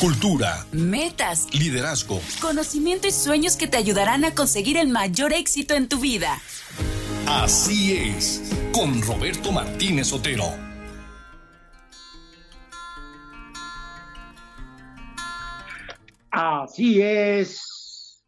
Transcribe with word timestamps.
cultura, 0.00 0.64
metas, 0.70 1.52
liderazgo, 1.52 2.20
conocimiento 2.40 3.08
y 3.08 3.10
sueños 3.10 3.56
que 3.56 3.66
te 3.66 3.76
ayudarán 3.76 4.24
a 4.24 4.32
conseguir 4.32 4.76
el 4.76 4.88
mayor 4.88 5.32
éxito 5.32 5.74
en 5.74 5.88
tu 5.88 5.98
vida. 5.98 6.38
Así 7.26 7.94
es, 7.94 8.54
con 8.72 9.02
Roberto 9.02 9.50
Martínez 9.50 10.12
Otero. 10.12 10.44
Así 16.30 17.02
es, 17.02 18.22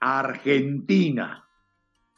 Argentina, 0.00 1.48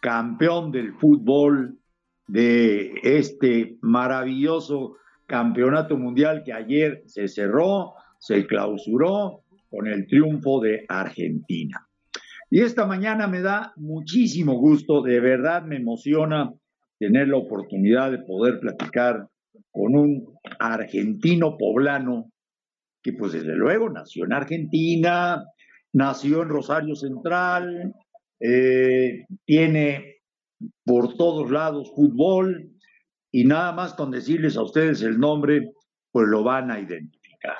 campeón 0.00 0.72
del 0.72 0.94
fútbol 0.94 1.78
de 2.26 2.92
este 3.04 3.78
maravilloso 3.82 4.96
campeonato 5.26 5.96
mundial 5.96 6.42
que 6.44 6.52
ayer 6.52 7.04
se 7.06 7.28
cerró 7.28 7.94
se 8.26 8.44
clausuró 8.46 9.44
con 9.70 9.86
el 9.86 10.06
triunfo 10.08 10.60
de 10.60 10.84
Argentina. 10.88 11.86
Y 12.50 12.60
esta 12.60 12.84
mañana 12.84 13.28
me 13.28 13.40
da 13.40 13.72
muchísimo 13.76 14.54
gusto, 14.54 15.02
de 15.02 15.20
verdad 15.20 15.62
me 15.62 15.76
emociona 15.76 16.52
tener 16.98 17.28
la 17.28 17.36
oportunidad 17.36 18.10
de 18.10 18.18
poder 18.18 18.58
platicar 18.58 19.28
con 19.70 19.96
un 19.96 20.38
argentino 20.58 21.56
poblano 21.56 22.32
que 23.02 23.12
pues 23.12 23.32
desde 23.32 23.54
luego 23.54 23.90
nació 23.90 24.24
en 24.24 24.32
Argentina, 24.32 25.44
nació 25.92 26.42
en 26.42 26.48
Rosario 26.48 26.96
Central, 26.96 27.94
eh, 28.40 29.24
tiene 29.44 30.16
por 30.84 31.16
todos 31.16 31.50
lados 31.50 31.92
fútbol 31.94 32.72
y 33.30 33.44
nada 33.44 33.72
más 33.72 33.94
con 33.94 34.10
decirles 34.10 34.56
a 34.56 34.62
ustedes 34.62 35.02
el 35.02 35.20
nombre, 35.20 35.72
pues 36.10 36.26
lo 36.26 36.42
van 36.42 36.72
a 36.72 36.80
identificar. 36.80 37.56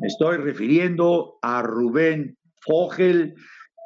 Me 0.00 0.06
estoy 0.06 0.38
refiriendo 0.38 1.38
a 1.42 1.60
Rubén 1.60 2.38
Fogel, 2.62 3.34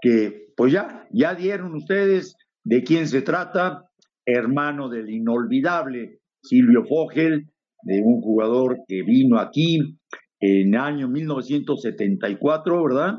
que 0.00 0.46
pues 0.56 0.72
ya, 0.72 1.08
ya 1.10 1.34
dieron 1.34 1.74
ustedes 1.74 2.36
de 2.62 2.84
quién 2.84 3.08
se 3.08 3.22
trata, 3.22 3.88
hermano 4.24 4.88
del 4.88 5.10
inolvidable 5.10 6.20
Silvio 6.40 6.84
Fogel, 6.84 7.48
de 7.82 8.00
un 8.00 8.20
jugador 8.20 8.78
que 8.86 9.02
vino 9.02 9.40
aquí 9.40 9.98
en 10.38 10.76
año 10.76 11.08
1974, 11.08 12.84
¿verdad? 12.84 13.14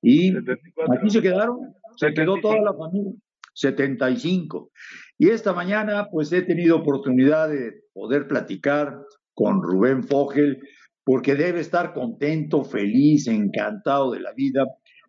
Y 0.00 0.32
aquí 0.34 1.10
se 1.10 1.20
quedaron, 1.20 1.58
se 1.96 2.14
quedó 2.14 2.40
toda 2.40 2.62
la 2.62 2.72
familia, 2.72 3.12
75. 3.52 4.70
Y 5.18 5.28
esta 5.28 5.52
mañana 5.52 6.08
pues 6.10 6.32
he 6.32 6.40
tenido 6.40 6.78
oportunidad 6.78 7.50
de 7.50 7.82
poder 7.92 8.26
platicar 8.26 8.98
con 9.34 9.62
Rubén 9.62 10.02
Fogel, 10.02 10.58
porque 11.04 11.34
debe 11.34 11.60
estar 11.60 11.92
contento, 11.92 12.64
feliz, 12.64 13.26
encantado 13.26 14.12
de 14.12 14.20
la 14.20 14.32
vida 14.32 14.66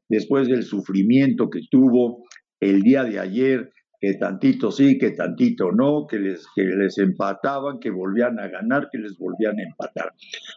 después 0.10 0.48
del 0.48 0.64
sufrimiento 0.64 1.50
que 1.50 1.62
tuvo 1.70 2.24
el 2.60 2.82
día 2.82 3.04
de 3.04 3.20
ayer, 3.20 3.72
que 4.00 4.16
tantito 4.16 4.72
sí, 4.72 4.98
que 4.98 5.12
tantito 5.12 5.72
no, 5.72 6.08
que 6.08 6.20
les, 6.20 6.46
que 6.56 6.64
les 6.64 6.98
empataban, 6.98 7.80
que 7.80 7.90
volvían 7.90 8.40
a 8.40 8.48
ganar, 8.48 8.90
que 8.92 8.98
les 8.98 9.18
volvían 9.18 9.60
a 9.60 9.64
empatar. 9.64 10.12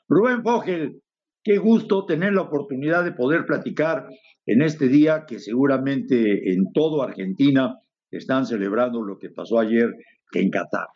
Rubén 0.08 0.42
Fogel, 0.42 1.00
qué 1.44 1.58
gusto 1.58 2.06
tener 2.06 2.32
la 2.32 2.42
oportunidad 2.42 3.04
de 3.04 3.12
poder 3.12 3.46
platicar 3.46 4.08
en 4.46 4.62
este 4.62 4.88
día 4.88 5.26
que 5.26 5.38
seguramente 5.38 6.52
en 6.52 6.72
todo 6.72 7.02
Argentina 7.02 7.78
están 8.10 8.46
celebrando 8.46 9.02
lo 9.02 9.18
que 9.18 9.30
pasó 9.30 9.58
ayer 9.58 9.92
en 10.32 10.50
Qatar. 10.50 10.86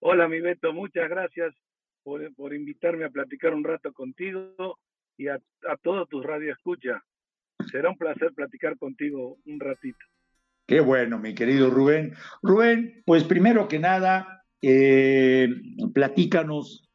Hola, 0.00 0.28
mi 0.28 0.40
Beto, 0.40 0.72
muchas 0.72 1.08
gracias 1.08 1.54
por, 2.02 2.54
invitarme 2.54 3.04
a 3.04 3.10
platicar 3.10 3.54
un 3.54 3.64
rato 3.64 3.92
contigo 3.92 4.78
y 5.16 5.28
a, 5.28 5.40
todos 5.82 6.08
tus 6.08 6.24
escucha. 6.50 7.02
Será 7.70 7.90
un 7.90 7.98
placer 7.98 8.32
platicar 8.34 8.78
contigo 8.78 9.36
un 9.44 9.60
ratito. 9.60 9.98
Qué 10.66 10.80
bueno, 10.80 11.18
mi 11.18 11.34
querido 11.34 11.70
Rubén. 11.70 12.14
Rubén, 12.42 13.02
pues 13.04 13.24
primero 13.24 13.68
que 13.68 13.78
nada, 13.78 14.44
eh, 14.62 15.48
platícanos 15.92 16.88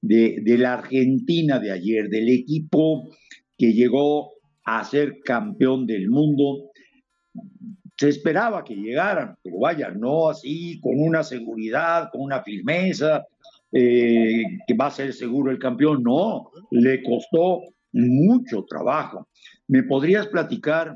de, 0.00 0.40
de, 0.42 0.58
la 0.58 0.74
Argentina 0.74 1.58
de 1.58 1.70
ayer, 1.70 2.08
del 2.08 2.28
equipo 2.28 3.08
que 3.56 3.72
llegó 3.72 4.32
a 4.64 4.84
ser 4.84 5.20
campeón 5.24 5.86
del 5.86 6.08
mundo. 6.08 6.70
Se 7.96 8.08
esperaba 8.08 8.64
que 8.64 8.74
llegaran, 8.74 9.36
pero 9.42 9.58
vaya, 9.58 9.90
no 9.90 10.30
así, 10.30 10.80
con 10.80 11.00
una 11.00 11.22
seguridad, 11.22 12.08
con 12.10 12.22
una 12.22 12.42
firmeza, 12.42 13.26
eh, 13.72 14.42
que 14.66 14.74
va 14.74 14.86
a 14.86 14.90
ser 14.90 15.12
seguro 15.12 15.50
el 15.50 15.58
campeón. 15.58 16.02
No, 16.02 16.50
le 16.70 17.02
costó 17.02 17.62
mucho 17.92 18.64
trabajo. 18.64 19.28
¿Me 19.68 19.82
podrías 19.82 20.26
platicar 20.28 20.94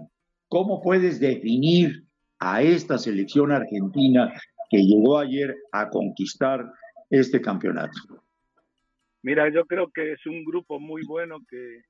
cómo 0.48 0.80
puedes 0.82 1.20
definir 1.20 2.04
a 2.38 2.62
esta 2.62 2.98
selección 2.98 3.52
argentina 3.52 4.32
que 4.70 4.78
llegó 4.78 5.18
ayer 5.18 5.54
a 5.72 5.88
conquistar 5.88 6.64
este 7.10 7.40
campeonato? 7.40 7.98
Mira, 9.22 9.48
yo 9.50 9.64
creo 9.64 9.90
que 9.90 10.12
es 10.12 10.26
un 10.26 10.44
grupo 10.44 10.78
muy 10.78 11.02
bueno 11.06 11.38
que, 11.48 11.82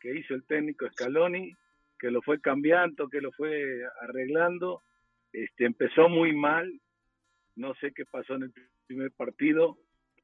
que 0.00 0.18
hizo 0.18 0.34
el 0.34 0.44
técnico 0.44 0.86
Scaloni, 0.92 1.52
que 1.98 2.10
lo 2.10 2.22
fue 2.22 2.40
cambiando, 2.40 3.08
que 3.08 3.20
lo 3.20 3.32
fue 3.32 3.82
arreglando. 4.02 4.82
Este, 5.32 5.64
empezó 5.64 6.08
muy 6.08 6.34
mal, 6.34 6.80
no 7.56 7.74
sé 7.80 7.92
qué 7.92 8.04
pasó 8.06 8.34
en 8.34 8.44
el 8.44 8.52
primer 8.86 9.10
partido, 9.12 9.78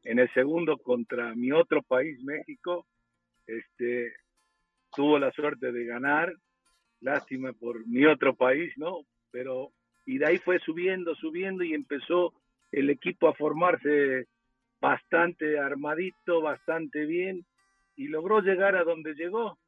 en 0.05 0.19
el 0.19 0.33
segundo 0.33 0.79
contra 0.79 1.35
mi 1.35 1.53
otro 1.53 1.83
país, 1.83 2.23
México, 2.23 2.87
este, 3.47 4.13
tuvo 4.95 5.19
la 5.19 5.31
suerte 5.33 5.73
de 5.73 5.85
ganar, 5.85 6.33
lástima 7.01 7.53
por 7.53 7.87
mi 7.87 8.05
otro 8.07 8.35
país, 8.35 8.73
¿no? 8.77 9.01
Pero, 9.31 9.73
y 10.05 10.19
de 10.19 10.27
ahí 10.27 10.39
fue 10.39 10.59
subiendo, 10.61 11.15
subiendo 11.15 11.65
y 11.65 11.75
empezó 11.75 12.35
el 12.71 12.91
equipo 12.91 13.29
a 13.29 13.35
formarse 13.35 14.27
bastante 14.81 15.59
armadito, 15.59 16.41
bastante 16.41 17.07
bien, 17.07 17.45
y 17.97 18.09
logró 18.09 18.41
llegar 18.41 18.75
a 18.77 18.85
donde 18.85 19.15
llegó. 19.15 19.59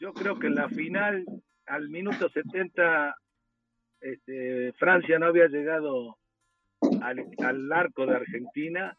Yo 0.00 0.12
creo 0.12 0.38
que 0.38 0.48
en 0.48 0.56
la 0.56 0.68
final, 0.68 1.24
al 1.66 1.88
minuto 1.88 2.28
70, 2.28 3.14
este, 4.00 4.72
Francia 4.74 5.18
no 5.18 5.26
había 5.26 5.46
llegado 5.46 6.18
al, 7.00 7.24
al 7.38 7.72
arco 7.72 8.06
de 8.06 8.16
Argentina 8.16 8.96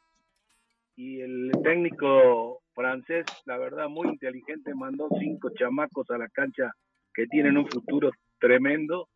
y 0.97 1.21
el 1.21 1.51
técnico 1.63 2.63
francés, 2.73 3.23
la 3.45 3.57
verdad, 3.57 3.87
muy 3.87 4.07
inteligente, 4.07 4.73
mandó 4.73 5.07
cinco 5.19 5.51
chamacos 5.51 6.09
a 6.09 6.17
la 6.17 6.27
cancha 6.27 6.73
que 7.13 7.27
tienen 7.27 7.55
un 7.55 7.69
futuro 7.69 8.09
tremendo 8.39 9.07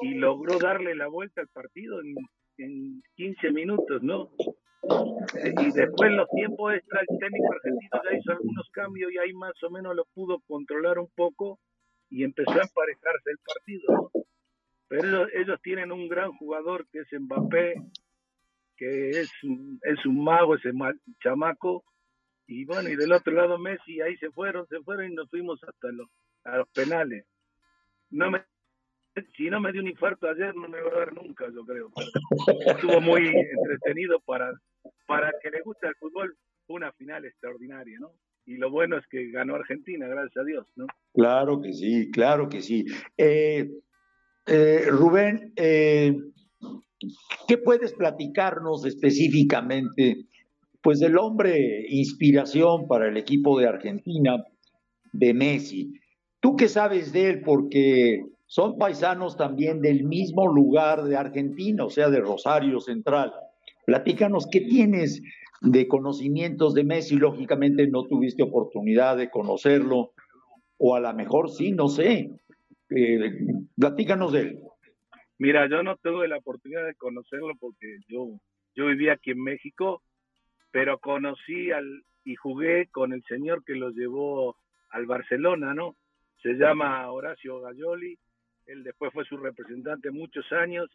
y 0.00 0.14
logró 0.14 0.58
darle 0.58 0.94
la 0.94 1.06
vuelta 1.06 1.42
al 1.42 1.48
partido 1.48 2.00
en, 2.00 2.14
en 2.56 3.02
15 3.16 3.50
minutos, 3.52 4.02
¿no? 4.02 4.30
Y 5.58 5.72
después 5.72 6.10
los 6.12 6.28
tiempos 6.30 6.74
extra, 6.74 7.00
el 7.00 7.18
técnico 7.18 7.52
argentino 7.52 8.00
ya 8.02 8.18
hizo 8.18 8.32
algunos 8.32 8.68
cambios 8.70 9.12
y 9.12 9.18
ahí 9.18 9.32
más 9.34 9.62
o 9.62 9.70
menos 9.70 9.94
lo 9.94 10.06
pudo 10.14 10.40
controlar 10.46 10.98
un 10.98 11.08
poco 11.14 11.58
y 12.08 12.24
empezó 12.24 12.50
a 12.50 12.62
emparejarse 12.62 13.30
el 13.30 13.38
partido, 13.44 13.92
¿no? 13.92 14.10
Pero 14.88 15.08
ellos, 15.08 15.28
ellos 15.34 15.60
tienen 15.62 15.92
un 15.92 16.08
gran 16.08 16.32
jugador 16.32 16.86
que 16.90 17.00
es 17.00 17.08
Mbappé, 17.12 17.74
que 18.76 19.10
es, 19.10 19.30
es 19.82 20.06
un 20.06 20.24
mago 20.24 20.56
ese 20.56 20.72
chamaco. 21.22 21.84
Y 22.46 22.64
bueno, 22.64 22.88
y 22.88 22.96
del 22.96 23.12
otro 23.12 23.32
lado 23.32 23.58
Messi, 23.58 24.00
ahí 24.00 24.16
se 24.18 24.30
fueron, 24.30 24.66
se 24.68 24.80
fueron 24.80 25.10
y 25.10 25.14
nos 25.14 25.30
fuimos 25.30 25.60
hasta 25.64 25.88
los, 25.92 26.08
penales. 26.74 27.26
No 28.10 28.30
me, 28.30 28.44
si 29.36 29.48
no 29.48 29.60
me 29.60 29.72
dio 29.72 29.80
un 29.80 29.88
infarto 29.88 30.28
ayer, 30.28 30.54
no 30.54 30.68
me 30.68 30.80
va 30.80 30.90
a 30.90 30.98
dar 30.98 31.12
nunca, 31.14 31.46
yo 31.52 31.64
creo. 31.64 31.90
estuvo 32.66 33.00
muy 33.00 33.26
entretenido 33.28 34.20
para, 34.20 34.52
para 35.06 35.32
que 35.42 35.50
le 35.50 35.62
guste 35.62 35.88
el 35.88 35.94
fútbol, 35.96 36.36
una 36.68 36.92
final 36.92 37.24
extraordinaria, 37.24 37.98
¿no? 37.98 38.12
Y 38.46 38.56
lo 38.58 38.70
bueno 38.70 38.98
es 38.98 39.06
que 39.06 39.30
ganó 39.30 39.54
Argentina, 39.54 40.06
gracias 40.06 40.36
a 40.36 40.44
Dios, 40.44 40.66
¿no? 40.76 40.86
Claro 41.14 41.62
que 41.62 41.72
sí, 41.72 42.10
claro 42.10 42.48
que 42.48 42.60
sí. 42.60 42.84
Eh, 43.16 43.70
eh, 44.46 44.84
Rubén, 44.90 45.52
eh, 45.56 46.14
¿Qué 47.46 47.58
puedes 47.58 47.92
platicarnos 47.92 48.84
específicamente, 48.84 50.26
pues 50.82 51.00
del 51.00 51.18
hombre 51.18 51.86
inspiración 51.88 52.86
para 52.86 53.08
el 53.08 53.16
equipo 53.16 53.58
de 53.58 53.68
Argentina, 53.68 54.44
de 55.12 55.34
Messi? 55.34 55.92
¿Tú 56.40 56.56
qué 56.56 56.68
sabes 56.68 57.12
de 57.12 57.30
él? 57.30 57.42
Porque 57.42 58.22
son 58.46 58.78
paisanos 58.78 59.36
también 59.36 59.80
del 59.80 60.04
mismo 60.04 60.46
lugar 60.46 61.04
de 61.04 61.16
Argentina, 61.16 61.84
o 61.84 61.90
sea, 61.90 62.10
de 62.10 62.20
Rosario 62.20 62.80
Central. 62.80 63.32
Platícanos, 63.86 64.46
¿qué 64.50 64.60
tienes 64.60 65.22
de 65.60 65.88
conocimientos 65.88 66.74
de 66.74 66.84
Messi? 66.84 67.16
Lógicamente 67.16 67.86
no 67.86 68.04
tuviste 68.04 68.42
oportunidad 68.42 69.16
de 69.16 69.30
conocerlo, 69.30 70.12
o 70.78 70.94
a 70.94 71.00
lo 71.00 71.12
mejor 71.14 71.50
sí, 71.50 71.72
no 71.72 71.88
sé. 71.88 72.30
Eh, 72.90 73.32
platícanos 73.76 74.32
de 74.32 74.40
él. 74.40 74.60
Mira, 75.44 75.68
yo 75.68 75.82
no 75.82 75.98
tuve 75.98 76.26
la 76.26 76.38
oportunidad 76.38 76.86
de 76.86 76.94
conocerlo 76.94 77.54
porque 77.60 77.98
yo, 78.08 78.40
yo 78.74 78.86
vivía 78.86 79.12
aquí 79.12 79.32
en 79.32 79.42
México, 79.42 80.02
pero 80.70 80.98
conocí 80.98 81.70
al, 81.70 82.02
y 82.24 82.34
jugué 82.34 82.86
con 82.86 83.12
el 83.12 83.22
señor 83.24 83.62
que 83.62 83.74
lo 83.74 83.90
llevó 83.90 84.56
al 84.88 85.04
Barcelona, 85.04 85.74
¿no? 85.74 85.96
Se 86.42 86.54
llama 86.54 87.10
Horacio 87.10 87.60
Gayoli, 87.60 88.18
él 88.64 88.84
después 88.84 89.12
fue 89.12 89.26
su 89.26 89.36
representante 89.36 90.10
muchos 90.10 90.50
años 90.50 90.88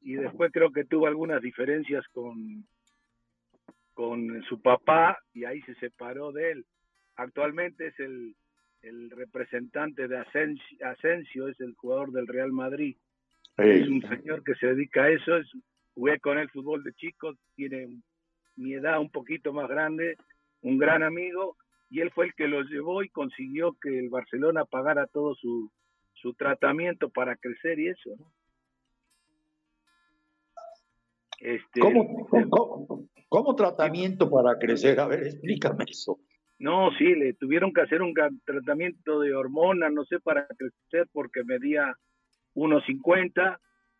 y 0.00 0.12
después 0.12 0.52
creo 0.52 0.70
que 0.70 0.84
tuvo 0.84 1.08
algunas 1.08 1.42
diferencias 1.42 2.06
con, 2.12 2.64
con 3.94 4.44
su 4.44 4.62
papá 4.62 5.18
y 5.34 5.44
ahí 5.44 5.60
se 5.62 5.74
separó 5.74 6.30
de 6.30 6.52
él. 6.52 6.66
Actualmente 7.16 7.88
es 7.88 7.98
el, 7.98 8.36
el 8.82 9.10
representante 9.10 10.06
de 10.06 10.18
Asensio, 10.18 10.86
Asensio, 10.86 11.48
es 11.48 11.58
el 11.58 11.74
jugador 11.74 12.12
del 12.12 12.28
Real 12.28 12.52
Madrid. 12.52 12.96
Es 13.58 13.88
un 13.88 14.02
señor 14.02 14.42
que 14.44 14.54
se 14.54 14.68
dedica 14.68 15.04
a 15.04 15.10
eso, 15.10 15.36
es, 15.36 15.50
jugué 15.94 16.18
con 16.20 16.38
él 16.38 16.48
fútbol 16.50 16.82
de 16.82 16.92
chicos, 16.94 17.36
tiene 17.54 17.88
mi 18.56 18.74
edad 18.74 19.00
un 19.00 19.10
poquito 19.10 19.52
más 19.52 19.68
grande, 19.68 20.16
un 20.62 20.78
gran 20.78 21.02
amigo, 21.02 21.56
y 21.90 22.00
él 22.00 22.10
fue 22.12 22.26
el 22.26 22.34
que 22.34 22.48
lo 22.48 22.62
llevó 22.62 23.02
y 23.02 23.10
consiguió 23.10 23.76
que 23.80 23.98
el 23.98 24.08
Barcelona 24.08 24.64
pagara 24.64 25.06
todo 25.06 25.34
su, 25.34 25.70
su 26.14 26.32
tratamiento 26.34 27.10
para 27.10 27.36
crecer 27.36 27.78
y 27.78 27.88
eso, 27.88 28.10
¿no? 28.18 28.32
Este, 31.42 31.80
¿Cómo, 33.28 33.56
tratamiento 33.56 34.30
para 34.30 34.58
crecer? 34.58 35.00
A 35.00 35.08
ver, 35.08 35.24
explícame 35.24 35.84
eso. 35.88 36.20
No, 36.60 36.92
sí, 36.96 37.16
le 37.16 37.34
tuvieron 37.34 37.72
que 37.72 37.80
hacer 37.80 38.00
un 38.00 38.14
tratamiento 38.44 39.18
de 39.18 39.34
hormonas, 39.34 39.92
no 39.92 40.04
sé, 40.04 40.20
para 40.20 40.46
crecer, 40.46 41.08
porque 41.12 41.42
medía 41.42 41.96
1,50 42.54 43.58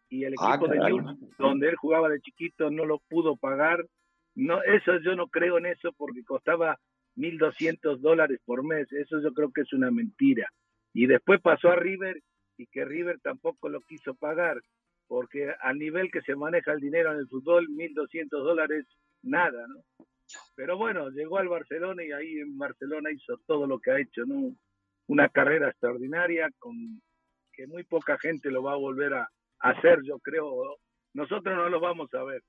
y 0.09 0.25
el 0.25 0.35
ah, 0.39 0.55
equipo 0.55 0.69
de 0.69 0.79
Newell's, 0.79 1.19
donde 1.39 1.69
él 1.69 1.77
jugaba 1.77 2.09
de 2.09 2.21
chiquito, 2.21 2.71
no 2.71 2.85
lo 2.85 2.99
pudo 3.09 3.37
pagar. 3.37 3.87
No, 4.35 4.63
eso 4.63 4.99
yo 5.01 5.15
no 5.17 5.29
creo 5.29 5.59
en 5.59 5.67
eso 5.67 5.93
porque 5.97 6.25
costaba 6.25 6.79
1.200 7.17 7.99
dólares 7.99 8.41
por 8.45 8.65
mes. 8.65 8.91
Eso 8.93 9.21
yo 9.21 9.33
creo 9.33 9.53
que 9.53 9.63
es 9.63 9.73
una 9.73 9.91
mentira. 9.91 10.49
Y 10.93 11.07
después 11.07 11.41
pasó 11.41 11.69
a 11.69 11.77
River 11.77 12.21
y 12.57 12.67
que 12.67 12.85
River 12.85 13.19
tampoco 13.21 13.69
lo 13.69 13.81
quiso 13.81 14.15
pagar 14.15 14.61
porque 15.13 15.53
al 15.61 15.79
nivel 15.79 16.11
que 16.11 16.23
se 16.23 16.35
maneja 16.35 16.73
el 16.73 16.81
dinero 16.81 17.13
en 17.13 17.19
el 17.19 17.29
fútbol, 17.29 17.69
1.200 17.69 18.31
dólares, 18.31 18.87
nada, 19.21 19.67
¿no? 19.69 20.07
Pero 20.55 20.79
bueno, 20.79 21.11
llegó 21.11 21.37
al 21.37 21.49
Barcelona 21.49 22.03
y 22.03 22.13
ahí 22.13 22.39
en 22.39 22.57
Barcelona 22.57 23.11
hizo 23.11 23.39
todo 23.47 23.67
lo 23.67 23.79
que 23.79 23.91
ha 23.91 24.01
hecho, 24.01 24.25
¿no? 24.25 24.57
Una 25.09 25.29
carrera 25.29 25.69
extraordinaria 25.69 26.49
con 26.59 27.03
que 27.53 27.67
muy 27.67 27.85
poca 27.85 28.19
gente 28.19 28.51
lo 28.51 28.63
va 28.63 28.73
a 28.73 28.77
volver 28.77 29.15
a, 29.15 29.29
hacer, 29.61 30.01
yo 30.05 30.19
creo. 30.19 30.77
Nosotros 31.15 31.55
no 31.55 31.69
lo 31.69 31.81
vamos 31.81 32.13
a 32.15 32.25
ver. 32.25 32.43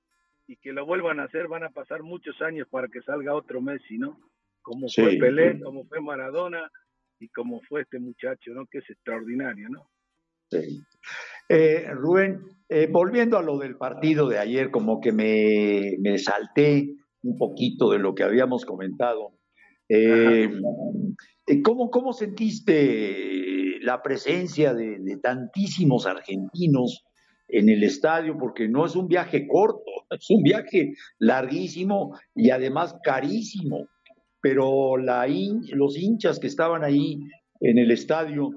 Y 0.48 0.58
que 0.58 0.74
lo 0.74 0.86
vuelvan 0.86 1.20
a 1.20 1.26
hacer, 1.26 1.48
van 1.48 1.64
a 1.64 1.70
pasar 1.70 2.02
muchos 2.02 2.42
años 2.42 2.68
para 2.70 2.88
que 2.88 3.02
salga 3.02 3.36
otro 3.36 3.62
Messi, 3.62 3.98
¿no? 3.98 4.20
Como 4.62 4.88
fue 4.90 5.18
Pelé, 5.18 5.60
como 5.62 5.86
fue 5.86 6.02
Maradona 6.02 6.70
y 7.20 7.30
como 7.30 7.62
fue 7.62 7.82
este 7.82 8.00
muchacho, 8.00 8.52
¿no? 8.54 8.66
Que 8.66 8.80
es 8.80 8.90
extraordinario, 8.90 9.70
¿no? 9.70 9.90
Sí. 10.50 10.82
Eh, 11.50 11.88
Rubén, 11.92 12.42
eh, 12.70 12.88
volviendo 12.90 13.38
a 13.38 13.44
lo 13.44 13.58
del 13.58 13.78
partido 13.78 14.28
de 14.28 14.40
ayer, 14.40 14.72
como 14.72 15.00
que 15.00 15.12
me, 15.12 15.98
me 16.00 16.18
salté 16.18 16.96
un 17.22 17.38
poquito 17.38 17.92
de 17.92 18.00
lo 18.00 18.16
que 18.16 18.24
habíamos 18.24 18.66
comentado. 18.66 19.34
Eh, 19.90 20.50
¿cómo, 21.64 21.90
¿Cómo 21.92 22.14
sentiste 22.14 23.43
la 23.84 24.02
presencia 24.02 24.74
de, 24.74 25.18
tantísimos 25.22 26.06
argentinos 26.06 27.04
en 27.48 27.70
el 27.70 27.84
estadio? 27.84 28.38
Porque 28.38 28.68
no 28.68 28.86
es 28.86 28.96
un 28.96 29.08
viaje 29.08 29.48
corto, 29.48 29.84
es 30.10 30.30
un 30.30 30.44
viaje 30.44 30.94
larguísimo 31.20 32.18
y 32.36 32.50
además 32.50 32.96
carísimo. 33.04 33.88
Pero 34.42 34.98
los 34.98 35.98
hinchas 35.98 36.40
que 36.40 36.48
estaban 36.48 36.84
ahí 36.84 37.20
en 37.62 37.78
el 37.78 37.92
estadio 37.92 38.52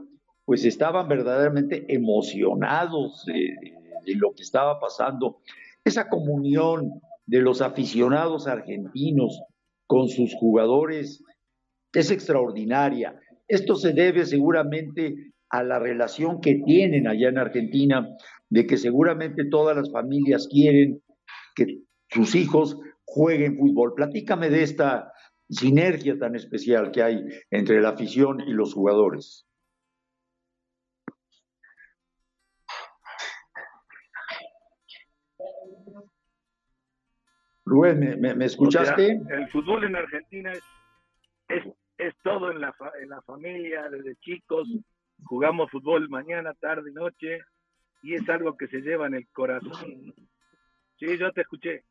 pues 0.47 0.65
estaban 0.65 1.09
verdaderamente 1.09 1.85
emocionados 1.93 3.25
de, 3.27 4.15
lo 4.15 4.33
que 4.33 4.43
estaba 4.43 4.79
pasando. 4.79 5.41
Esa 5.85 6.09
comunión 6.09 7.01
de 7.27 7.41
los 7.41 7.61
aficionados 7.61 8.47
argentinos 8.47 9.43
con 9.89 10.09
sus 10.09 10.35
jugadores 10.37 11.23
es 11.93 12.11
extraordinaria. 12.13 13.19
Esto 13.49 13.77
se 13.77 13.93
debe 13.93 14.27
seguramente 14.27 15.33
a 15.51 15.63
la 15.63 15.79
relación 15.79 16.41
que 16.41 16.63
tienen 16.67 17.07
allá 17.07 17.29
en 17.29 17.39
Argentina, 17.39 18.09
de 18.49 18.67
que 18.67 18.77
seguramente 18.77 19.45
todas 19.49 19.77
las 19.77 19.91
familias 19.91 20.49
quieren 20.51 21.03
que 21.55 21.83
sus 22.09 22.35
hijos 22.35 22.79
jueguen 23.05 23.57
fútbol. 23.57 23.95
Platícame 23.95 24.51
de 24.51 24.63
esta 24.63 25.13
sinergia 25.49 26.19
tan 26.19 26.35
especial 26.35 26.91
que 26.91 27.03
hay 27.03 27.25
entre 27.51 27.81
la 27.81 27.91
afición 27.91 28.41
y 28.41 28.53
los 28.53 28.75
jugadores. 28.75 29.47
Rubén, 37.65 38.21
¿me, 38.21 38.45
escuchaste? 38.45 39.11
el 39.11 39.49
fútbol 39.49 39.85
en 39.85 39.97
Argentina 39.97 40.53
es, 40.53 40.63
es, 41.49 41.65
todo 42.23 42.51
en 42.51 42.61
la, 42.61 42.75
en 43.01 43.09
la 43.09 43.23
familia, 43.23 43.89
desde 43.89 44.17
chicos. 44.17 44.69
Jugamos 45.25 45.71
fútbol 45.71 46.09
mañana, 46.09 46.55
tarde 46.55 46.91
y 46.91 46.95
noche. 46.95 47.41
Y 48.03 48.15
es 48.15 48.29
algo 48.29 48.57
que 48.57 48.69
se 48.69 48.81
lleva 48.81 49.07
en 49.07 49.15
el 49.15 49.27
corazón. 49.29 50.15
Sí, 50.99 51.19
yo 51.19 51.33
te 51.33 51.43
escuché. 51.43 51.85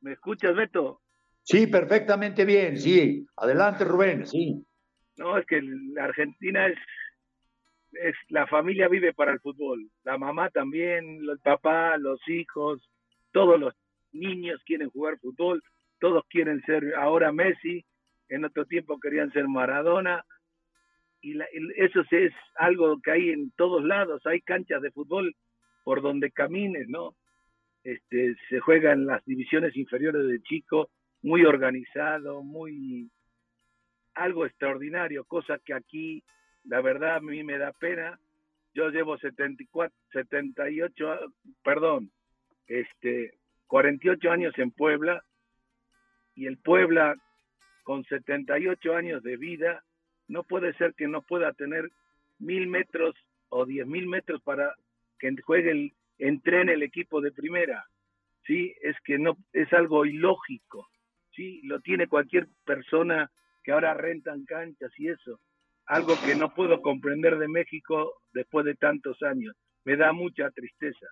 ¿Me 0.00 0.12
escuchas, 0.12 0.54
Beto? 0.54 1.00
Sí, 1.42 1.66
perfectamente 1.66 2.44
bien, 2.44 2.78
sí. 2.78 3.26
Adelante, 3.36 3.84
Rubén, 3.84 4.26
sí. 4.26 4.64
No, 5.16 5.36
es 5.36 5.46
que 5.46 5.60
la 5.60 6.04
Argentina 6.04 6.66
es, 6.66 6.78
es, 7.92 8.14
la 8.28 8.46
familia 8.46 8.88
vive 8.88 9.12
para 9.12 9.32
el 9.32 9.40
fútbol. 9.40 9.90
La 10.04 10.18
mamá 10.18 10.50
también, 10.50 11.20
el 11.28 11.38
papá, 11.40 11.96
los 11.98 12.20
hijos, 12.28 12.88
todos 13.32 13.58
los 13.60 13.74
niños 14.12 14.60
quieren 14.64 14.90
jugar 14.90 15.18
fútbol, 15.18 15.62
todos 15.98 16.24
quieren 16.28 16.62
ser 16.62 16.94
ahora 16.96 17.32
Messi, 17.32 17.84
en 18.32 18.46
otro 18.46 18.64
tiempo 18.64 18.98
querían 18.98 19.30
ser 19.32 19.46
Maradona, 19.46 20.24
y 21.20 21.38
eso 21.76 22.02
es 22.10 22.32
algo 22.56 23.00
que 23.02 23.12
hay 23.12 23.30
en 23.30 23.52
todos 23.52 23.84
lados, 23.84 24.26
hay 24.26 24.40
canchas 24.40 24.80
de 24.80 24.90
fútbol 24.90 25.36
por 25.84 26.00
donde 26.00 26.32
camines, 26.32 26.88
¿no? 26.88 27.14
Este, 27.84 28.34
se 28.48 28.58
juega 28.60 28.92
en 28.92 29.06
las 29.06 29.22
divisiones 29.26 29.76
inferiores 29.76 30.26
de 30.26 30.40
chico, 30.42 30.90
muy 31.20 31.44
organizado, 31.44 32.42
muy 32.42 33.10
algo 34.14 34.46
extraordinario, 34.46 35.24
cosa 35.24 35.58
que 35.58 35.74
aquí, 35.74 36.24
la 36.64 36.80
verdad, 36.80 37.16
a 37.16 37.20
mí 37.20 37.44
me 37.44 37.58
da 37.58 37.72
pena. 37.72 38.18
Yo 38.74 38.88
llevo 38.88 39.18
74, 39.18 39.94
78, 40.12 41.34
perdón, 41.62 42.10
este, 42.66 43.34
48 43.66 44.30
años 44.30 44.54
en 44.56 44.70
Puebla 44.70 45.22
y 46.34 46.46
el 46.46 46.56
Puebla 46.56 47.14
con 47.82 48.04
78 48.04 48.94
años 48.94 49.22
de 49.22 49.36
vida 49.36 49.82
no 50.28 50.44
puede 50.44 50.72
ser 50.74 50.94
que 50.94 51.08
no 51.08 51.22
pueda 51.22 51.52
tener 51.52 51.90
mil 52.38 52.66
metros 52.66 53.14
o 53.48 53.66
diez 53.66 53.86
mil 53.86 54.06
metros 54.06 54.40
para 54.42 54.74
que 55.18 55.34
juegue 55.42 55.70
el, 55.70 55.92
entrene 56.18 56.72
el 56.74 56.82
equipo 56.82 57.20
de 57.20 57.32
primera. 57.32 57.84
Sí, 58.46 58.74
es 58.82 58.96
que 59.04 59.18
no 59.18 59.36
es 59.52 59.72
algo 59.72 60.04
ilógico. 60.04 60.88
Sí, 61.34 61.60
lo 61.64 61.80
tiene 61.80 62.08
cualquier 62.08 62.48
persona 62.64 63.30
que 63.62 63.72
ahora 63.72 63.94
rentan 63.94 64.44
canchas 64.44 64.90
y 64.98 65.08
eso. 65.08 65.38
Algo 65.86 66.14
que 66.24 66.34
no 66.34 66.54
puedo 66.54 66.80
comprender 66.80 67.38
de 67.38 67.48
México 67.48 68.14
después 68.32 68.64
de 68.64 68.74
tantos 68.74 69.22
años. 69.22 69.54
Me 69.84 69.96
da 69.96 70.12
mucha 70.12 70.50
tristeza. 70.50 71.06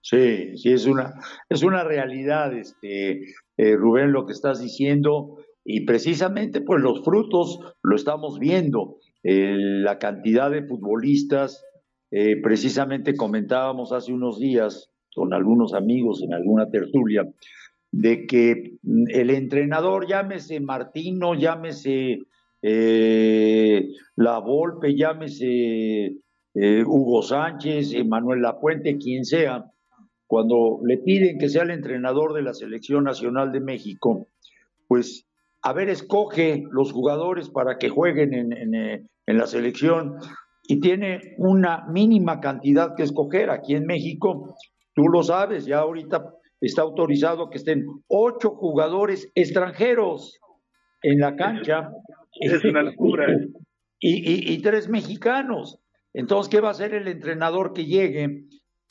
Sí, 0.00 0.56
sí, 0.58 0.70
es 0.72 0.84
una, 0.86 1.14
es 1.48 1.62
una 1.62 1.82
realidad, 1.82 2.52
este, 2.52 3.22
eh, 3.56 3.76
Rubén, 3.76 4.12
lo 4.12 4.26
que 4.26 4.32
estás 4.32 4.60
diciendo, 4.60 5.38
y 5.64 5.86
precisamente 5.86 6.60
pues 6.60 6.82
los 6.82 7.02
frutos 7.02 7.58
lo 7.82 7.96
estamos 7.96 8.38
viendo, 8.38 8.98
eh, 9.22 9.56
la 9.56 9.98
cantidad 9.98 10.50
de 10.50 10.64
futbolistas, 10.64 11.64
eh, 12.10 12.40
precisamente 12.42 13.16
comentábamos 13.16 13.92
hace 13.92 14.12
unos 14.12 14.38
días 14.38 14.90
con 15.14 15.32
algunos 15.32 15.72
amigos 15.72 16.22
en 16.22 16.34
alguna 16.34 16.68
tertulia, 16.70 17.26
de 17.90 18.26
que 18.26 18.74
mm, 18.82 19.04
el 19.08 19.30
entrenador, 19.30 20.06
llámese 20.06 20.60
Martino, 20.60 21.34
llámese 21.34 22.20
La 24.16 24.38
Volpe, 24.38 24.94
llámese 24.94 26.16
Hugo 26.54 27.22
Sánchez, 27.22 27.92
Manuel 28.06 28.40
Lapuente, 28.40 28.96
quien 28.96 29.24
sea, 29.26 29.64
cuando 30.26 30.80
le 30.82 30.96
piden 30.98 31.38
que 31.38 31.50
sea 31.50 31.62
el 31.62 31.70
entrenador 31.70 32.32
de 32.32 32.42
la 32.42 32.54
Selección 32.54 33.04
Nacional 33.04 33.52
de 33.52 33.60
México, 33.60 34.28
pues 34.88 35.26
a 35.64 35.72
ver, 35.72 35.88
escoge 35.88 36.62
los 36.70 36.92
jugadores 36.92 37.48
para 37.48 37.78
que 37.78 37.88
jueguen 37.88 38.34
en, 38.34 38.74
eh, 38.74 39.06
la 39.26 39.46
selección 39.46 40.18
y 40.62 40.78
tiene 40.78 41.34
una 41.38 41.86
mínima 41.88 42.40
cantidad 42.40 42.94
que 42.94 43.02
escoger. 43.02 43.48
Aquí 43.48 43.74
en 43.74 43.86
México, 43.86 44.54
tú 44.94 45.08
lo 45.08 45.22
sabes, 45.22 45.64
ya 45.64 45.78
ahorita 45.78 46.22
está 46.60 46.82
autorizado 46.82 47.48
que 47.48 47.56
estén 47.56 47.86
ocho 48.08 48.50
jugadores 48.50 49.30
extranjeros. 49.34 50.38
en 51.02 51.20
la 51.20 51.34
cancha. 51.34 51.90
Es 52.40 52.62
una 52.64 52.82
locura. 52.82 53.26
Y, 53.98 54.52
y, 54.52 54.60
tres 54.60 54.90
mexicanos. 54.90 55.78
Entonces, 56.12 56.50
¿qué 56.50 56.60
va 56.60 56.68
a 56.68 56.72
hacer 56.72 56.92
el 56.92 57.08
entrenador 57.08 57.72
que 57.72 57.86
llegue 57.86 58.44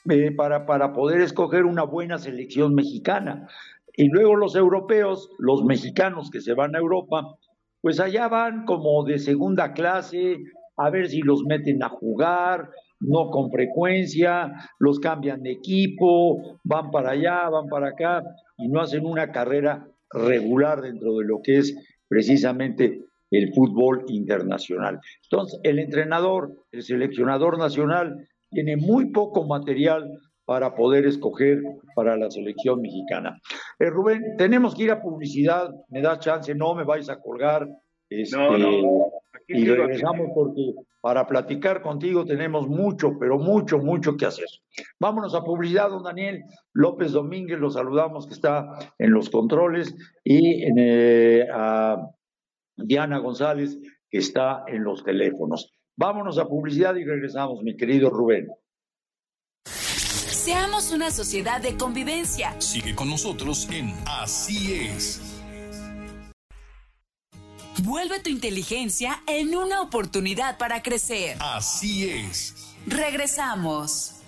eh, 0.09 0.31
para, 0.31 0.65
para 0.65 0.91
poder 0.91 1.21
escoger 1.21 1.65
una 1.65 1.83
buena 1.83 2.17
selección 2.17 2.73
mexicana? 2.73 3.47
Y 3.95 4.09
luego 4.09 4.35
los 4.35 4.55
europeos, 4.55 5.29
los 5.37 5.63
mexicanos 5.63 6.29
que 6.31 6.41
se 6.41 6.53
van 6.53 6.75
a 6.75 6.79
Europa, 6.79 7.37
pues 7.81 7.99
allá 7.99 8.27
van 8.27 8.65
como 8.65 9.03
de 9.03 9.19
segunda 9.19 9.73
clase, 9.73 10.37
a 10.77 10.89
ver 10.89 11.09
si 11.09 11.21
los 11.21 11.43
meten 11.43 11.83
a 11.83 11.89
jugar, 11.89 12.69
no 12.99 13.29
con 13.29 13.51
frecuencia, 13.51 14.53
los 14.79 14.99
cambian 14.99 15.43
de 15.43 15.51
equipo, 15.51 16.59
van 16.63 16.89
para 16.89 17.11
allá, 17.11 17.49
van 17.49 17.67
para 17.67 17.89
acá 17.89 18.23
y 18.57 18.67
no 18.67 18.81
hacen 18.81 19.05
una 19.05 19.31
carrera 19.31 19.85
regular 20.11 20.81
dentro 20.81 21.17
de 21.17 21.25
lo 21.25 21.41
que 21.41 21.57
es 21.57 21.75
precisamente 22.07 23.01
el 23.31 23.53
fútbol 23.53 24.05
internacional. 24.07 24.99
Entonces, 25.23 25.59
el 25.63 25.79
entrenador, 25.79 26.51
el 26.71 26.83
seleccionador 26.83 27.57
nacional, 27.57 28.27
tiene 28.49 28.77
muy 28.77 29.11
poco 29.11 29.45
material 29.45 30.19
para 30.45 30.75
poder 30.75 31.05
escoger 31.05 31.61
para 31.95 32.17
la 32.17 32.29
selección 32.29 32.81
mexicana. 32.81 33.39
Eh, 33.79 33.89
Rubén, 33.89 34.35
tenemos 34.37 34.75
que 34.75 34.83
ir 34.83 34.91
a 34.91 35.01
publicidad, 35.01 35.69
me 35.89 36.01
da 36.01 36.19
chance, 36.19 36.53
no 36.53 36.75
me 36.75 36.83
vais 36.83 37.09
a 37.09 37.19
colgar. 37.19 37.67
Este, 38.09 38.37
no, 38.37 38.57
no. 38.57 39.11
y 39.47 39.65
regresamos 39.65 40.27
porque 40.35 40.73
para 41.01 41.27
platicar 41.27 41.81
contigo 41.81 42.25
tenemos 42.25 42.67
mucho, 42.67 43.17
pero 43.19 43.37
mucho, 43.37 43.77
mucho 43.77 44.15
que 44.15 44.25
hacer. 44.25 44.47
Vámonos 44.99 45.35
a 45.35 45.43
publicidad, 45.43 45.89
don 45.89 46.03
Daniel 46.03 46.43
López 46.73 47.11
Domínguez, 47.11 47.59
lo 47.59 47.69
saludamos 47.69 48.25
que 48.25 48.33
está 48.33 48.69
en 48.97 49.11
los 49.11 49.29
controles, 49.29 49.93
y 50.23 50.63
eh, 50.79 51.45
a 51.53 51.97
Diana 52.77 53.17
González, 53.19 53.77
que 54.09 54.19
está 54.19 54.63
en 54.67 54.83
los 54.83 55.03
teléfonos. 55.03 55.73
Vámonos 55.97 56.39
a 56.39 56.47
publicidad 56.47 56.95
y 56.95 57.03
regresamos, 57.03 57.61
mi 57.63 57.75
querido 57.75 58.09
Rubén. 58.09 58.47
Seamos 60.43 60.91
una 60.91 61.09
sociedad 61.09 61.61
de 61.61 61.77
convivencia. 61.77 62.59
Sigue 62.59 62.93
con 62.93 63.09
nosotros 63.09 63.65
en 63.71 63.93
Así 64.05 64.73
es. 64.73 65.21
Vuelve 67.81 68.19
tu 68.19 68.29
inteligencia 68.29 69.23
en 69.25 69.55
una 69.55 69.79
oportunidad 69.79 70.57
para 70.57 70.83
crecer. 70.83 71.37
Así 71.39 72.09
es. 72.09 72.75
Regresamos. 72.85 74.21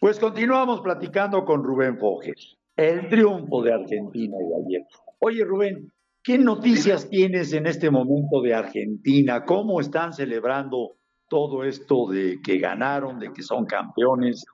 Pues 0.00 0.18
continuamos 0.18 0.80
platicando 0.80 1.44
con 1.44 1.62
Rubén 1.62 1.98
Foges, 1.98 2.56
el 2.74 3.06
triunfo 3.10 3.62
de 3.62 3.74
Argentina 3.74 4.38
y 4.40 4.66
ayer. 4.66 4.86
Oye 5.18 5.44
Rubén, 5.44 5.92
¿qué 6.24 6.38
noticias 6.38 7.08
tienes 7.10 7.52
en 7.52 7.66
este 7.66 7.90
momento 7.90 8.40
de 8.40 8.54
Argentina? 8.54 9.44
¿Cómo 9.44 9.78
están 9.78 10.14
celebrando 10.14 10.96
todo 11.28 11.64
esto 11.64 12.08
de 12.10 12.38
que 12.42 12.58
ganaron, 12.58 13.18
de 13.18 13.30
que 13.32 13.42
son 13.42 13.66
campeones? 13.66 14.44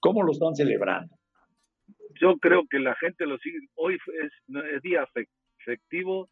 ¿Cómo 0.00 0.22
lo 0.22 0.32
están 0.32 0.54
celebrando? 0.54 1.16
Yo 2.20 2.36
creo 2.36 2.64
que 2.70 2.78
la 2.78 2.94
gente 2.96 3.26
lo 3.26 3.38
sigue. 3.38 3.58
Hoy 3.74 3.94
es, 4.22 4.82
día 4.82 5.08
efectivo, 5.58 6.28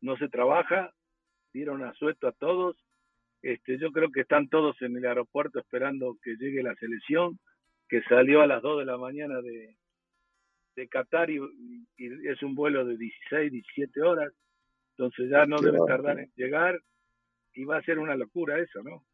no 0.00 0.16
se 0.16 0.28
trabaja, 0.28 0.90
dieron 1.54 1.84
asueto 1.84 2.26
a 2.26 2.32
todos. 2.32 2.76
Este, 3.42 3.78
yo 3.78 3.92
creo 3.92 4.10
que 4.10 4.22
están 4.22 4.48
todos 4.48 4.76
en 4.82 4.96
el 4.96 5.06
aeropuerto 5.06 5.60
esperando 5.60 6.16
que 6.22 6.36
llegue 6.36 6.62
la 6.62 6.74
selección, 6.74 7.38
que 7.88 8.02
salió 8.02 8.42
a 8.42 8.46
las 8.46 8.62
2 8.62 8.80
de 8.80 8.84
la 8.86 8.98
mañana 8.98 9.40
de, 9.40 9.76
de 10.76 10.88
Qatar 10.88 11.30
y, 11.30 11.38
es 11.96 12.42
un 12.42 12.54
vuelo 12.54 12.84
de 12.84 12.96
16, 12.96 13.52
17 13.52 14.02
horas. 14.02 14.32
Entonces 14.96 15.30
ya 15.30 15.46
no 15.46 15.58
debe 15.58 15.78
tardar 15.86 16.20
en 16.20 16.32
llegar 16.36 16.78
y 17.54 17.64
va 17.64 17.78
a 17.78 17.82
ser 17.82 17.98
una 17.98 18.16
locura 18.16 18.58
eso, 18.58 18.82
¿no? 18.82 19.04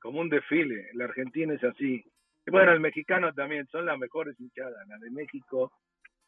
Como 0.00 0.20
un 0.20 0.28
desfile. 0.28 0.88
La 0.94 1.04
Argentina 1.04 1.54
es 1.54 1.64
así. 1.64 2.04
Bueno, 2.46 2.72
el 2.72 2.80
mexicano 2.80 3.32
también, 3.32 3.66
son 3.68 3.86
las 3.86 3.98
mejores 3.98 4.38
hinchadas, 4.38 4.86
la 4.86 4.98
de 4.98 5.10
México 5.10 5.72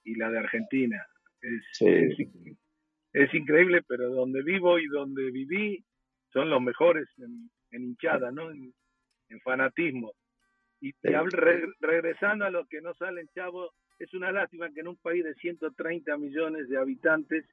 y 0.02 0.17
la 0.17 0.31
de 0.31 0.38
Argentina. 0.38 1.07
Es, 1.40 1.81
es, 3.12 3.35
increíble, 3.35 3.83
pero 3.87 4.11
donde 4.11 4.43
vivo 4.43 4.78
y 4.78 4.87
donde 4.87 5.31
viví 5.31 5.85
son 6.33 6.50
los 6.50 6.61
mejores 6.61 7.09
en, 7.19 7.50
hinchada, 7.71 8.33
¿no? 8.33 8.50
En, 8.50 8.75
fanatismo. 9.45 10.12
Y 10.81 10.93
regresando 11.02 12.47
a 12.47 12.50
lo 12.50 12.67
que 12.67 12.81
no 12.81 12.95
salen, 12.95 13.28
chavo, 13.35 13.73
es 13.99 14.14
una 14.14 14.31
lástima 14.31 14.71
que 14.71 14.81
en 14.81 14.88
un 14.88 14.97
país 14.97 15.25
de 15.25 15.35
130 15.35 16.17
millones 16.17 16.69
de 16.69 16.78
habitantes, 16.78 17.45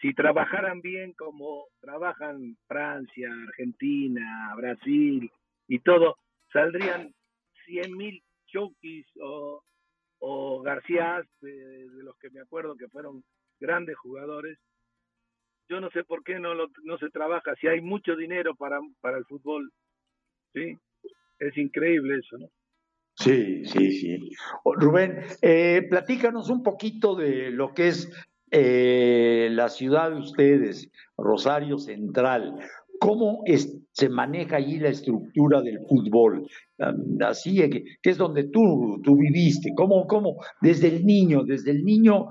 si 0.00 0.14
trabajaran 0.14 0.80
bien 0.80 1.12
como 1.12 1.66
trabajan 1.80 2.56
Francia, 2.66 3.30
Argentina, 3.48 4.54
Brasil 4.56 5.30
y 5.68 5.78
todo, 5.80 6.18
saldrían 6.52 7.14
100 7.66 7.96
mil 7.96 8.22
Chokis 8.46 9.06
o, 9.22 9.62
o 10.18 10.62
García, 10.62 11.22
de, 11.40 11.88
los 12.02 12.16
que 12.18 12.30
me 12.30 12.40
acuerdo 12.40 12.76
que 12.76 12.88
fueron 12.88 13.22
grandes 13.58 13.96
jugadores. 13.96 14.58
Yo 15.68 15.80
no 15.80 15.90
sé 15.90 16.04
por 16.04 16.24
qué 16.24 16.38
no, 16.40 16.54
no 16.54 16.98
se 16.98 17.10
trabaja, 17.10 17.54
si 17.56 17.68
hay 17.68 17.80
mucho 17.80 18.16
dinero 18.16 18.54
para, 18.54 18.80
para 19.00 19.18
el 19.18 19.24
fútbol. 19.24 19.70
¿sí? 20.52 20.76
Es 21.38 21.56
increíble 21.56 22.18
eso, 22.18 22.38
¿no? 22.38 22.50
Sí, 23.20 23.66
sí, 23.66 23.92
sí. 23.92 24.30
Rubén, 24.64 25.20
eh, 25.42 25.86
platícanos 25.90 26.48
un 26.48 26.62
poquito 26.62 27.14
de 27.14 27.50
lo 27.50 27.74
que 27.74 27.88
es 27.88 28.10
eh, 28.50 29.48
la 29.52 29.68
ciudad 29.68 30.10
de 30.10 30.20
ustedes, 30.20 30.90
Rosario 31.18 31.76
Central. 31.76 32.56
¿Cómo 32.98 33.44
se 33.92 34.08
maneja 34.08 34.56
allí 34.56 34.78
la 34.78 34.88
estructura 34.88 35.60
del 35.60 35.80
fútbol? 35.86 36.46
Así, 37.20 37.56
que 37.70 38.10
es 38.10 38.16
donde 38.16 38.44
tú, 38.44 39.00
viviste. 39.04 39.72
¿Cómo, 39.76 40.06
¿Cómo, 40.06 40.36
desde 40.62 40.88
el 40.88 41.04
niño, 41.04 41.44
desde 41.44 41.72
el 41.72 41.84
niño, 41.84 42.28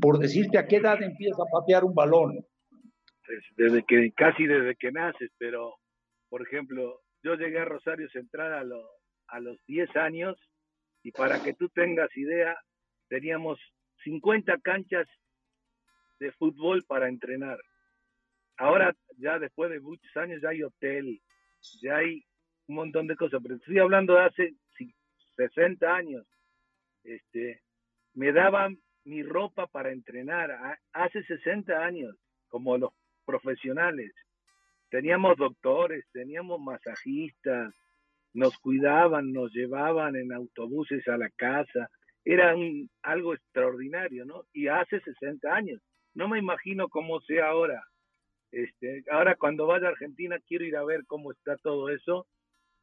por 0.00 0.18
decirte 0.18 0.58
a 0.58 0.66
qué 0.66 0.76
edad 0.76 1.02
empieza 1.02 1.42
a 1.42 1.58
patear 1.60 1.84
un 1.84 1.94
balón? 1.94 2.44
Desde 3.56 3.84
que, 3.84 4.12
casi 4.16 4.46
desde 4.46 4.76
que 4.76 4.92
naces, 4.92 5.30
pero, 5.38 5.74
por 6.28 6.42
ejemplo, 6.42 7.00
yo 7.22 7.34
llegué 7.34 7.58
a 7.58 7.64
Rosario 7.64 8.08
Central 8.10 8.52
a, 8.52 8.64
a 9.30 9.40
los 9.40 9.58
10 9.66 9.96
años 9.96 10.36
y 11.02 11.12
para 11.12 11.42
que 11.42 11.54
tú 11.54 11.68
tengas 11.70 12.14
idea, 12.16 12.56
teníamos 13.08 13.58
50 14.04 14.58
canchas 14.58 15.06
de 16.18 16.32
fútbol 16.32 16.84
para 16.86 17.08
entrenar. 17.08 17.58
Ahora, 18.56 18.94
ya 19.16 19.38
después 19.38 19.70
de 19.70 19.80
muchos 19.80 20.14
años, 20.16 20.40
ya 20.42 20.50
hay 20.50 20.62
hotel, 20.62 21.20
ya 21.80 21.96
hay 21.96 22.22
un 22.66 22.76
montón 22.76 23.06
de 23.06 23.16
cosas, 23.16 23.40
pero 23.42 23.56
estoy 23.56 23.78
hablando 23.78 24.14
de 24.14 24.24
hace 24.24 24.54
60 25.36 25.94
años. 25.94 26.26
Este, 27.02 27.62
me 28.14 28.32
daban 28.32 28.78
mi 29.04 29.22
ropa 29.22 29.66
para 29.66 29.92
entrenar 29.92 30.78
hace 30.92 31.22
60 31.24 31.72
años, 31.82 32.14
como 32.48 32.76
los 32.76 32.92
profesionales. 33.24 34.12
Teníamos 34.90 35.36
doctores, 35.36 36.04
teníamos 36.12 36.60
masajistas, 36.60 37.72
nos 38.32 38.56
cuidaban, 38.58 39.32
nos 39.32 39.52
llevaban 39.52 40.16
en 40.16 40.32
autobuses 40.32 41.06
a 41.08 41.16
la 41.16 41.30
casa. 41.30 41.90
Era 42.24 42.54
un, 42.54 42.88
algo 43.02 43.34
extraordinario, 43.34 44.24
¿no? 44.24 44.44
Y 44.52 44.68
hace 44.68 45.00
60 45.00 45.52
años. 45.52 45.80
No 46.14 46.28
me 46.28 46.38
imagino 46.38 46.88
cómo 46.88 47.20
sea 47.20 47.48
ahora. 47.48 47.82
Este, 48.52 49.04
ahora 49.10 49.36
cuando 49.36 49.66
vaya 49.66 49.86
a 49.86 49.90
Argentina 49.90 50.36
quiero 50.46 50.64
ir 50.64 50.76
a 50.76 50.84
ver 50.84 51.04
cómo 51.06 51.30
está 51.32 51.56
todo 51.58 51.88
eso, 51.88 52.26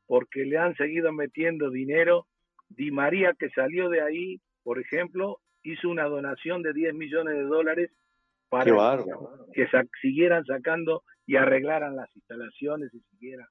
porque 0.05 0.45
le 0.45 0.57
han 0.57 0.75
seguido 0.75 1.11
metiendo 1.11 1.69
dinero. 1.69 2.27
Di 2.69 2.91
María, 2.91 3.33
que 3.37 3.49
salió 3.49 3.89
de 3.89 4.01
ahí, 4.01 4.41
por 4.63 4.79
ejemplo, 4.79 5.39
hizo 5.63 5.89
una 5.89 6.05
donación 6.05 6.61
de 6.63 6.73
10 6.73 6.93
millones 6.95 7.35
de 7.35 7.43
dólares 7.43 7.91
para 8.49 8.97
que 9.53 9.67
siguieran 10.01 10.45
sacando 10.45 11.03
y 11.25 11.35
arreglaran 11.35 11.95
las 11.95 12.13
instalaciones 12.15 12.93
y 12.93 12.99
siguieran. 13.11 13.47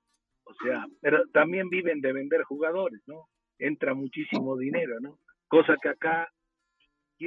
O 0.46 0.54
sea, 0.62 0.86
pero 1.00 1.26
también 1.32 1.68
viven 1.68 2.00
de 2.00 2.12
vender 2.12 2.42
jugadores, 2.44 3.02
¿no? 3.06 3.28
Entra 3.58 3.94
muchísimo 3.94 4.56
dinero, 4.56 5.00
¿no? 5.00 5.18
Cosa 5.48 5.76
que 5.82 5.88
acá, 5.88 6.32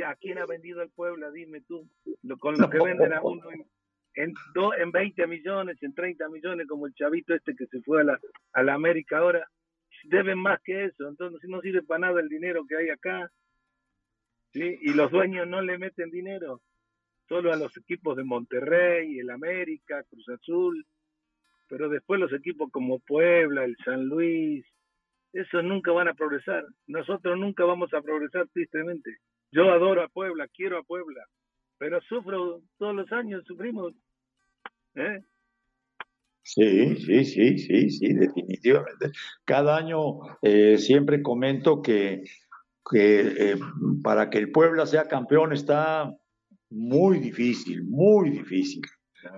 ¿a 0.05 0.15
quién 0.15 0.37
ha 0.37 0.45
vendido 0.45 0.81
el 0.81 0.89
pueblo? 0.89 1.29
Dime 1.31 1.61
tú, 1.61 1.89
con 2.39 2.55
lo 2.57 2.69
que 2.69 2.79
venden 2.79 3.13
a 3.13 3.21
uno 3.21 3.51
en, 4.15 4.33
en 4.77 4.91
20 4.91 5.27
millones, 5.27 5.77
en 5.81 5.93
30 5.93 6.29
millones, 6.29 6.67
como 6.67 6.87
el 6.87 6.93
chavito 6.93 7.33
este 7.35 7.55
que 7.55 7.67
se 7.67 7.81
fue 7.81 8.01
a 8.01 8.03
la, 8.05 8.19
a 8.53 8.63
la 8.63 8.73
América 8.73 9.17
ahora, 9.17 9.45
deben 10.05 10.39
más 10.39 10.61
que 10.63 10.85
eso, 10.85 11.07
entonces 11.07 11.41
no 11.49 11.61
sirve 11.61 11.83
para 11.83 12.07
nada 12.07 12.21
el 12.21 12.29
dinero 12.29 12.65
que 12.67 12.77
hay 12.77 12.89
acá, 12.89 13.29
¿sí? 14.53 14.77
Y 14.81 14.93
los 14.93 15.11
dueños 15.11 15.45
no 15.45 15.61
le 15.61 15.77
meten 15.77 16.09
dinero, 16.09 16.61
solo 17.27 17.51
a 17.51 17.57
los 17.57 17.75
equipos 17.75 18.15
de 18.15 18.23
Monterrey, 18.23 19.19
el 19.19 19.29
América, 19.29 20.03
Cruz 20.03 20.29
Azul, 20.29 20.85
pero 21.69 21.87
después 21.87 22.19
los 22.19 22.33
equipos 22.33 22.69
como 22.71 22.99
Puebla, 22.99 23.63
el 23.63 23.77
San 23.85 24.05
Luis, 24.05 24.65
Esos 25.31 25.63
nunca 25.63 25.91
van 25.91 26.07
a 26.07 26.15
progresar. 26.15 26.65
Nosotros 26.87 27.37
nunca 27.37 27.63
vamos 27.63 27.93
a 27.93 28.01
progresar 28.01 28.47
tristemente. 28.51 29.17
Yo 29.51 29.71
adoro 29.71 30.01
a 30.01 30.09
Puebla, 30.09 30.47
quiero 30.47 30.79
a 30.79 30.83
Puebla, 30.83 31.23
pero 31.77 32.01
sufro 32.01 32.61
todos 32.77 32.95
los 32.95 33.11
años, 33.11 33.43
sufrimos. 33.45 33.93
¿eh? 34.95 35.21
Sí, 36.41 36.95
sí, 36.95 37.25
sí, 37.25 37.57
sí, 37.59 37.89
sí, 37.91 38.13
definitivamente. 38.13 39.11
Cada 39.45 39.77
año 39.77 40.19
eh, 40.41 40.77
siempre 40.77 41.21
comento 41.21 41.81
que, 41.83 42.23
que 42.89 43.19
eh, 43.21 43.59
para 44.03 44.31
que 44.31 44.39
el 44.39 44.51
Puebla 44.51 44.87
sea 44.87 45.07
campeón 45.07 45.53
está 45.53 46.11
muy 46.71 47.19
difícil, 47.19 47.83
muy 47.83 48.31
difícil. 48.31 48.81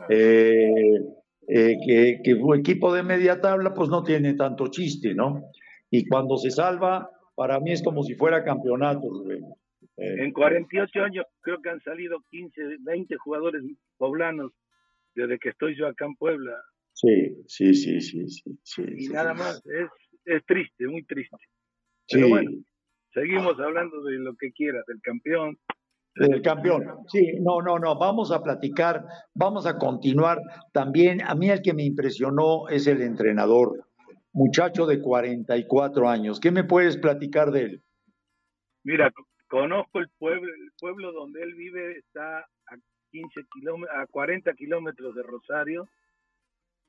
Eh, 0.10 1.02
que, 1.52 2.22
que 2.24 2.34
un 2.34 2.58
equipo 2.58 2.94
de 2.94 3.04
media 3.04 3.42
tabla 3.42 3.74
pues 3.74 3.90
no 3.90 4.04
tiene 4.04 4.36
tanto 4.36 4.68
chiste, 4.68 5.14
¿no? 5.14 5.52
Y 5.90 6.08
cuando 6.08 6.38
se 6.38 6.50
salva, 6.50 7.10
para 7.36 7.60
mí 7.60 7.72
es 7.72 7.84
como 7.84 8.04
si 8.04 8.16
fuera 8.16 8.44
campeonato, 8.44 9.08
en 9.98 10.32
48 10.32 11.04
años 11.04 11.26
creo 11.42 11.62
que 11.62 11.70
han 11.70 11.82
salido 11.82 12.24
15, 12.30 12.78
20 12.80 13.16
jugadores 13.18 13.64
poblanos 13.98 14.52
desde 15.14 15.38
que 15.38 15.50
estoy 15.50 15.76
yo 15.76 15.88
acá 15.88 16.06
en 16.06 16.16
Puebla. 16.16 16.56
Sí, 16.94 17.36
sí, 17.48 17.74
sí, 17.74 18.02
sí, 18.02 18.26
sí. 18.64 18.84
y 18.98 19.08
nada 19.10 19.34
más, 19.34 19.62
es, 19.66 19.90
es 20.26 20.46
triste, 20.46 20.88
muy 20.88 21.04
triste. 21.04 21.38
Pero 22.10 22.30
bueno, 22.30 22.52
seguimos 23.14 23.60
hablando 23.60 24.02
de 24.04 24.18
lo 24.20 24.36
que 24.36 24.52
quieras, 24.52 24.86
del 24.88 25.02
campeón. 25.02 25.58
Del 26.16 26.42
campeón, 26.42 27.06
sí, 27.08 27.40
no, 27.40 27.62
no, 27.62 27.80
no, 27.80 27.98
vamos 27.98 28.32
a 28.32 28.44
platicar, 28.44 29.06
vamos 29.34 29.66
a 29.66 29.78
continuar. 29.78 30.40
También, 30.74 31.22
a 31.22 31.36
mí 31.36 31.50
el 31.50 31.62
que 31.62 31.74
me 31.74 31.84
impresionó 31.84 32.68
es 32.68 32.86
el 32.88 33.02
entrenador, 33.02 33.88
muchacho 34.34 34.86
de 34.86 35.02
44 35.02 36.10
años. 36.10 36.40
¿Qué 36.40 36.52
me 36.52 36.66
puedes 36.66 36.98
platicar 36.98 37.52
de 37.52 37.62
él? 37.62 37.84
Mira, 38.84 39.12
conozco 39.48 40.00
el 40.00 40.10
pueblo, 40.20 40.54
el 40.54 40.72
pueblo 40.80 41.14
donde 41.14 41.44
él 41.44 41.56
vive 41.56 41.98
está 42.00 42.40
a 42.40 42.76
15 43.12 43.46
kilómetros, 43.54 43.98
a 43.98 44.06
40 44.08 44.54
kilómetros 44.54 45.16
de 45.16 45.24
Rosario 45.24 45.88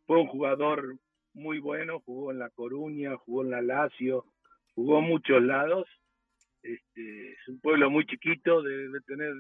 fue 0.07 0.21
un 0.21 0.27
jugador 0.29 0.99
muy 1.35 1.59
bueno, 1.59 2.01
jugó 2.05 2.33
en 2.33 2.39
La 2.39 2.51
Coruña, 2.51 3.17
jugó 3.17 3.43
en 3.43 3.51
la 3.51 3.63
Lazio, 3.63 4.25
jugó 4.75 4.99
en 4.99 5.05
muchos 5.05 5.43
lados. 5.43 5.87
Este, 6.63 7.33
es 7.33 7.49
un 7.49 7.61
pueblo 7.61 7.91
muy 7.91 8.07
chiquito, 8.07 8.63
debe 8.63 9.01
tener 9.01 9.33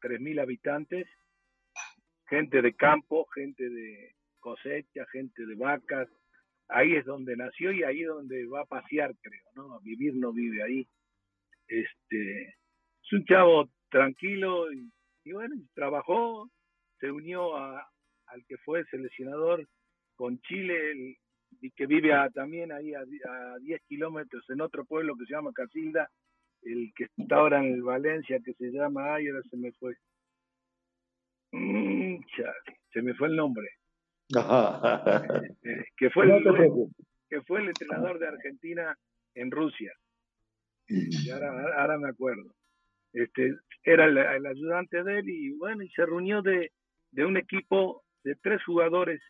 3.000 0.00 0.40
habitantes, 0.40 1.08
gente 2.28 2.62
de 2.62 2.74
campo, 2.74 3.26
gente 3.34 3.68
de 3.68 4.14
cosecha, 4.38 5.04
gente 5.12 5.46
de 5.46 5.54
vacas. 5.56 6.08
Ahí 6.68 6.94
es 6.94 7.04
donde 7.04 7.36
nació 7.36 7.72
y 7.72 7.82
ahí 7.82 8.02
es 8.02 8.08
donde 8.08 8.46
va 8.46 8.60
a 8.60 8.66
pasear, 8.66 9.12
creo, 9.20 9.42
¿no? 9.56 9.74
A 9.74 9.80
vivir 9.80 10.14
no 10.14 10.32
vive 10.32 10.62
ahí. 10.62 10.86
Este, 11.66 12.42
es 12.44 13.12
un 13.12 13.24
chavo 13.24 13.68
tranquilo 13.90 14.72
y, 14.72 15.32
bueno, 15.32 15.56
trabajó, 15.74 16.48
se 17.00 17.10
unió 17.10 17.56
a, 17.56 17.88
al 18.26 18.44
que 18.46 18.56
fue 18.58 18.84
seleccionador 18.86 19.66
con 20.14 20.40
Chile 20.42 21.16
y 21.60 21.70
que 21.72 21.86
vive 21.86 22.12
también 22.34 22.72
ahí 22.72 22.94
a, 22.94 23.04
10 23.60 23.82
kilómetros 23.88 24.48
en 24.50 24.60
otro 24.60 24.84
pueblo 24.84 25.16
que 25.16 25.26
se 25.26 25.32
llama 25.34 25.52
Casilda, 25.52 26.08
el 26.62 26.92
que 26.94 27.06
está 27.16 27.36
ahora 27.36 27.64
en 27.64 27.74
el 27.74 27.82
Valencia, 27.82 28.40
que 28.44 28.54
se 28.54 28.70
llama, 28.70 29.14
ay, 29.14 29.28
ahora 29.28 29.42
se 29.50 29.56
me 29.56 29.72
fue. 29.72 29.94
Mm, 31.52 32.18
se 32.92 33.02
me 33.02 33.14
fue 33.14 33.28
el 33.28 33.36
nombre. 33.36 33.68
Eh, 34.30 35.84
que, 35.96 36.10
fue 36.10 36.24
el, 36.24 36.44
que 37.28 37.42
fue 37.42 37.60
el 37.60 37.68
entrenador 37.68 38.18
de 38.18 38.28
Argentina 38.28 38.96
en 39.34 39.50
Rusia. 39.50 39.92
Y 40.86 41.30
ahora, 41.30 41.80
ahora 41.80 41.98
me 41.98 42.08
acuerdo. 42.08 42.54
Este, 43.12 43.56
era 43.82 44.06
el, 44.06 44.18
el, 44.18 44.46
ayudante 44.46 45.02
de 45.02 45.18
él 45.18 45.28
y 45.28 45.52
bueno, 45.56 45.82
y 45.82 45.88
se 45.90 46.06
reunió 46.06 46.42
de, 46.42 46.72
de 47.10 47.24
un 47.24 47.36
equipo 47.36 48.04
de 48.22 48.36
tres 48.36 48.62
jugadores 48.64 49.20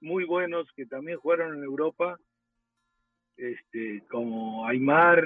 muy 0.00 0.24
buenos 0.24 0.66
que 0.74 0.86
también 0.86 1.18
jugaron 1.18 1.56
en 1.56 1.64
Europa, 1.64 2.18
este, 3.36 4.02
como 4.10 4.66
Aymar, 4.66 5.24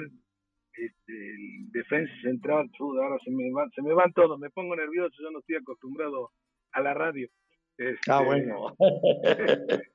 el 0.77 1.71
defensa 1.71 2.13
central, 2.21 2.69
ahora 2.79 3.17
se 3.23 3.31
me, 3.31 3.51
van, 3.51 3.69
se 3.71 3.81
me 3.81 3.93
van 3.93 4.13
todos, 4.13 4.39
me 4.39 4.49
pongo 4.49 4.75
nervioso, 4.75 5.15
yo 5.21 5.31
no 5.31 5.39
estoy 5.39 5.55
acostumbrado 5.57 6.31
a 6.71 6.81
la 6.81 6.93
radio. 6.93 7.29
Este, 7.77 8.11
ah, 8.11 8.21
bueno. 8.23 8.75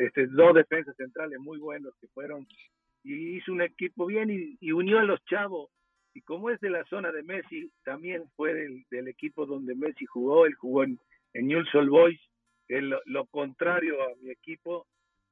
este, 0.00 0.26
dos 0.28 0.54
defensas 0.54 0.96
centrales 0.96 1.38
muy 1.38 1.58
buenos 1.58 1.94
que 2.00 2.08
fueron, 2.08 2.46
y 3.02 3.36
hizo 3.36 3.52
un 3.52 3.62
equipo 3.62 4.06
bien 4.06 4.56
y, 4.60 4.72
unió 4.72 4.98
a 4.98 5.04
los 5.04 5.24
chavos. 5.24 5.70
Y 6.12 6.22
como 6.22 6.50
es 6.50 6.58
de 6.60 6.70
la 6.70 6.84
zona 6.86 7.12
de 7.12 7.22
Messi, 7.22 7.70
también 7.84 8.24
fue 8.36 8.54
del, 8.54 9.08
equipo 9.08 9.46
donde 9.46 9.74
Messi 9.74 10.06
jugó, 10.06 10.46
él 10.46 10.54
jugó 10.54 10.82
en, 10.82 10.98
en 11.34 11.46
Newell's 11.46 11.74
Old 11.74 11.90
Boys, 11.90 12.20
es 12.68 12.82
lo, 12.82 13.26
contrario 13.26 14.02
a 14.02 14.14
mi 14.20 14.30
equipo, 14.30 14.86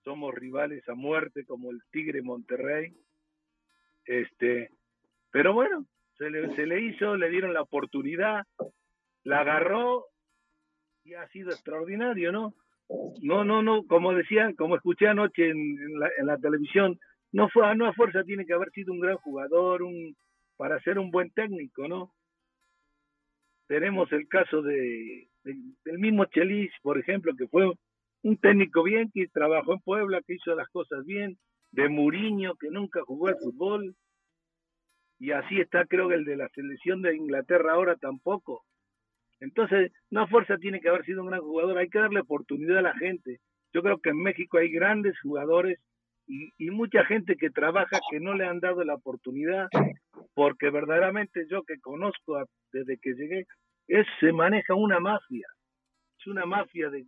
somos 0.04 0.34
rivales 0.34 0.88
a 0.88 0.94
muerte 0.94 1.44
como 1.44 1.70
el 1.70 1.80
Tigre 1.90 2.22
Monterrey. 2.22 2.94
Este, 4.06 4.70
pero 5.30 5.52
bueno, 5.52 5.86
se 6.18 6.30
le, 6.30 6.54
se 6.54 6.66
le 6.66 6.80
hizo, 6.80 7.16
le 7.16 7.30
dieron 7.30 7.54
la 7.54 7.62
oportunidad, 7.62 8.44
la 9.24 9.40
agarró 9.40 10.06
y 11.04 11.14
ha 11.14 11.26
sido 11.28 11.50
extraordinario, 11.50 12.32
¿no? 12.32 12.54
No, 13.22 13.44
no, 13.44 13.62
no, 13.62 13.86
como 13.86 14.12
decían, 14.12 14.54
como 14.54 14.76
escuché 14.76 15.08
anoche 15.08 15.48
en, 15.48 15.98
la, 15.98 16.10
en 16.18 16.26
la, 16.26 16.38
televisión, 16.38 16.98
no 17.32 17.48
fue, 17.48 17.74
no 17.76 17.86
a 17.86 17.94
fuerza 17.94 18.24
tiene 18.24 18.44
que 18.44 18.52
haber 18.52 18.70
sido 18.70 18.92
un 18.92 19.00
gran 19.00 19.16
jugador, 19.16 19.82
un, 19.82 20.14
para 20.56 20.80
ser 20.80 20.98
un 20.98 21.10
buen 21.10 21.30
técnico, 21.30 21.88
¿no? 21.88 22.12
Tenemos 23.66 24.12
el 24.12 24.28
caso 24.28 24.60
de, 24.60 25.28
del 25.42 25.98
mismo 25.98 26.26
Chelis, 26.26 26.70
por 26.82 26.98
ejemplo, 26.98 27.32
que 27.36 27.48
fue 27.48 27.72
un 28.22 28.36
técnico 28.36 28.82
bien, 28.82 29.10
que 29.12 29.26
trabajó 29.28 29.72
en 29.72 29.80
Puebla, 29.80 30.22
que 30.26 30.34
hizo 30.34 30.54
las 30.54 30.68
cosas 30.68 31.04
bien, 31.04 31.38
de 31.74 31.88
Muriño, 31.88 32.54
que 32.54 32.70
nunca 32.70 33.02
jugó 33.02 33.28
al 33.28 33.36
fútbol, 33.38 33.94
y 35.18 35.32
así 35.32 35.60
está 35.60 35.84
creo 35.86 36.08
que 36.08 36.14
el 36.14 36.24
de 36.24 36.36
la 36.36 36.48
selección 36.50 37.02
de 37.02 37.16
Inglaterra 37.16 37.72
ahora 37.72 37.96
tampoco. 37.96 38.62
Entonces, 39.40 39.92
no 40.10 40.28
fuerza 40.28 40.56
tiene 40.58 40.80
que 40.80 40.88
haber 40.88 41.04
sido 41.04 41.22
un 41.22 41.28
gran 41.28 41.40
jugador, 41.40 41.78
hay 41.78 41.88
que 41.88 41.98
darle 41.98 42.20
oportunidad 42.20 42.78
a 42.78 42.82
la 42.82 42.94
gente. 42.94 43.40
Yo 43.72 43.82
creo 43.82 43.98
que 43.98 44.10
en 44.10 44.22
México 44.22 44.58
hay 44.58 44.70
grandes 44.70 45.18
jugadores 45.20 45.80
y, 46.26 46.50
y 46.58 46.70
mucha 46.70 47.04
gente 47.04 47.36
que 47.36 47.50
trabaja 47.50 47.98
que 48.10 48.20
no 48.20 48.34
le 48.34 48.46
han 48.46 48.60
dado 48.60 48.84
la 48.84 48.94
oportunidad, 48.94 49.68
porque 50.34 50.70
verdaderamente 50.70 51.46
yo 51.50 51.62
que 51.64 51.80
conozco 51.80 52.44
desde 52.72 52.98
que 52.98 53.14
llegué, 53.14 53.46
es, 53.88 54.06
se 54.20 54.32
maneja 54.32 54.74
una 54.74 55.00
mafia, 55.00 55.46
es 56.18 56.26
una 56.26 56.46
mafia 56.46 56.88
de, 56.88 57.04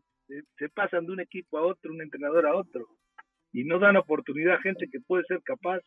se 0.58 0.68
pasan 0.70 1.06
de 1.06 1.12
un 1.12 1.20
equipo 1.20 1.58
a 1.58 1.62
otro, 1.62 1.92
un 1.92 2.02
entrenador 2.02 2.46
a 2.46 2.56
otro, 2.56 2.86
y 3.56 3.64
no 3.64 3.78
dan 3.78 3.96
oportunidad 3.96 4.56
a 4.56 4.60
gente 4.60 4.86
que 4.92 5.00
puede 5.00 5.24
ser 5.24 5.42
capaz, 5.42 5.80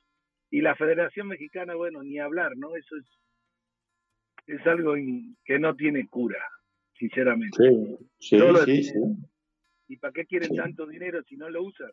y 0.50 0.62
la 0.62 0.76
Federación 0.76 1.28
Mexicana, 1.28 1.76
bueno, 1.76 2.02
ni 2.02 2.18
hablar, 2.18 2.58
¿no? 2.58 2.76
Eso 2.76 2.96
es, 2.98 3.06
es 4.48 4.66
algo 4.66 4.96
que 5.46 5.60
no 5.60 5.76
tiene 5.76 6.08
cura, 6.08 6.44
sinceramente. 6.98 7.56
Sí, 8.18 8.40
sí, 8.66 8.84
sí, 8.84 8.94
¿Y 9.88 9.98
para 9.98 10.14
qué 10.14 10.26
quieren 10.26 10.56
tanto 10.56 10.88
dinero 10.88 11.22
si 11.30 11.38
no 11.38 11.48
lo 11.48 11.62
usan? 11.62 11.92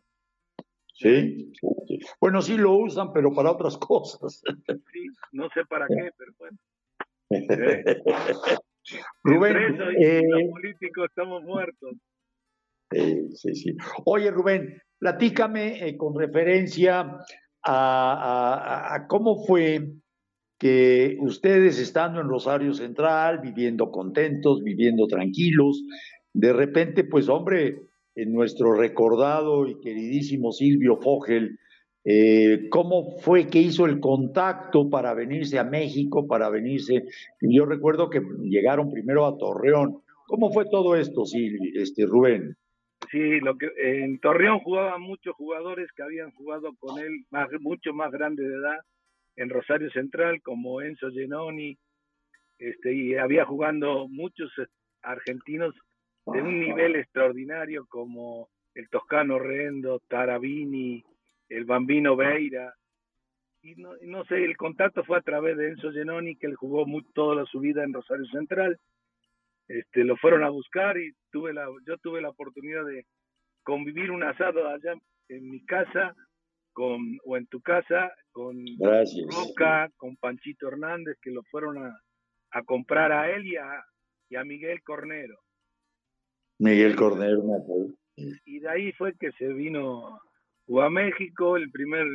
Sí, 0.95 1.53
bueno, 2.19 2.41
sí 2.41 2.57
lo 2.57 2.73
usan, 2.73 3.13
pero 3.13 3.31
para 3.31 3.51
otras 3.51 3.77
cosas. 3.77 4.41
Sí, 4.91 5.07
no 5.31 5.47
sé 5.53 5.63
para 5.69 5.85
qué, 5.87 6.09
pero 6.17 6.31
bueno. 6.39 6.57
Rubén, 9.23 9.57
eh, 10.01 10.23
los 10.27 10.49
políticos 10.49 11.05
estamos 11.07 11.43
muertos. 11.43 11.93
Sí, 12.91 13.55
sí. 13.55 13.75
Oye, 14.05 14.31
Rubén, 14.31 14.81
platícame 14.99 15.87
eh, 15.87 15.97
con 15.97 16.17
referencia 16.17 17.19
a, 17.63 19.05
cómo 19.09 19.43
fue 19.45 19.93
que 20.57 21.17
ustedes 21.19 21.79
estando 21.79 22.21
en 22.21 22.29
Rosario 22.29 22.73
Central, 22.73 23.39
viviendo 23.39 23.91
contentos, 23.91 24.63
viviendo 24.63 25.05
tranquilos, 25.07 25.83
de 26.33 26.53
repente, 26.53 27.03
pues 27.03 27.29
hombre, 27.29 27.81
en 28.15 28.33
nuestro 28.33 28.73
recordado 28.73 29.67
y 29.67 29.79
queridísimo 29.79 30.51
Silvio 30.51 30.97
Fogel, 30.97 31.59
eh, 32.03 32.69
cómo 32.69 33.17
fue 33.19 33.47
que 33.47 33.59
hizo 33.59 33.85
el 33.85 33.99
contacto 33.99 34.89
para 34.89 35.13
venirse 35.13 35.59
a 35.59 35.63
México, 35.63 36.25
para 36.25 36.49
venirse. 36.49 37.03
Yo 37.41 37.65
recuerdo 37.65 38.09
que 38.09 38.21
llegaron 38.43 38.89
primero 38.89 39.25
a 39.25 39.37
Torreón. 39.37 40.01
¿Cómo 40.27 40.51
fue 40.51 40.65
todo 40.69 40.95
esto, 40.95 41.25
sí, 41.25 41.49
este, 41.75 42.05
Rubén? 42.05 42.55
Sí, 43.11 43.39
lo 43.39 43.57
que 43.57 43.69
en 43.77 44.19
Torreón 44.19 44.59
jugaban 44.59 45.01
muchos 45.01 45.35
jugadores 45.35 45.91
que 45.93 46.03
habían 46.03 46.31
jugado 46.31 46.75
con 46.79 46.99
él, 46.99 47.25
más, 47.29 47.47
mucho 47.61 47.93
más 47.93 48.11
grande 48.11 48.47
de 48.47 48.55
edad, 48.55 48.79
en 49.35 49.49
Rosario 49.49 49.89
Central, 49.91 50.41
como 50.41 50.81
Enzo 50.81 51.11
Genoni, 51.11 51.77
este, 52.57 52.93
y 52.93 53.15
había 53.15 53.45
jugando 53.45 54.07
muchos 54.07 54.51
argentinos 55.03 55.75
de 56.25 56.41
un 56.41 56.59
nivel 56.59 56.95
extraordinario 56.95 57.85
como 57.87 58.49
el 58.73 58.89
Toscano 58.89 59.39
Rendo, 59.39 60.01
Tarabini, 60.07 61.03
el 61.49 61.65
Bambino 61.65 62.15
Beira, 62.15 62.73
y 63.61 63.75
no, 63.75 64.23
sé, 64.25 64.43
el 64.43 64.55
contacto 64.55 65.03
fue 65.03 65.17
a 65.17 65.21
través 65.21 65.57
de 65.57 65.69
Enzo 65.69 65.91
Genoni, 65.91 66.35
que 66.35 66.47
él 66.47 66.55
jugó 66.55 66.85
toda 67.13 67.45
su 67.45 67.59
vida 67.59 67.83
en 67.83 67.93
Rosario 67.93 68.25
Central. 68.27 68.79
Este, 69.67 70.03
lo 70.03 70.15
fueron 70.17 70.43
a 70.43 70.49
buscar 70.49 70.97
y 70.97 71.11
tuve 71.31 71.53
la, 71.53 71.67
yo 71.85 71.97
tuve 71.97 72.21
la 72.21 72.29
oportunidad 72.29 72.85
de 72.85 73.05
convivir 73.63 74.11
un 74.11 74.23
asado 74.23 74.67
allá 74.67 74.93
en 75.29 75.49
mi 75.49 75.65
casa 75.65 76.15
con, 76.71 77.17
o 77.25 77.35
en 77.35 77.47
tu 77.47 77.59
casa 77.61 78.11
con 78.31 78.55
Roca, 79.29 79.89
con 79.97 80.15
Panchito 80.17 80.67
Hernández, 80.69 81.17
que 81.21 81.31
lo 81.31 81.43
fueron 81.51 81.83
a, 81.83 81.99
a 82.51 82.63
comprar 82.63 83.11
a 83.11 83.29
él 83.31 83.45
y 83.45 83.57
a, 83.57 83.83
y 84.29 84.35
a 84.35 84.43
Miguel 84.43 84.81
Cornero. 84.83 85.37
Miguel 86.59 86.95
Cornero, 86.95 87.43
Y 88.45 88.59
de 88.59 88.69
ahí 88.69 88.91
fue 88.93 89.13
que 89.19 89.31
se 89.33 89.47
vino 89.53 90.19
a 90.81 90.89
México, 90.89 91.57
el 91.57 91.69
primer 91.71 92.05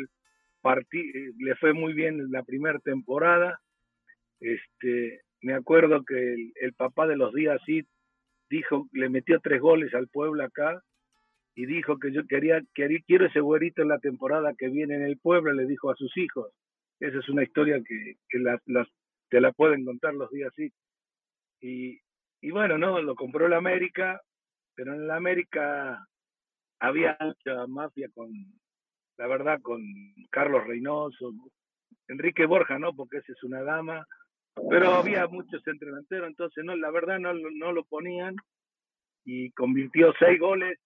partido, 0.61 1.33
le 1.39 1.55
fue 1.57 1.73
muy 1.73 1.93
bien 1.93 2.31
la 2.31 2.43
primera 2.43 2.79
temporada. 2.81 3.61
Este, 4.41 5.21
me 5.43 5.55
acuerdo 5.55 6.05
que 6.05 6.53
el, 6.55 6.73
papá 6.75 7.07
de 7.07 7.17
los 7.17 7.35
días 7.35 7.61
sí 7.67 7.83
dijo, 8.49 8.89
le 8.93 9.09
metió 9.09 9.41
tres 9.41 9.61
goles 9.61 9.93
al 9.95 10.09
pueblo 10.09 10.45
acá 10.45 10.81
y 11.55 11.67
dijo 11.67 11.99
que 11.99 12.13
yo 12.13 12.27
quería, 12.27 12.63
quería 12.75 13.01
quiero 13.07 13.27
ese 13.27 13.41
güerito 13.41 13.83
en 13.83 13.89
la 13.89 13.99
temporada 13.99 14.55
que 14.57 14.69
viene 14.69 14.95
en 14.95 15.03
el 15.03 15.19
pueblo, 15.19 15.53
le 15.53 15.67
dijo 15.67 15.91
a 15.91 15.97
sus 15.97 16.17
hijos. 16.17 16.53
Esa 17.01 17.19
es 17.19 17.29
una 17.29 17.43
historia 17.43 17.83
que, 17.85 18.15
que 18.29 18.39
las, 18.39 18.61
te 19.29 19.41
la 19.41 19.53
pueden 19.53 19.85
contar 19.85 20.15
los 20.15 20.31
días. 20.31 20.53
Y, 21.61 22.01
y 22.41 22.51
bueno, 22.51 22.79
no, 22.79 23.03
lo 23.03 23.15
compró 23.17 23.49
la 23.49 23.57
América, 23.57 24.21
pero 24.75 24.95
en 24.95 25.09
la 25.09 25.17
América 25.17 26.07
había 26.79 27.17
mucha 27.21 27.67
mafia 27.67 28.09
con, 28.15 28.31
la 29.19 29.27
verdad, 29.27 29.61
con 29.61 29.83
Carlos 30.31 30.65
Reynoso, 30.67 31.33
Enrique 32.09 32.47
Borja, 32.47 32.79
¿no? 32.79 32.95
Porque 32.95 33.19
esa 33.19 33.33
es 33.33 33.43
una 33.43 33.63
dama, 33.63 34.07
pero 34.55 34.93
había 34.93 35.27
muchos 35.27 35.67
entrenateros, 35.67 36.29
entonces 36.29 36.65
no, 36.65 36.77
la 36.77 36.91
verdad 36.91 37.19
no, 37.19 37.33
no 37.35 37.73
lo 37.73 37.85
ponían 37.85 38.37
y 39.25 39.51
convirtió 39.53 40.13
seis 40.19 40.39
goles. 40.39 40.79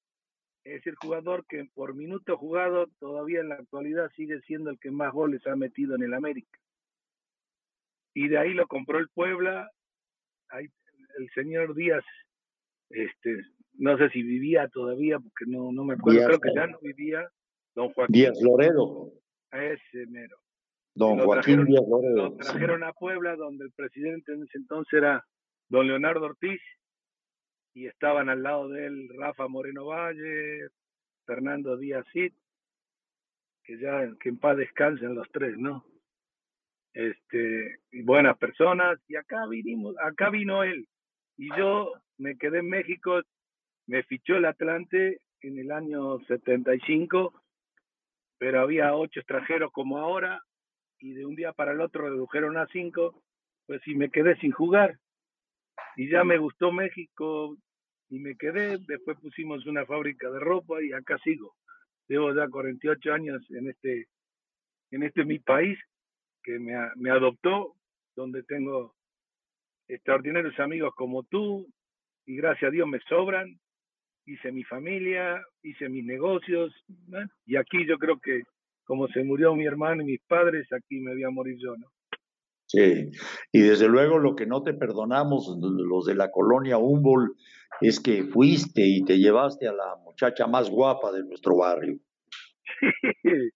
Es 0.64 0.85
el 0.87 0.96
jugador 0.96 1.46
que 1.46 1.64
por 1.74 1.94
minuto 1.94 2.37
jugado 2.37 2.88
todavía 2.98 3.40
en 3.40 3.50
la 3.50 3.55
actualidad 3.57 4.11
sigue 4.16 4.40
siendo 4.42 4.70
el 4.70 4.81
que 4.81 4.90
más 4.90 5.12
goles 5.12 5.46
ha 5.46 5.55
metido 5.55 5.94
en 5.94 6.02
el 6.02 6.14
América. 6.14 6.59
Y 8.14 8.29
de 8.29 8.38
ahí 8.38 8.52
lo 8.52 8.66
compró 8.66 8.98
el 8.98 9.09
Puebla. 9.11 9.70
Ahí 10.48 10.68
el 11.18 11.31
señor 11.35 11.74
Díaz, 11.74 12.05
este, 12.90 13.42
no 13.74 13.96
sé 13.98 14.11
si 14.11 14.22
vivía 14.22 14.68
todavía, 14.68 15.18
porque 15.18 15.44
no, 15.46 15.72
no 15.72 15.85
me 15.85 15.94
acuerdo, 15.94 16.26
creo 16.26 16.40
que 16.40 16.55
ya 16.55 16.66
no 16.66 16.79
vivía. 16.81 17.29
Don 17.74 17.92
Joaquín. 17.92 18.14
Díaz 18.14 18.40
Loredo. 18.42 19.12
Ese 19.52 20.07
mero. 20.07 20.38
Don 20.97 21.19
Joaquín 21.19 21.65
Díaz. 21.67 21.85
Lo 21.87 22.35
trajeron 22.37 22.83
a 22.83 22.93
Puebla, 22.95 23.37
donde 23.37 23.67
el 23.67 23.73
presidente 23.73 24.33
en 24.33 24.45
ese 24.45 24.57
entonces 24.59 24.95
era 24.95 25.25
don 25.69 25.87
Leonardo 25.87 26.25
Ortiz, 26.25 26.61
y 27.75 27.87
estaban 27.87 28.31
al 28.31 28.43
lado 28.43 28.69
de 28.71 28.87
él 28.87 29.09
Rafa 29.19 29.47
Moreno 29.47 29.85
Valle, 29.85 30.69
Fernando 31.27 31.77
Díaz 31.77 32.07
Cid, 32.13 32.33
que 33.65 33.79
ya 33.79 34.11
que 34.19 34.31
en 34.31 34.39
paz 34.39 34.57
descansen 34.57 35.15
los 35.15 35.31
tres, 35.31 35.59
¿no? 35.59 35.85
Este, 36.95 37.81
buenas 38.05 38.39
personas, 38.39 38.99
y 39.07 39.17
acá 39.17 39.47
vinimos, 39.51 39.95
acá 40.03 40.31
vino 40.31 40.63
él, 40.63 40.89
y 41.37 41.55
yo 41.59 41.93
me 42.17 42.39
quedé 42.39 42.61
en 42.61 42.71
México, 42.71 43.21
me 43.87 44.03
fichó 44.05 44.37
el 44.37 44.47
Atlante 44.47 45.21
en 45.43 45.59
el 45.59 45.71
año 45.73 46.19
75, 46.21 47.35
pero 48.39 48.61
había 48.63 48.95
ocho 48.95 49.21
extranjeros 49.21 49.71
como 49.73 49.99
ahora, 49.99 50.41
y 50.99 51.15
de 51.15 51.27
un 51.27 51.37
día 51.37 51.53
para 51.53 51.73
el 51.73 51.81
otro 51.81 52.09
redujeron 52.09 52.57
a 52.57 52.67
cinco, 52.69 53.23
pues 53.67 53.81
sí 53.85 53.95
me 53.95 54.11
quedé 54.11 54.37
sin 54.37 54.53
jugar. 54.53 54.99
Y 55.97 56.09
ya 56.09 56.25
me 56.25 56.39
gustó 56.39 56.73
México 56.73 57.57
y 58.09 58.19
me 58.19 58.37
quedé, 58.37 58.79
después 58.87 59.19
pusimos 59.21 59.67
una 59.67 59.85
fábrica 59.87 60.31
de 60.31 60.41
ropa 60.41 60.83
y 60.83 60.93
acá 60.93 61.19
sigo. 61.19 61.55
Llevo 62.09 62.35
ya 62.35 62.49
48 62.49 63.13
años 63.13 63.43
en 63.51 63.69
este, 63.69 64.07
en 64.91 65.03
este 65.03 65.25
mi 65.25 65.39
país 65.39 65.79
que 66.43 66.59
me, 66.59 66.75
me 66.97 67.11
adoptó, 67.11 67.75
donde 68.15 68.43
tengo 68.45 68.95
extraordinarios 69.89 70.59
amigos 70.61 70.95
como 70.95 71.25
tú, 71.25 71.67
y 72.25 72.37
gracias 72.37 72.69
a 72.69 72.73
Dios 72.73 72.89
me 72.89 73.01
sobran, 73.09 73.59
hice 74.27 74.53
mi 74.53 74.65
familia, 74.65 75.43
hice 75.63 75.89
mis 75.89 76.05
negocios, 76.05 76.73
y 77.45 77.57
aquí 77.57 77.87
yo 77.87 77.99
creo 77.99 78.19
que 78.21 78.43
como 78.87 79.09
se 79.09 79.25
murió 79.25 79.55
mi 79.55 79.66
hermano 79.66 80.03
y 80.03 80.07
mis 80.07 80.22
padres, 80.22 80.72
aquí 80.72 81.01
me 81.01 81.12
voy 81.12 81.25
a 81.25 81.31
morir 81.31 81.57
yo, 81.59 81.77
¿no? 81.77 81.88
Sí, 82.66 83.11
y 83.53 83.61
desde 83.61 83.88
luego 83.88 84.18
lo 84.18 84.35
que 84.35 84.46
no 84.46 84.62
te 84.62 84.75
perdonamos 84.75 85.57
los 85.61 86.07
de 86.07 86.14
la 86.14 86.31
colonia 86.31 86.79
Humboldt 86.79 87.37
es 87.81 88.01
que 88.01 88.25
fuiste 88.25 88.83
y 88.85 89.05
te 89.05 89.18
llevaste 89.18 89.68
a 89.68 89.72
la 89.72 89.96
muchacha 90.05 90.46
más 90.46 90.68
guapa 90.68 91.12
de 91.12 91.25
nuestro 91.25 91.59
barrio. 91.59 91.99
Sí, 93.22 93.51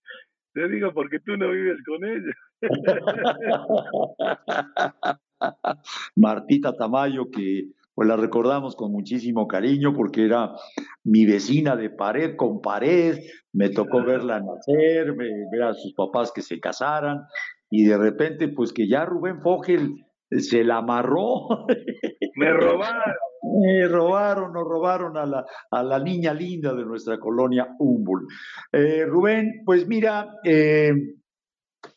te 0.53 0.69
digo 0.69 0.93
porque 0.93 1.21
tú 1.21 1.37
no 1.37 1.51
vives 1.51 1.79
con 1.85 2.05
ella. 2.05 2.35
Martita 6.17 6.77
Tamayo, 6.77 7.31
que 7.31 7.71
pues 8.01 8.09
la 8.09 8.17
recordamos 8.17 8.77
con 8.77 8.93
muchísimo 8.93 9.47
cariño 9.47 9.93
porque 9.95 10.25
era 10.25 10.55
mi 11.05 11.27
vecina 11.27 11.77
de 11.77 11.91
pared 11.91 12.35
con 12.35 12.63
pared, 12.63 13.19
me 13.53 13.69
tocó 13.69 14.03
verla 14.03 14.41
nacer, 14.41 15.13
ver 15.15 15.63
a 15.63 15.75
sus 15.75 15.93
papás 15.93 16.33
que 16.33 16.41
se 16.41 16.59
casaran 16.59 17.19
y 17.69 17.85
de 17.85 17.99
repente 17.99 18.49
pues 18.49 18.73
que 18.73 18.89
ya 18.89 19.05
Rubén 19.05 19.43
Fogel 19.43 19.97
se 20.31 20.65
la 20.65 20.79
amarró. 20.79 21.67
Me 22.37 22.51
robaron. 22.55 23.15
Me 23.63 23.87
robaron, 23.87 24.55
nos 24.55 24.65
robaron 24.65 25.19
a 25.19 25.27
la, 25.27 25.45
a 25.71 25.83
la 25.83 25.99
niña 25.99 26.33
linda 26.33 26.73
de 26.73 26.87
nuestra 26.87 27.19
colonia 27.19 27.69
Humboldt. 27.79 28.31
Eh, 28.73 29.05
Rubén, 29.05 29.61
pues 29.67 29.87
mira, 29.87 30.37
eh, 30.43 30.93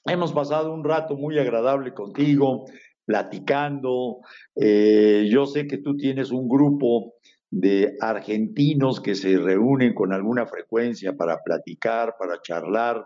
hemos 0.03 0.33
pasado 0.33 0.73
un 0.73 0.83
rato 0.83 1.15
muy 1.15 1.39
agradable 1.39 1.93
contigo 1.93 2.65
platicando. 3.05 4.19
Eh, 4.55 5.27
yo 5.29 5.45
sé 5.45 5.67
que 5.67 5.77
tú 5.77 5.95
tienes 5.95 6.31
un 6.31 6.47
grupo 6.47 7.15
de 7.49 7.95
argentinos 8.01 8.99
que 8.99 9.15
se 9.15 9.37
reúnen 9.37 9.93
con 9.93 10.13
alguna 10.13 10.47
frecuencia 10.47 11.15
para 11.15 11.39
platicar, 11.43 12.15
para 12.17 12.41
charlar. 12.41 13.05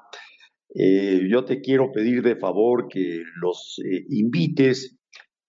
Eh, 0.73 1.27
yo 1.29 1.43
te 1.45 1.62
quiero 1.62 1.91
pedir 1.91 2.21
de 2.21 2.36
favor 2.36 2.88
que 2.88 3.23
los 3.41 3.79
eh, 3.83 4.05
invites 4.10 4.97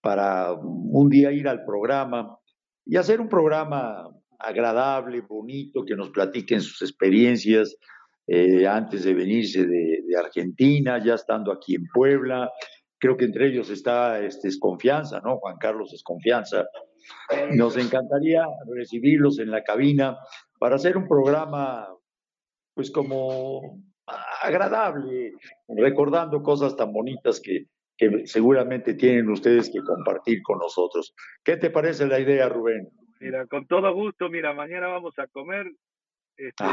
para 0.00 0.52
un 0.52 1.08
día 1.08 1.32
ir 1.32 1.48
al 1.48 1.64
programa 1.64 2.38
y 2.86 2.96
hacer 2.96 3.20
un 3.20 3.28
programa 3.28 4.08
agradable, 4.38 5.20
bonito, 5.20 5.84
que 5.84 5.96
nos 5.96 6.10
platiquen 6.10 6.60
sus 6.60 6.82
experiencias 6.82 7.76
antes 8.68 9.04
de 9.04 9.14
venirse 9.14 9.66
de, 9.66 10.02
de 10.06 10.16
Argentina, 10.18 11.02
ya 11.02 11.14
estando 11.14 11.50
aquí 11.50 11.76
en 11.76 11.84
Puebla, 11.94 12.50
creo 12.98 13.16
que 13.16 13.24
entre 13.24 13.48
ellos 13.48 13.70
está 13.70 14.20
este, 14.20 14.48
confianza, 14.58 15.20
¿no? 15.20 15.38
Juan 15.38 15.56
Carlos 15.58 15.92
es 15.92 16.02
confianza. 16.02 16.66
Nos 17.52 17.76
encantaría 17.76 18.44
recibirlos 18.74 19.38
en 19.38 19.50
la 19.50 19.62
cabina 19.62 20.18
para 20.58 20.76
hacer 20.76 20.96
un 20.96 21.06
programa, 21.06 21.88
pues 22.74 22.90
como 22.90 23.80
agradable, 24.42 25.32
recordando 25.68 26.42
cosas 26.42 26.76
tan 26.76 26.92
bonitas 26.92 27.40
que, 27.40 27.66
que 27.96 28.26
seguramente 28.26 28.94
tienen 28.94 29.28
ustedes 29.30 29.70
que 29.70 29.80
compartir 29.80 30.42
con 30.42 30.58
nosotros. 30.58 31.14
¿Qué 31.44 31.56
te 31.56 31.70
parece 31.70 32.06
la 32.06 32.18
idea, 32.18 32.48
Rubén? 32.48 32.88
Mira, 33.20 33.46
con 33.46 33.66
todo 33.66 33.92
gusto, 33.94 34.28
mira, 34.28 34.52
mañana 34.52 34.88
vamos 34.88 35.18
a 35.18 35.26
comer. 35.28 35.66
Este, 36.36 36.64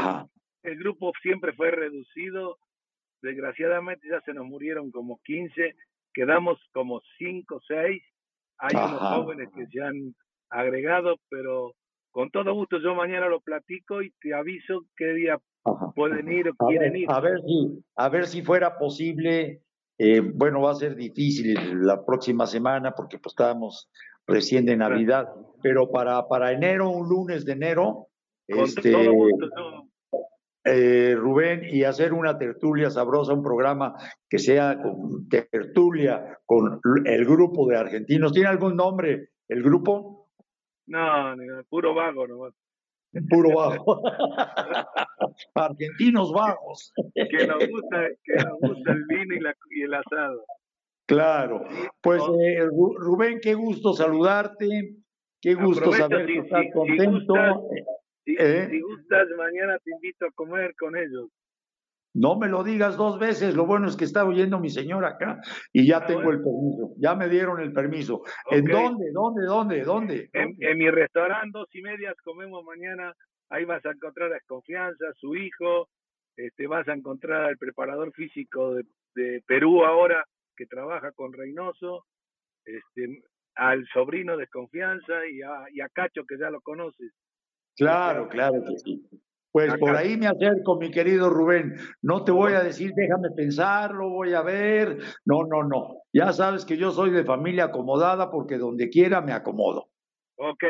el 0.62 0.78
grupo 0.78 1.12
siempre 1.22 1.52
fue 1.52 1.70
reducido, 1.70 2.58
desgraciadamente 3.22 4.08
ya 4.08 4.20
se 4.20 4.32
nos 4.32 4.46
murieron 4.46 4.90
como 4.90 5.20
15 5.24 5.74
quedamos 6.16 6.58
como 6.72 7.02
cinco, 7.18 7.60
seis. 7.68 8.02
Hay 8.58 8.74
unos 8.74 9.00
jóvenes 9.00 9.50
que 9.54 9.66
se 9.66 9.82
han 9.82 10.14
agregado, 10.48 11.16
pero 11.28 11.74
con 12.10 12.30
todo 12.30 12.54
gusto 12.54 12.78
yo 12.82 12.94
mañana 12.94 13.28
lo 13.28 13.40
platico 13.40 14.00
y 14.00 14.10
te 14.22 14.32
aviso 14.32 14.86
qué 14.96 15.12
día 15.12 15.38
pueden 15.94 16.32
ir 16.32 16.48
o 16.48 16.66
quieren 16.66 16.96
ir. 16.96 17.06
A 17.10 17.20
ver 17.20 17.42
si, 17.42 17.84
a 17.96 18.08
ver 18.08 18.26
si 18.26 18.42
fuera 18.42 18.78
posible. 18.78 19.60
Eh, 19.98 20.20
bueno, 20.20 20.60
va 20.60 20.72
a 20.72 20.74
ser 20.74 20.94
difícil 20.94 21.54
la 21.82 22.04
próxima 22.04 22.46
semana 22.46 22.92
porque 22.92 23.18
pues 23.18 23.32
estábamos 23.32 23.90
recién 24.26 24.66
de 24.66 24.76
Navidad, 24.76 25.28
pero 25.62 25.90
para, 25.90 26.28
para 26.28 26.52
enero, 26.52 26.90
un 26.90 27.08
lunes 27.08 27.46
de 27.46 27.52
enero, 27.52 28.08
este, 28.46 28.92
eh, 30.66 31.14
Rubén, 31.16 31.62
y 31.70 31.84
hacer 31.84 32.12
una 32.12 32.36
tertulia 32.38 32.90
sabrosa, 32.90 33.32
un 33.32 33.42
programa 33.42 33.94
que 34.28 34.38
sea 34.38 34.76
con 34.82 35.28
tertulia 35.28 36.38
con 36.44 36.80
el 37.04 37.24
grupo 37.24 37.68
de 37.68 37.76
argentinos. 37.76 38.32
¿Tiene 38.32 38.48
algún 38.48 38.76
nombre 38.76 39.30
el 39.48 39.62
grupo? 39.62 40.28
No, 40.86 41.34
puro 41.68 41.94
vago 41.94 42.26
nomás. 42.26 42.54
Puro 43.30 43.54
bajo. 43.54 44.02
Argentinos 45.54 46.32
bajos. 46.32 46.92
que 47.14 47.46
nos 47.46 47.66
gusta, 47.68 48.08
que 48.24 48.34
nos 48.34 48.58
gusta 48.60 48.92
el 48.92 49.04
vino 49.06 49.34
y, 49.34 49.40
la, 49.40 49.54
y 49.70 49.82
el 49.82 49.94
asado. 49.94 50.44
Claro. 51.06 51.64
Pues 52.02 52.22
eh, 52.40 52.60
Rubén, 52.66 53.38
qué 53.40 53.54
gusto 53.54 53.92
saludarte. 53.94 54.96
Qué 55.40 55.54
gusto 55.54 55.92
saber 55.92 56.26
que 56.26 56.38
estás 56.38 56.64
contento. 56.74 57.34
¿Eh? 58.26 58.68
si 58.70 58.80
gustas, 58.80 59.28
mañana 59.36 59.78
te 59.78 59.92
invito 59.92 60.26
a 60.26 60.30
comer 60.32 60.74
con 60.76 60.96
ellos. 60.96 61.30
No 62.12 62.38
me 62.38 62.48
lo 62.48 62.64
digas 62.64 62.96
dos 62.96 63.18
veces, 63.18 63.54
lo 63.54 63.66
bueno 63.66 63.88
es 63.88 63.96
que 63.96 64.04
está 64.04 64.24
oyendo 64.24 64.58
mi 64.58 64.70
señor 64.70 65.04
acá 65.04 65.38
y 65.70 65.86
ya 65.86 65.98
ah, 65.98 66.06
tengo 66.06 66.30
el 66.30 66.38
permiso, 66.38 66.94
ya 66.96 67.14
me 67.14 67.28
dieron 67.28 67.60
el 67.60 67.74
permiso. 67.74 68.22
¿En 68.50 68.64
dónde, 68.64 69.12
dónde, 69.12 69.44
dónde, 69.44 69.82
dónde? 69.82 70.30
En, 70.32 70.78
mi 70.78 70.88
restaurante, 70.88 71.50
dos 71.52 71.68
y 71.74 71.82
medias, 71.82 72.14
comemos 72.24 72.64
mañana, 72.64 73.12
ahí 73.50 73.66
vas 73.66 73.84
a 73.84 73.90
encontrar 73.90 74.30
a 74.30 74.34
Desconfianza, 74.34 75.04
su 75.16 75.36
hijo, 75.36 75.90
este, 76.38 76.66
vas 76.66 76.88
a 76.88 76.94
encontrar 76.94 77.44
al 77.44 77.58
preparador 77.58 78.10
físico 78.14 78.74
de, 78.74 79.42
Perú 79.46 79.84
ahora, 79.84 80.24
que 80.56 80.66
trabaja 80.66 81.12
con 81.12 81.34
Reynoso, 81.34 82.06
este, 82.64 83.22
al 83.56 83.86
sobrino 83.92 84.38
Desconfianza 84.38 85.26
y 85.26 85.42
a, 85.42 85.66
y 85.70 85.82
a 85.82 85.88
Cacho, 85.90 86.24
que 86.26 86.38
ya 86.38 86.48
lo 86.48 86.62
conoces. 86.62 87.12
Claro, 87.76 88.28
claro 88.28 88.62
que 88.64 88.78
sí. 88.78 89.06
Pues 89.56 89.74
por 89.78 89.96
ahí 89.96 90.18
me 90.18 90.26
acerco, 90.26 90.76
mi 90.76 90.90
querido 90.90 91.30
Rubén. 91.30 91.76
No 92.02 92.24
te 92.24 92.30
voy 92.30 92.52
a 92.52 92.62
decir, 92.62 92.92
déjame 92.94 93.30
pensarlo, 93.30 94.10
voy 94.10 94.34
a 94.34 94.42
ver. 94.42 94.98
No, 95.24 95.44
no, 95.44 95.62
no. 95.62 96.02
Ya 96.12 96.34
sabes 96.34 96.66
que 96.66 96.76
yo 96.76 96.90
soy 96.90 97.08
de 97.08 97.24
familia 97.24 97.64
acomodada 97.64 98.30
porque 98.30 98.58
donde 98.58 98.90
quiera 98.90 99.22
me 99.22 99.32
acomodo. 99.32 99.88
Ok, 100.36 100.62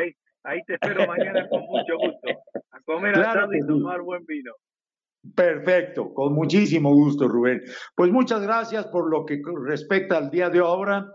ahí 0.43 0.63
te 0.65 0.75
espero 0.75 1.05
mañana 1.05 1.49
con 1.49 1.63
mucho 1.63 1.97
gusto. 1.97 2.41
A 2.71 2.79
comer 2.85 3.13
claro 3.13 3.53
y 3.53 3.59
tomar 3.59 4.01
buen 4.03 4.25
vino. 4.25 4.53
Perfecto, 5.35 6.13
con 6.13 6.33
muchísimo 6.33 6.93
gusto, 6.93 7.27
Rubén. 7.27 7.61
Pues 7.93 8.09
muchas 8.09 8.41
gracias 8.41 8.87
por 8.87 9.09
lo 9.09 9.25
que 9.25 9.41
respecta 9.65 10.15
al 10.15 10.29
día 10.29 10.49
de 10.49 10.59
ahora. 10.59 11.05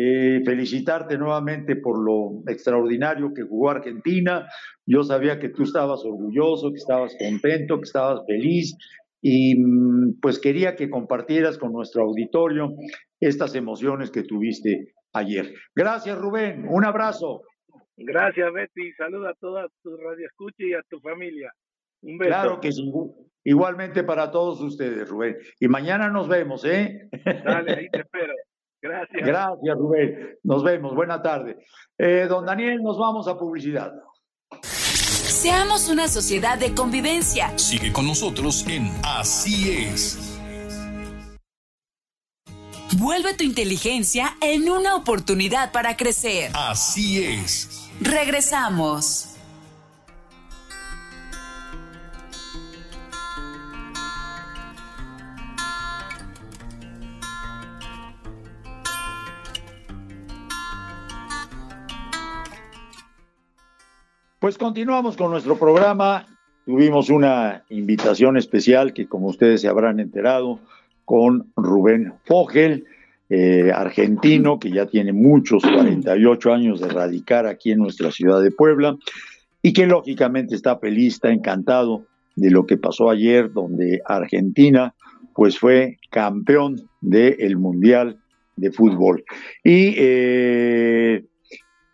Eh, 0.00 0.42
felicitarte 0.44 1.18
nuevamente 1.18 1.74
por 1.74 1.98
lo 1.98 2.48
extraordinario 2.48 3.34
que 3.34 3.42
jugó 3.42 3.70
Argentina. 3.70 4.46
Yo 4.86 5.02
sabía 5.02 5.40
que 5.40 5.48
tú 5.48 5.64
estabas 5.64 6.04
orgulloso, 6.04 6.70
que 6.70 6.76
estabas 6.76 7.16
contento, 7.18 7.78
que 7.78 7.82
estabas 7.82 8.20
feliz 8.24 8.76
y 9.20 9.58
mm, 9.58 10.20
pues 10.22 10.38
quería 10.38 10.76
que 10.76 10.88
compartieras 10.88 11.58
con 11.58 11.72
nuestro 11.72 12.04
auditorio 12.04 12.76
estas 13.18 13.56
emociones 13.56 14.12
que 14.12 14.22
tuviste 14.22 14.92
ayer. 15.14 15.52
Gracias 15.74 16.16
Rubén, 16.16 16.68
un 16.68 16.84
abrazo. 16.84 17.42
Gracias 17.96 18.52
Betty, 18.52 18.92
saluda 18.92 19.30
a 19.30 19.34
todas 19.34 19.68
tus 19.82 19.98
radioescuchas 20.00 20.60
y 20.60 20.74
a 20.74 20.82
tu 20.88 21.00
familia. 21.00 21.52
Un 22.02 22.18
beso. 22.18 22.28
Claro 22.28 22.60
que 22.60 22.70
sí. 22.70 22.88
Igualmente 23.42 24.04
para 24.04 24.30
todos 24.30 24.60
ustedes, 24.60 25.08
Rubén. 25.08 25.38
Y 25.58 25.66
mañana 25.66 26.08
nos 26.08 26.28
vemos, 26.28 26.64
¿eh? 26.64 27.08
Dale, 27.44 27.72
ahí 27.72 27.88
te 27.90 28.02
espero. 28.02 28.34
Gracias. 28.80 29.26
Gracias, 29.26 29.76
Rubén. 29.76 30.38
Nos 30.42 30.62
vemos. 30.62 30.94
Buena 30.94 31.20
tarde. 31.22 31.58
Eh, 31.96 32.26
don 32.28 32.46
Daniel, 32.46 32.82
nos 32.82 32.98
vamos 32.98 33.26
a 33.28 33.36
publicidad. 33.36 33.92
Seamos 34.62 35.88
una 35.88 36.08
sociedad 36.08 36.58
de 36.58 36.74
convivencia. 36.74 37.56
Sigue 37.58 37.92
con 37.92 38.06
nosotros 38.06 38.66
en 38.68 38.90
Así 39.04 39.70
es. 39.70 40.38
Vuelve 42.98 43.34
tu 43.34 43.44
inteligencia 43.44 44.36
en 44.40 44.68
una 44.70 44.96
oportunidad 44.96 45.70
para 45.72 45.96
crecer. 45.96 46.50
Así 46.54 47.22
es. 47.22 47.88
Regresamos. 48.00 49.37
Pues 64.40 64.56
continuamos 64.56 65.16
con 65.16 65.32
nuestro 65.32 65.58
programa. 65.58 66.24
Tuvimos 66.64 67.10
una 67.10 67.64
invitación 67.70 68.36
especial 68.36 68.92
que, 68.92 69.08
como 69.08 69.26
ustedes 69.26 69.62
se 69.62 69.68
habrán 69.68 69.98
enterado, 69.98 70.60
con 71.04 71.50
Rubén 71.56 72.14
Fogel, 72.24 72.84
eh, 73.30 73.72
argentino, 73.74 74.60
que 74.60 74.70
ya 74.70 74.86
tiene 74.86 75.12
muchos, 75.12 75.64
48 75.64 76.52
años 76.52 76.80
de 76.80 76.88
radicar 76.88 77.46
aquí 77.46 77.72
en 77.72 77.80
nuestra 77.80 78.12
ciudad 78.12 78.40
de 78.40 78.52
Puebla, 78.52 78.96
y 79.60 79.72
que 79.72 79.88
lógicamente 79.88 80.54
está 80.54 80.78
feliz, 80.78 81.14
está 81.14 81.32
encantado 81.32 82.04
de 82.36 82.52
lo 82.52 82.64
que 82.64 82.76
pasó 82.76 83.10
ayer, 83.10 83.52
donde 83.52 84.02
Argentina 84.04 84.94
pues 85.34 85.58
fue 85.58 85.98
campeón 86.10 86.88
del 87.00 87.56
Mundial 87.56 88.20
de 88.54 88.70
Fútbol. 88.70 89.24
Y 89.64 89.94
eh, 89.96 91.24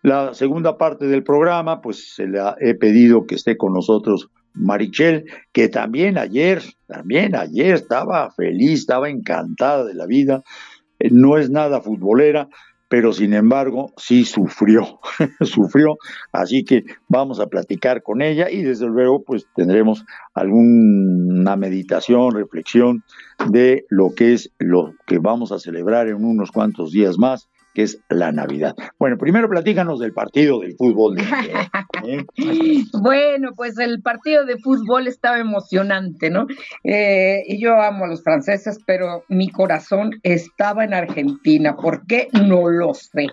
la 0.05 0.35
segunda 0.35 0.77
parte 0.77 1.07
del 1.07 1.23
programa, 1.23 1.81
pues 1.81 2.13
se 2.13 2.27
le 2.27 2.39
he 2.59 2.75
pedido 2.75 3.25
que 3.25 3.33
esté 3.33 3.57
con 3.57 3.73
nosotros 3.73 4.29
Marichel, 4.53 5.25
que 5.51 5.67
también 5.67 6.19
ayer, 6.19 6.61
también 6.85 7.35
ayer 7.35 7.73
estaba 7.73 8.29
feliz, 8.29 8.81
estaba 8.81 9.09
encantada 9.09 9.83
de 9.83 9.95
la 9.95 10.05
vida. 10.05 10.43
Eh, 10.99 11.09
no 11.11 11.39
es 11.39 11.49
nada 11.49 11.81
futbolera, 11.81 12.49
pero 12.87 13.13
sin 13.13 13.33
embargo 13.33 13.93
sí 13.97 14.25
sufrió, 14.25 14.99
sufrió, 15.41 15.97
así 16.31 16.63
que 16.63 16.85
vamos 17.07 17.39
a 17.39 17.47
platicar 17.47 18.03
con 18.03 18.21
ella 18.21 18.51
y 18.51 18.61
desde 18.61 18.85
luego 18.85 19.23
pues 19.23 19.47
tendremos 19.55 20.05
alguna 20.35 21.55
meditación, 21.55 22.35
reflexión 22.35 23.03
de 23.49 23.85
lo 23.89 24.13
que 24.13 24.33
es 24.33 24.51
lo 24.59 24.93
que 25.07 25.17
vamos 25.17 25.51
a 25.51 25.57
celebrar 25.57 26.07
en 26.09 26.23
unos 26.23 26.51
cuantos 26.51 26.91
días 26.91 27.17
más 27.17 27.49
que 27.75 27.83
es 27.83 27.99
la 28.09 28.31
Navidad. 28.31 28.73
Bueno, 28.97 29.17
primero 29.17 29.49
platícanos 29.49 29.99
del 29.99 30.13
partido 30.13 30.61
del 30.61 30.75
fútbol. 30.77 31.17
¿eh? 32.07 32.25
bueno, 33.01 33.51
pues 33.55 33.77
el 33.77 34.01
partido 34.01 34.45
de 34.45 34.57
fútbol 34.57 35.07
estaba 35.07 35.37
emocionante, 35.39 36.29
¿no? 36.29 36.47
Eh, 36.83 37.43
y 37.47 37.61
yo 37.61 37.79
amo 37.79 38.05
a 38.05 38.07
los 38.07 38.23
franceses, 38.23 38.79
pero 38.87 39.23
mi 39.27 39.49
corazón 39.49 40.11
estaba 40.23 40.85
en 40.85 40.93
Argentina. 40.93 41.75
¿Por 41.75 42.07
qué? 42.07 42.29
No 42.31 42.69
lo 42.69 42.93
sé. 42.93 43.27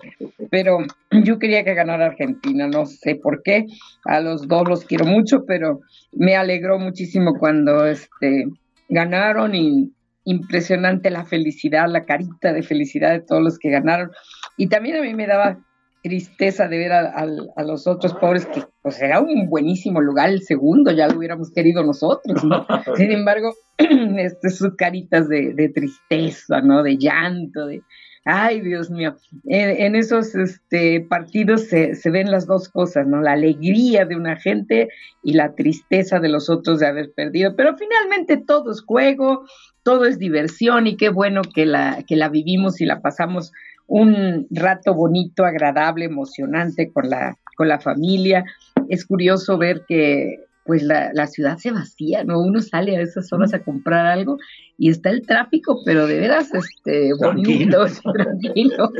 Pero 0.51 0.79
yo 1.23 1.39
quería 1.39 1.63
que 1.63 1.73
ganara 1.73 2.07
Argentina, 2.07 2.67
no 2.67 2.85
sé 2.85 3.15
por 3.15 3.41
qué. 3.43 3.65
A 4.03 4.19
los 4.19 4.47
dos 4.47 4.67
los 4.67 4.83
quiero 4.83 5.05
mucho, 5.05 5.45
pero 5.47 5.79
me 6.11 6.35
alegró 6.35 6.77
muchísimo 6.79 7.33
cuando 7.39 7.85
este, 7.85 8.45
ganaron 8.89 9.55
y 9.55 9.93
impresionante 10.25 11.09
la 11.09 11.25
felicidad, 11.25 11.87
la 11.89 12.05
carita 12.05 12.53
de 12.53 12.63
felicidad 12.63 13.11
de 13.11 13.21
todos 13.21 13.41
los 13.41 13.59
que 13.59 13.69
ganaron. 13.69 14.11
Y 14.57 14.67
también 14.67 14.97
a 14.97 15.01
mí 15.01 15.13
me 15.13 15.27
daba 15.27 15.59
tristeza 16.03 16.67
de 16.67 16.77
ver 16.77 16.91
a, 16.91 17.25
los 17.63 17.87
otros 17.87 18.13
pobres 18.15 18.45
que 18.45 18.61
pues 18.81 19.01
era 19.01 19.21
un 19.21 19.49
buenísimo 19.49 20.01
lugar, 20.01 20.29
el 20.29 20.41
segundo 20.41 20.91
ya 20.91 21.07
lo 21.07 21.17
hubiéramos 21.17 21.49
querido 21.51 21.81
nosotros, 21.81 22.43
¿no? 22.43 22.67
Sin 22.97 23.11
embargo, 23.11 23.53
este, 23.77 24.49
sus 24.49 24.75
caritas 24.75 25.29
de, 25.29 25.53
de, 25.53 25.69
tristeza, 25.69 26.61
¿no? 26.61 26.83
De 26.83 26.97
llanto, 26.97 27.67
de, 27.67 27.81
ay 28.25 28.61
Dios 28.61 28.89
mío, 28.89 29.15
en, 29.45 29.95
esos 29.95 30.33
este, 30.35 31.01
partidos 31.01 31.63
se, 31.63 31.97
ven 32.05 32.31
las 32.31 32.45
dos 32.45 32.69
cosas, 32.69 33.07
¿no? 33.07 33.21
La 33.21 33.33
alegría 33.33 34.05
de 34.05 34.15
una 34.15 34.37
gente 34.37 34.89
y 35.23 35.33
la 35.33 35.53
tristeza 35.55 36.19
de 36.19 36.29
los 36.29 36.49
otros 36.49 36.79
de 36.79 36.87
haber 36.87 37.11
perdido, 37.13 37.55
pero 37.55 37.75
finalmente 37.77 38.37
todo 38.37 38.71
es 38.71 38.81
juego, 38.81 39.45
todo 39.83 40.05
es 40.05 40.19
diversión 40.19 40.87
y 40.87 40.95
qué 40.95 41.09
bueno 41.09 41.41
que 41.41 41.65
la, 41.65 42.03
que 42.07 42.15
la 42.15 42.29
vivimos 42.29 42.79
y 42.79 42.85
la 42.85 43.01
pasamos 43.01 43.51
un 43.87 44.47
rato 44.49 44.93
bonito, 44.93 45.43
agradable, 45.45 46.05
emocionante 46.05 46.91
con 46.91 47.09
la, 47.09 47.37
con 47.57 47.67
la 47.67 47.79
familia. 47.79 48.45
Es 48.87 49.05
curioso 49.05 49.57
ver 49.57 49.83
que 49.87 50.45
pues 50.65 50.83
la, 50.83 51.11
la, 51.13 51.27
ciudad 51.27 51.57
se 51.57 51.71
vacía, 51.71 52.23
¿no? 52.23 52.39
Uno 52.39 52.61
sale 52.61 52.95
a 52.95 53.01
esas 53.01 53.31
horas 53.33 53.53
a 53.53 53.63
comprar 53.63 54.05
algo 54.05 54.37
y 54.77 54.89
está 54.89 55.09
el 55.09 55.25
tráfico, 55.25 55.81
pero 55.85 56.07
de 56.07 56.19
veras, 56.19 56.53
este, 56.53 57.11
bonito, 57.13 57.85
tranquilo. 58.13 58.91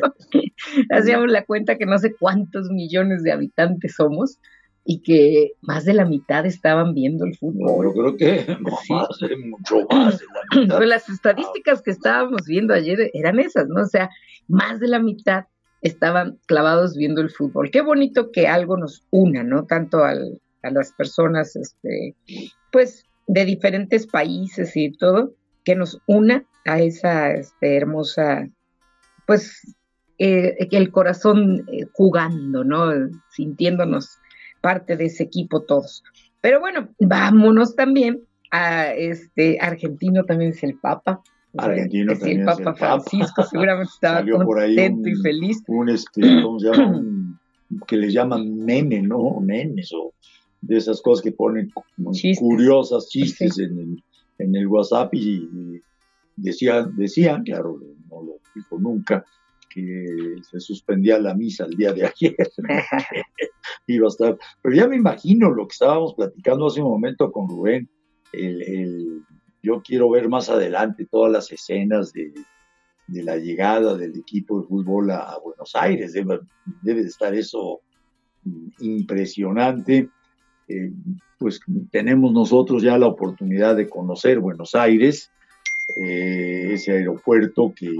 Hacíamos 0.92 1.32
la 1.32 1.46
cuenta 1.46 1.78
que 1.78 1.86
no 1.86 1.98
sé 1.98 2.14
cuántos 2.20 2.70
millones 2.70 3.24
de 3.24 3.32
habitantes 3.32 3.96
somos 3.96 4.40
y 4.86 5.02
que 5.02 5.54
más 5.62 5.86
de 5.86 5.94
la 5.94 6.06
mitad 6.06 6.46
estaban 6.46 6.94
viendo 6.94 7.26
el 7.26 7.38
fútbol. 7.38 7.86
yo 7.86 7.94
creo 7.94 8.18
que 8.18 8.58
más, 8.60 9.22
eh, 9.22 9.38
mucho 9.38 9.88
más 9.90 10.20
de 10.20 10.26
la 10.26 10.62
mitad. 10.62 10.82
las 10.84 11.10
estadísticas 11.10 11.82
que 11.82 11.92
estábamos 11.92 12.46
viendo 12.46 12.74
ayer 12.74 13.10
eran 13.14 13.40
esas, 13.40 13.68
¿no? 13.70 13.82
O 13.82 13.88
sea, 13.88 14.10
más 14.50 14.82
de 14.82 14.90
la 14.90 15.00
mitad 15.00 15.46
estaban 15.82 16.40
clavados 16.46 16.98
viendo 16.98 17.22
el 17.22 17.30
fútbol. 17.30 17.72
Qué 17.72 17.82
bonito 17.82 18.32
que 18.32 18.48
algo 18.48 18.78
nos 18.78 19.06
una, 19.10 19.44
¿no? 19.44 19.66
Tanto 19.66 20.04
al, 20.04 20.42
a 20.64 20.72
las 20.72 20.92
personas, 20.94 21.56
este, 21.56 22.16
pues, 22.72 23.06
de 23.28 23.46
diferentes 23.46 24.08
países 24.08 24.76
y 24.76 24.92
todo, 24.92 25.34
que 25.64 25.76
nos 25.76 26.02
una 26.08 26.46
a 26.66 26.80
esa 26.80 27.32
este, 27.34 27.78
hermosa, 27.78 28.48
pues, 29.28 29.76
eh, 30.18 30.68
el 30.72 30.92
corazón 30.92 31.66
eh, 31.72 31.86
jugando, 31.94 32.64
¿no? 32.64 32.92
Sintiéndonos 33.30 34.18
parte 34.62 34.96
de 34.96 35.06
ese 35.06 35.24
equipo 35.24 35.62
todos. 35.62 36.04
Pero 36.42 36.60
bueno, 36.60 36.90
vámonos 37.00 37.76
también 37.76 38.22
a 38.52 38.94
este 38.94 39.58
argentino 39.60 40.24
también 40.26 40.52
es 40.52 40.64
el 40.64 40.78
Papa. 40.80 41.22
Argentino 41.58 42.14
también 42.14 42.42
el 42.42 42.46
Papa 42.46 42.74
Francisco 42.76 43.44
seguramente 43.50 43.92
estaba 43.94 44.26
contento 44.26 45.10
y 45.10 45.16
feliz. 45.16 45.64
Un 45.68 45.90
este, 45.90 46.22
¿cómo 46.42 46.60
se 46.60 46.72
llama? 46.72 47.02
que 47.88 47.98
le 47.98 48.12
llaman 48.12 48.64
meme, 48.64 49.02
¿no? 49.02 49.40
Memes 49.40 49.92
o 49.94 50.14
de 50.64 50.78
esas 50.78 51.02
cosas 51.02 51.24
que 51.24 51.32
ponen 51.32 51.72
curiosas 52.38 53.10
chistes 53.10 53.60
en, 53.60 53.78
el, 53.78 54.04
en 54.38 54.56
el 54.56 54.68
WhatsApp 54.68 55.14
y, 55.14 55.82
decían, 56.36 56.96
decían, 56.96 57.44
claro, 57.44 57.80
no 58.10 58.24
lo 58.24 58.40
dijo 58.56 58.80
nunca, 58.80 59.26
que 59.70 60.36
se 60.50 60.60
suspendía 60.60 61.20
la 61.20 61.34
misa 61.34 61.66
el 61.66 61.76
día 61.76 61.94
de 61.94 62.06
ayer. 62.06 62.36
Iba 63.88 64.08
a 64.08 64.10
estar. 64.10 64.38
Pero 64.62 64.76
ya 64.76 64.88
me 64.88 64.96
imagino 64.96 65.52
lo 65.52 65.68
que 65.68 65.74
estábamos 65.74 66.14
platicando 66.14 66.68
hace 66.68 66.82
un 66.82 66.90
momento 66.90 67.32
con 67.32 67.50
Rubén. 67.50 67.90
El, 68.32 69.24
yo 69.62 69.82
quiero 69.82 70.10
ver 70.10 70.30
más 70.30 70.50
adelante 70.50 71.08
todas 71.10 71.32
las 71.32 71.52
escenas 71.52 72.14
de, 72.14 72.34
de 73.08 73.24
la 73.24 73.38
llegada 73.38 73.96
del 73.96 74.18
equipo 74.18 74.62
de 74.62 74.68
fútbol 74.68 75.12
a, 75.12 75.38
Buenos 75.44 75.76
Aires. 75.76 76.14
Debe, 76.14 76.40
debe, 76.82 77.02
de 77.02 77.10
estar 77.10 77.34
eso 77.34 77.82
impresionante. 78.80 80.10
Eh, 80.68 80.92
pues 81.38 81.60
tenemos 81.92 82.32
nosotros 82.32 82.84
ya 82.84 82.98
la 82.98 83.08
oportunidad 83.08 83.76
de 83.76 83.90
conocer 83.90 84.40
Buenos 84.40 84.76
Aires, 84.76 85.30
eh, 85.98 86.70
ese 86.74 86.94
aeropuerto 86.94 87.74
que 87.76 87.92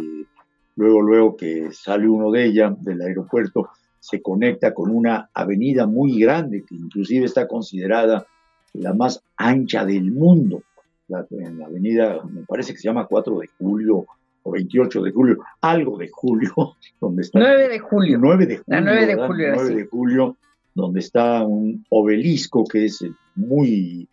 luego, 0.76 1.02
luego 1.02 1.36
que 1.36 1.70
sale 1.72 2.08
uno 2.08 2.32
de 2.32 2.46
ella, 2.46 2.76
del 2.80 3.02
aeropuerto, 3.02 3.70
se 4.00 4.22
conecta 4.22 4.74
con 4.74 4.90
una 4.90 5.30
avenida 5.34 5.86
muy 5.88 6.20
grande, 6.20 6.64
que 6.68 6.76
inclusive 6.76 7.26
está 7.26 7.48
considerada 7.48 8.26
la 8.74 8.94
más 8.94 9.24
ancha 9.38 9.86
del 9.86 10.12
mundo. 10.12 10.64
La, 11.08 11.26
en 11.32 11.60
la 11.60 11.68
avenida, 11.68 12.22
me 12.30 12.44
parece 12.44 12.74
que 12.74 12.80
se 12.80 12.88
llama 12.88 13.08
4 13.08 13.40
de 13.40 13.48
julio 13.58 14.06
o 14.44 14.52
28 14.52 15.02
de 15.04 15.12
julio, 15.12 15.38
algo 15.62 15.98
de 15.98 16.10
julio, 16.10 16.54
donde 17.00 17.22
está... 17.22 17.40
9 17.40 17.70
de 17.70 17.80
julio. 17.80 18.18
9 18.20 18.46
de 18.46 18.58
julio. 18.58 18.64
La 18.68 18.82
9 18.82 19.06
de 19.06 19.16
julio. 19.16 19.52
9 19.56 19.76
de 19.76 19.86
julio, 19.86 20.38
donde 20.76 21.00
está 21.00 21.46
un 21.46 21.86
obelisco 21.90 22.64
que 22.64 22.86
es 22.86 23.06
muy 23.36 24.08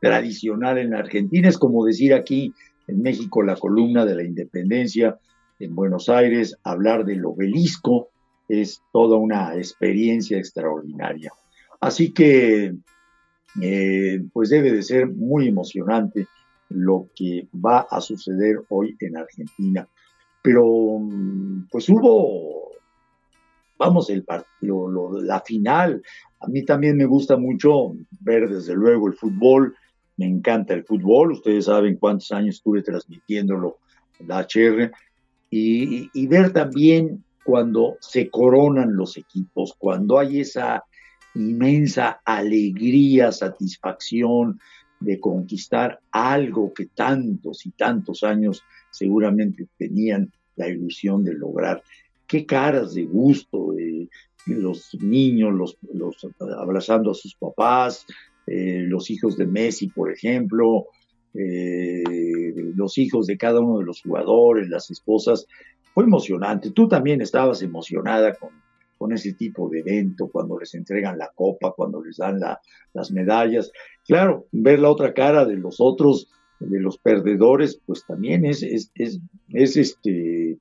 tradicional 0.00 0.78
en 0.78 0.94
Argentina, 0.94 1.48
es 1.48 1.58
como 1.58 1.84
decir 1.84 2.14
aquí 2.14 2.52
en 2.86 3.02
México 3.02 3.42
la 3.42 3.56
columna 3.56 4.04
de 4.04 4.14
la 4.14 4.24
independencia, 4.24 5.18
en 5.58 5.74
Buenos 5.74 6.08
Aires, 6.08 6.56
hablar 6.64 7.04
del 7.04 7.24
obelisco 7.24 8.10
es 8.48 8.82
toda 8.92 9.16
una 9.16 9.56
experiencia 9.56 10.38
extraordinaria. 10.38 11.32
Así 11.80 12.12
que, 12.12 12.74
eh, 13.62 14.22
pues 14.32 14.50
debe 14.50 14.72
de 14.72 14.82
ser 14.82 15.08
muy 15.08 15.48
emocionante 15.48 16.26
lo 16.68 17.08
que 17.14 17.48
va 17.54 17.86
a 17.90 18.00
suceder 18.00 18.56
hoy 18.68 18.96
en 19.00 19.16
Argentina. 19.16 19.88
Pero, 20.42 21.00
pues 21.70 21.88
hubo, 21.88 22.70
vamos, 23.78 24.10
el 24.10 24.24
la 24.60 25.40
final. 25.40 26.02
A 26.40 26.48
mí 26.48 26.64
también 26.64 26.96
me 26.96 27.04
gusta 27.04 27.36
mucho 27.36 27.94
ver, 28.20 28.48
desde 28.48 28.74
luego, 28.74 29.08
el 29.08 29.14
fútbol. 29.14 29.74
Me 30.16 30.26
encanta 30.26 30.74
el 30.74 30.84
fútbol. 30.84 31.32
Ustedes 31.32 31.66
saben 31.66 31.96
cuántos 31.96 32.32
años 32.32 32.56
estuve 32.56 32.82
transmitiéndolo 32.82 33.78
en 34.18 34.28
la 34.28 34.40
HR 34.40 34.92
y, 35.50 36.26
ver 36.26 36.52
también 36.52 37.24
cuando 37.44 37.96
se 38.00 38.28
coronan 38.28 38.96
los 38.96 39.16
equipos, 39.16 39.74
cuando 39.78 40.18
hay 40.18 40.40
esa 40.40 40.84
inmensa 41.34 42.20
alegría, 42.24 43.30
satisfacción 43.30 44.58
de 44.98 45.20
conquistar 45.20 46.00
algo 46.10 46.72
que 46.72 46.86
tantos 46.86 47.66
y 47.66 47.70
tantos 47.70 48.22
años 48.22 48.64
seguramente 48.90 49.68
tenían 49.76 50.32
la 50.56 50.68
ilusión 50.68 51.22
de 51.22 51.34
lograr. 51.34 51.82
Qué 52.26 52.46
caras 52.46 52.94
de 52.94 53.04
gusto 53.04 53.72
de 53.72 54.08
los 54.46 54.96
niños, 55.00 55.76
los, 55.92 56.28
abrazando 56.58 57.10
a 57.10 57.14
sus 57.14 57.34
papás, 57.34 58.06
eh, 58.46 58.84
los 58.86 59.10
hijos 59.10 59.36
de 59.36 59.46
Messi, 59.46 59.88
por 59.88 60.12
ejemplo, 60.12 60.86
eh, 61.34 62.02
los 62.74 62.96
hijos 62.98 63.26
de 63.26 63.36
cada 63.36 63.60
uno 63.60 63.78
de 63.78 63.84
los 63.84 64.02
jugadores, 64.02 64.68
las 64.68 64.90
esposas. 64.90 65.46
Fue 65.92 66.04
emocionante. 66.04 66.70
Tú 66.70 66.88
también 66.88 67.20
estabas 67.20 67.62
emocionada 67.62 68.34
con, 68.34 68.52
ese 69.12 69.34
tipo 69.34 69.68
de 69.68 69.80
evento, 69.80 70.28
cuando 70.28 70.58
les 70.58 70.74
entregan 70.74 71.18
la 71.18 71.30
copa, 71.34 71.72
cuando 71.72 72.02
les 72.02 72.16
dan 72.16 72.40
las 72.92 73.10
medallas. 73.12 73.70
Claro, 74.06 74.46
ver 74.50 74.80
la 74.80 74.90
otra 74.90 75.14
cara 75.14 75.44
de 75.44 75.56
los 75.56 75.76
otros, 75.80 76.28
de 76.58 76.80
los 76.80 76.98
perdedores, 76.98 77.80
pues 77.86 78.04
también 78.06 78.44
es, 78.44 78.62
es 78.62 79.30
este, 79.76 80.58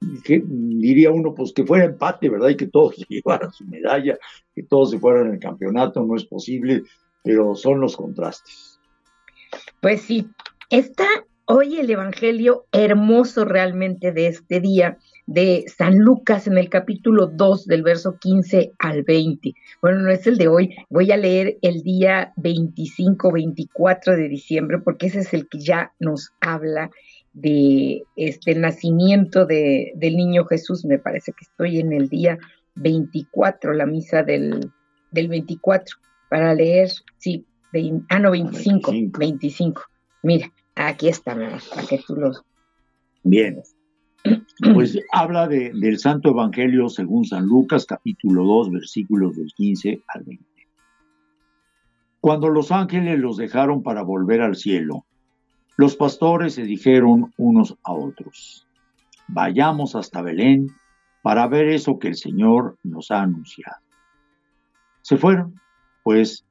diría 0.00 1.10
uno, 1.10 1.34
pues 1.34 1.52
que 1.52 1.64
fuera 1.64 1.84
empate, 1.84 2.28
¿verdad? 2.28 2.50
Y 2.50 2.56
que 2.56 2.66
todos 2.66 2.96
llevaran 3.08 3.52
su 3.52 3.64
medalla, 3.64 4.18
que 4.54 4.62
todos 4.62 4.90
se 4.90 4.98
fueran 4.98 5.32
el 5.32 5.38
campeonato, 5.38 6.04
no 6.04 6.16
es 6.16 6.24
posible, 6.24 6.82
pero 7.22 7.54
son 7.54 7.80
los 7.80 7.96
contrastes. 7.96 8.78
Pues 9.80 10.02
sí, 10.02 10.28
está 10.70 11.06
hoy 11.46 11.78
el 11.78 11.90
Evangelio 11.90 12.66
hermoso 12.72 13.44
realmente 13.44 14.12
de 14.12 14.26
este 14.26 14.60
día 14.60 14.98
de 15.26 15.64
San 15.76 15.98
Lucas 15.98 16.46
en 16.46 16.58
el 16.58 16.68
capítulo 16.68 17.26
2 17.26 17.66
del 17.66 17.82
verso 17.82 18.16
15 18.18 18.72
al 18.78 19.02
20. 19.02 19.54
Bueno, 19.80 20.00
no 20.00 20.10
es 20.10 20.26
el 20.26 20.38
de 20.38 20.48
hoy, 20.48 20.76
voy 20.88 21.10
a 21.12 21.16
leer 21.16 21.58
el 21.62 21.82
día 21.82 22.32
25-24 22.36 24.16
de 24.16 24.28
diciembre 24.28 24.78
porque 24.78 25.06
ese 25.06 25.20
es 25.20 25.34
el 25.34 25.48
que 25.48 25.60
ya 25.60 25.92
nos 25.98 26.32
habla 26.40 26.90
de 27.36 28.02
este 28.16 28.54
nacimiento 28.54 29.44
de, 29.44 29.92
del 29.94 30.16
niño 30.16 30.46
Jesús. 30.46 30.84
Me 30.84 30.98
parece 30.98 31.32
que 31.32 31.44
estoy 31.44 31.78
en 31.78 31.92
el 31.92 32.08
día 32.08 32.38
24, 32.76 33.74
la 33.74 33.86
misa 33.86 34.22
del, 34.22 34.72
del 35.10 35.28
24, 35.28 35.96
para 36.30 36.54
leer, 36.54 36.90
sí, 37.18 37.44
ah, 38.08 38.18
no, 38.18 38.30
25, 38.30 38.92
25, 39.18 39.82
Mira, 40.22 40.50
aquí 40.74 41.08
está, 41.08 41.34
para 41.34 41.86
que 41.86 42.00
tú 42.06 42.16
lo... 42.16 42.32
Bien. 43.22 43.62
Pues 44.74 44.98
habla 45.12 45.46
de, 45.46 45.70
del 45.72 45.98
Santo 45.98 46.30
Evangelio 46.30 46.88
según 46.88 47.24
San 47.24 47.46
Lucas, 47.46 47.86
capítulo 47.86 48.44
2, 48.44 48.72
versículos 48.72 49.36
del 49.36 49.52
15 49.54 50.02
al 50.08 50.24
20. 50.24 50.44
Cuando 52.18 52.48
los 52.48 52.72
ángeles 52.72 53.20
los 53.20 53.36
dejaron 53.36 53.84
para 53.84 54.02
volver 54.02 54.40
al 54.40 54.56
cielo, 54.56 55.05
los 55.76 55.96
pastores 55.96 56.54
se 56.54 56.62
dijeron 56.62 57.32
unos 57.36 57.76
a 57.82 57.92
otros, 57.92 58.66
vayamos 59.28 59.94
hasta 59.94 60.22
Belén 60.22 60.68
para 61.22 61.46
ver 61.48 61.68
eso 61.68 61.98
que 61.98 62.08
el 62.08 62.16
Señor 62.16 62.78
nos 62.82 63.10
ha 63.10 63.22
anunciado. 63.22 63.78
Se 65.02 65.16
fueron, 65.16 65.60
pues, 66.02 66.46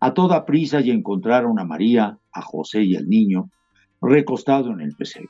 a 0.00 0.14
toda 0.14 0.46
prisa 0.46 0.80
y 0.80 0.90
encontraron 0.90 1.58
a 1.58 1.64
María, 1.64 2.18
a 2.32 2.42
José 2.42 2.82
y 2.82 2.94
al 2.94 3.08
niño 3.08 3.50
recostado 4.00 4.70
en 4.72 4.80
el 4.80 4.94
pesebre. 4.94 5.28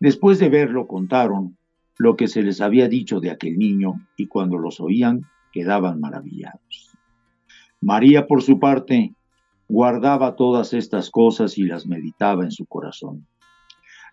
Después 0.00 0.38
de 0.38 0.48
verlo 0.48 0.88
contaron 0.88 1.56
lo 1.98 2.16
que 2.16 2.26
se 2.26 2.42
les 2.42 2.60
había 2.60 2.88
dicho 2.88 3.20
de 3.20 3.30
aquel 3.30 3.58
niño 3.58 3.94
y 4.16 4.26
cuando 4.26 4.58
los 4.58 4.80
oían 4.80 5.22
quedaban 5.52 6.00
maravillados. 6.00 6.98
María, 7.80 8.26
por 8.26 8.42
su 8.42 8.58
parte, 8.58 9.14
guardaba 9.68 10.36
todas 10.36 10.72
estas 10.72 11.10
cosas 11.10 11.58
y 11.58 11.64
las 11.64 11.86
meditaba 11.86 12.44
en 12.44 12.52
su 12.52 12.66
corazón. 12.66 13.26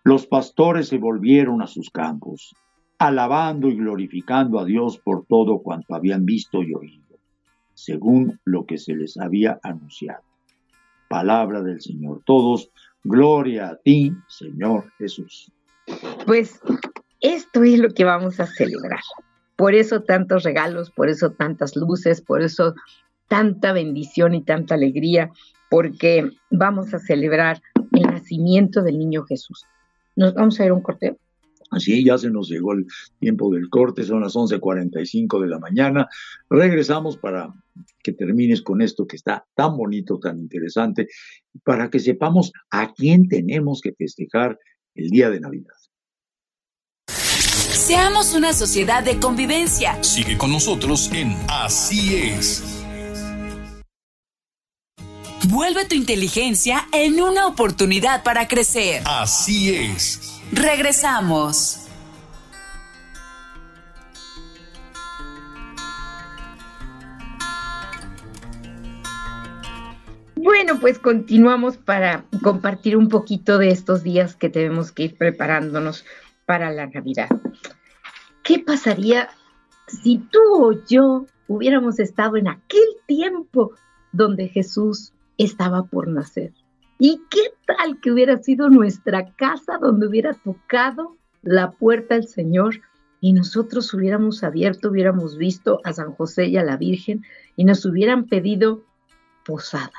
Los 0.04 0.26
pastores 0.26 0.88
se 0.88 0.98
volvieron 0.98 1.62
a 1.62 1.66
sus 1.66 1.90
campos, 1.90 2.54
alabando 2.98 3.68
y 3.68 3.76
glorificando 3.76 4.58
a 4.58 4.64
Dios 4.64 4.98
por 4.98 5.26
todo 5.26 5.60
cuanto 5.60 5.94
habían 5.94 6.24
visto 6.24 6.62
y 6.62 6.74
oído 6.74 7.02
según 7.74 8.38
lo 8.44 8.64
que 8.66 8.78
se 8.78 8.94
les 8.94 9.16
había 9.16 9.58
anunciado. 9.62 10.22
Palabra 11.08 11.62
del 11.62 11.80
Señor. 11.80 12.22
Todos, 12.24 12.70
gloria 13.04 13.68
a 13.70 13.76
ti, 13.76 14.12
Señor 14.28 14.90
Jesús. 14.98 15.50
Pues 16.26 16.60
esto 17.20 17.64
es 17.64 17.78
lo 17.78 17.90
que 17.90 18.04
vamos 18.04 18.40
a 18.40 18.46
celebrar. 18.46 19.00
Por 19.56 19.74
eso 19.74 20.02
tantos 20.02 20.44
regalos, 20.44 20.90
por 20.90 21.08
eso 21.08 21.32
tantas 21.32 21.76
luces, 21.76 22.20
por 22.20 22.42
eso 22.42 22.74
tanta 23.32 23.72
bendición 23.72 24.34
y 24.34 24.44
tanta 24.44 24.74
alegría, 24.74 25.30
porque 25.70 26.32
vamos 26.50 26.92
a 26.92 26.98
celebrar 26.98 27.62
el 27.92 28.02
nacimiento 28.02 28.82
del 28.82 28.98
niño 28.98 29.24
Jesús. 29.24 29.64
Nos 30.16 30.34
vamos 30.34 30.60
a 30.60 30.64
ver 30.64 30.72
un 30.72 30.82
corteo. 30.82 31.16
Así 31.70 32.04
ya 32.04 32.18
se 32.18 32.28
nos 32.28 32.50
llegó 32.50 32.74
el 32.74 32.86
tiempo 33.20 33.50
del 33.50 33.70
corte, 33.70 34.04
son 34.04 34.20
las 34.20 34.36
11:45 34.36 35.40
de 35.40 35.48
la 35.48 35.58
mañana. 35.58 36.08
Regresamos 36.50 37.16
para 37.16 37.54
que 38.02 38.12
termines 38.12 38.60
con 38.60 38.82
esto 38.82 39.06
que 39.06 39.16
está 39.16 39.46
tan 39.54 39.78
bonito, 39.78 40.18
tan 40.18 40.38
interesante, 40.38 41.08
para 41.64 41.88
que 41.88 42.00
sepamos 42.00 42.52
a 42.70 42.92
quién 42.92 43.28
tenemos 43.28 43.80
que 43.80 43.94
festejar 43.94 44.58
el 44.94 45.08
día 45.08 45.30
de 45.30 45.40
Navidad. 45.40 45.72
Seamos 47.08 48.34
una 48.34 48.52
sociedad 48.52 49.02
de 49.02 49.18
convivencia. 49.18 50.04
Sigue 50.04 50.36
con 50.36 50.52
nosotros 50.52 51.10
en 51.14 51.34
Así 51.48 52.16
es. 52.16 52.81
Vuelve 55.48 55.84
tu 55.86 55.96
inteligencia 55.96 56.86
en 56.92 57.20
una 57.20 57.48
oportunidad 57.48 58.22
para 58.22 58.46
crecer. 58.46 59.02
Así 59.06 59.74
es. 59.74 60.40
Regresamos. 60.52 61.78
Bueno, 70.36 70.78
pues 70.80 71.00
continuamos 71.00 71.76
para 71.76 72.24
compartir 72.42 72.96
un 72.96 73.08
poquito 73.08 73.58
de 73.58 73.70
estos 73.70 74.04
días 74.04 74.36
que 74.36 74.48
tenemos 74.48 74.92
que 74.92 75.04
ir 75.04 75.16
preparándonos 75.16 76.04
para 76.46 76.70
la 76.70 76.86
Navidad. 76.86 77.28
¿Qué 78.44 78.60
pasaría 78.60 79.28
si 79.88 80.18
tú 80.18 80.38
o 80.52 80.86
yo 80.86 81.26
hubiéramos 81.48 81.98
estado 81.98 82.36
en 82.36 82.46
aquel 82.46 82.86
tiempo 83.06 83.72
donde 84.12 84.48
Jesús 84.48 85.12
estaba 85.38 85.84
por 85.84 86.08
nacer? 86.08 86.52
¿Y 86.98 87.20
qué 87.30 87.52
tal 87.66 88.00
que 88.00 88.12
hubiera 88.12 88.38
sido 88.42 88.70
nuestra 88.70 89.32
casa 89.34 89.78
donde 89.78 90.06
hubiera 90.06 90.34
tocado 90.34 91.16
la 91.42 91.72
puerta 91.72 92.14
el 92.14 92.28
Señor 92.28 92.80
y 93.20 93.32
nosotros 93.32 93.92
hubiéramos 93.94 94.44
abierto, 94.44 94.90
hubiéramos 94.90 95.36
visto 95.36 95.80
a 95.84 95.92
San 95.92 96.12
José 96.12 96.46
y 96.46 96.56
a 96.56 96.64
la 96.64 96.76
Virgen 96.76 97.24
y 97.56 97.64
nos 97.64 97.84
hubieran 97.84 98.26
pedido 98.26 98.84
posada? 99.44 99.92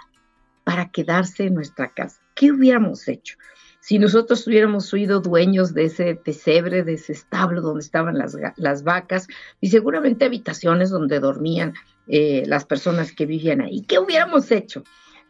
para 0.63 0.89
quedarse 0.89 1.45
en 1.45 1.55
nuestra 1.55 1.93
casa. 1.93 2.21
¿Qué 2.35 2.51
hubiéramos 2.51 3.07
hecho? 3.07 3.37
Si 3.79 3.99
nosotros 3.99 4.47
hubiéramos 4.47 4.89
sido 4.89 5.19
dueños 5.19 5.73
de 5.73 5.85
ese 5.85 6.15
pesebre, 6.15 6.83
de 6.83 6.93
ese 6.93 7.11
establo 7.11 7.61
donde 7.61 7.81
estaban 7.81 8.17
las, 8.17 8.83
vacas 8.83 9.27
y 9.59 9.69
seguramente 9.69 10.23
habitaciones 10.23 10.89
donde 10.89 11.19
dormían 11.19 11.73
eh, 12.07 12.43
las 12.47 12.63
personas 12.63 13.11
que 13.11 13.25
vivían 13.25 13.59
ahí, 13.59 13.81
¿qué 13.81 13.99
hubiéramos 13.99 14.49
hecho? 14.51 14.83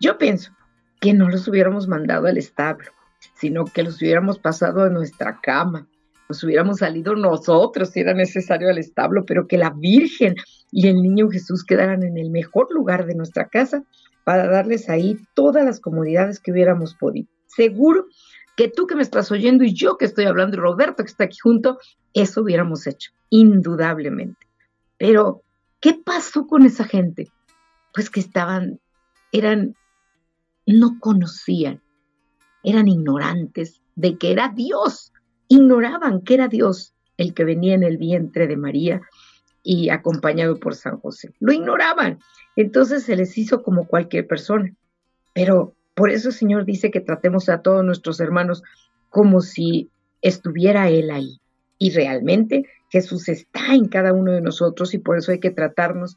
Yo 0.03 0.17
pienso 0.17 0.51
que 0.99 1.13
no 1.13 1.29
los 1.29 1.47
hubiéramos 1.47 1.87
mandado 1.87 2.27
al 2.27 2.37
establo, 2.37 2.91
sino 3.35 3.63
que 3.63 3.83
los 3.83 4.01
hubiéramos 4.01 4.37
pasado 4.37 4.83
a 4.83 4.89
nuestra 4.89 5.39
cama, 5.41 5.87
nos 6.27 6.43
hubiéramos 6.43 6.79
salido 6.79 7.15
nosotros 7.15 7.91
si 7.91 8.01
era 8.01 8.13
necesario 8.13 8.69
al 8.69 8.79
establo, 8.79 9.23
pero 9.25 9.47
que 9.47 9.57
la 9.57 9.69
Virgen 9.69 10.35
y 10.73 10.89
el 10.89 11.01
niño 11.01 11.29
Jesús 11.29 11.63
quedaran 11.63 12.03
en 12.03 12.17
el 12.17 12.31
mejor 12.31 12.67
lugar 12.73 13.05
de 13.05 13.15
nuestra 13.15 13.47
casa 13.47 13.85
para 14.25 14.49
darles 14.49 14.89
ahí 14.89 15.17
todas 15.35 15.63
las 15.63 15.79
comodidades 15.79 16.41
que 16.41 16.51
hubiéramos 16.51 16.95
podido. 16.95 17.29
Seguro 17.45 18.07
que 18.57 18.67
tú 18.67 18.87
que 18.87 18.95
me 18.95 19.03
estás 19.03 19.31
oyendo 19.31 19.63
y 19.63 19.73
yo 19.73 19.97
que 19.97 20.03
estoy 20.03 20.25
hablando 20.25 20.57
y 20.57 20.59
Roberto 20.59 21.05
que 21.05 21.11
está 21.11 21.23
aquí 21.23 21.37
junto, 21.41 21.79
eso 22.13 22.41
hubiéramos 22.41 22.87
hecho, 22.87 23.11
indudablemente. 23.29 24.47
Pero, 24.97 25.43
¿qué 25.79 25.93
pasó 25.93 26.45
con 26.45 26.65
esa 26.65 26.83
gente? 26.83 27.31
Pues 27.93 28.09
que 28.09 28.19
estaban, 28.19 28.81
eran, 29.31 29.77
no 30.65 30.99
conocían, 30.99 31.81
eran 32.63 32.87
ignorantes 32.87 33.81
de 33.95 34.17
que 34.17 34.31
era 34.31 34.49
Dios, 34.49 35.11
ignoraban 35.47 36.21
que 36.21 36.35
era 36.35 36.47
Dios 36.47 36.93
el 37.17 37.33
que 37.33 37.43
venía 37.43 37.75
en 37.75 37.83
el 37.83 37.97
vientre 37.97 38.47
de 38.47 38.57
María 38.57 39.01
y 39.61 39.89
acompañado 39.89 40.59
por 40.59 40.75
San 40.75 40.99
José. 40.99 41.33
Lo 41.39 41.53
ignoraban. 41.53 42.19
Entonces 42.55 43.03
se 43.03 43.15
les 43.15 43.37
hizo 43.37 43.63
como 43.63 43.87
cualquier 43.87 44.27
persona. 44.27 44.73
Pero 45.33 45.75
por 45.93 46.09
eso 46.09 46.29
el 46.29 46.35
Señor 46.35 46.65
dice 46.65 46.91
que 46.91 46.99
tratemos 46.99 47.49
a 47.49 47.61
todos 47.61 47.83
nuestros 47.83 48.19
hermanos 48.19 48.63
como 49.09 49.41
si 49.41 49.89
estuviera 50.21 50.89
Él 50.89 51.11
ahí. 51.11 51.39
Y 51.77 51.91
realmente 51.91 52.65
Jesús 52.89 53.29
está 53.29 53.73
en 53.73 53.87
cada 53.87 54.13
uno 54.13 54.31
de 54.31 54.41
nosotros 54.41 54.93
y 54.93 54.97
por 54.97 55.17
eso 55.17 55.31
hay 55.31 55.39
que 55.39 55.51
tratarnos 55.51 56.15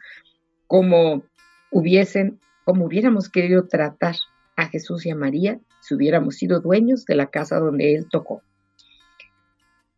como 0.67 1.23
hubiesen, 1.71 2.41
como 2.65 2.87
hubiéramos 2.87 3.29
querido 3.29 3.67
tratar 3.67 4.17
a 4.57 4.69
Jesús 4.69 5.07
y 5.07 5.11
a 5.11 5.17
María 5.17 5.61
si 5.81 5.95
hubiéramos 5.95 6.37
sido 6.37 6.61
dueños 6.61 7.05
de 7.05 7.15
la 7.15 7.27
casa 7.27 7.59
donde 7.59 7.95
Él 7.95 8.09
tocó. 8.11 8.43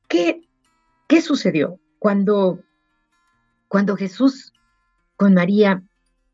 ¿Qué, 0.09 0.43
qué 1.07 1.21
sucedió 1.21 1.79
cuando 1.99 2.61
cuando 3.69 3.97
Jesús 3.97 4.53
con 5.17 5.35
María 5.35 5.83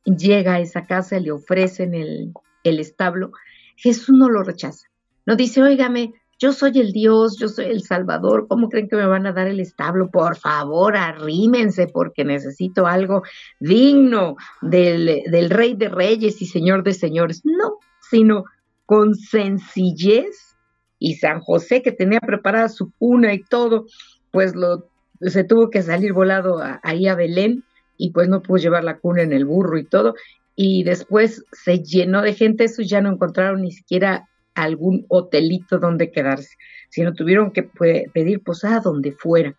llega 0.05 0.55
a 0.55 0.61
esa 0.61 0.87
casa 0.87 1.19
y 1.19 1.25
le 1.25 1.33
ofrecen 1.33 1.95
el, 1.95 2.33
el 2.63 2.81
establo, 2.81 3.33
Jesús 3.77 4.17
no 4.17 4.29
lo 4.29 4.43
rechaza. 4.43 4.87
No 5.27 5.37
dice, 5.37 5.63
óigame, 5.63 6.13
yo 6.39 6.53
soy 6.53 6.79
el 6.79 6.93
Dios, 6.93 7.39
yo 7.39 7.49
soy 7.49 7.67
el 7.67 7.83
Salvador, 7.83 8.47
¿cómo 8.49 8.69
creen 8.69 8.89
que 8.89 8.97
me 8.97 9.07
van 9.07 9.27
a 9.27 9.33
dar 9.33 9.47
el 9.47 9.61
establo? 9.61 10.11
Por 10.11 10.37
favor, 10.37 10.97
arrímense 10.97 11.87
porque 11.87 12.25
necesito 12.25 12.87
algo 12.87 13.23
digno 13.61 14.37
del, 14.61 15.23
del 15.31 15.51
Rey 15.51 15.75
de 15.75 15.89
Reyes 15.89 16.43
y 16.43 16.47
Señor 16.47 16.83
de 16.83 16.93
Señores. 16.93 17.43
No, 17.45 17.79
sino 18.11 18.45
con 18.87 19.15
sencillez 19.15 20.57
y 20.99 21.15
San 21.15 21.41
José 21.41 21.83
que 21.83 21.93
tenía 21.93 22.21
preparada 22.21 22.69
su 22.69 22.93
cuna 22.99 23.35
y 23.35 23.43
todo, 23.43 23.87
pues 24.31 24.55
lo 24.55 24.89
se 25.21 25.45
tuvo 25.45 25.71
que 25.71 25.83
salir 25.83 26.13
volado 26.13 26.61
ahí 26.83 27.09
a 27.09 27.15
Belén 27.15 27.65
y 27.97 28.11
pues 28.11 28.29
no 28.29 28.43
pudo 28.43 28.59
llevar 28.59 28.85
la 28.85 28.99
cuna 28.99 29.23
en 29.23 29.33
el 29.33 29.45
burro 29.45 29.79
y 29.79 29.85
todo. 29.85 30.15
Y 30.57 30.85
después 30.85 31.45
se 31.53 31.81
llenó 31.81 32.23
de 32.23 32.35
gente, 32.35 32.65
eso 32.65 32.83
ya 32.83 33.01
no 33.01 33.13
encontraron 33.13 33.63
ni 33.63 33.73
siquiera 33.73 34.29
algún 34.55 35.05
hotelito 35.09 35.79
donde 35.79 36.13
quedarse, 36.13 36.57
sino 36.89 37.13
tuvieron 37.13 37.51
que 37.51 37.63
pedir 37.63 38.43
posada 38.43 38.81
donde 38.81 39.13
fuera. 39.13 39.57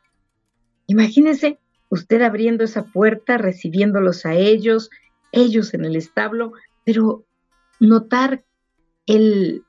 Imagínese 0.88 1.60
usted 1.90 2.22
abriendo 2.22 2.64
esa 2.64 2.84
puerta, 2.84 3.38
recibiéndolos 3.38 4.26
a 4.26 4.36
ellos, 4.36 4.90
ellos 5.32 5.74
en 5.74 5.86
el 5.86 5.96
establo, 5.96 6.54
pero 6.86 7.25
notar 7.80 8.46
el, 9.06 9.64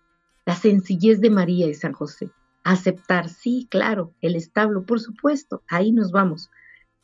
la 0.45 0.55
sencillez 0.57 1.21
de 1.21 1.31
María 1.31 1.67
y 1.67 1.75
San 1.75 1.93
José 1.93 2.31
aceptar, 2.67 3.29
sí, 3.29 3.69
claro, 3.71 4.13
el 4.21 4.35
establo, 4.35 4.85
por 4.85 4.99
supuesto, 4.99 5.63
ahí 5.69 5.93
nos 5.93 6.11
vamos. 6.11 6.51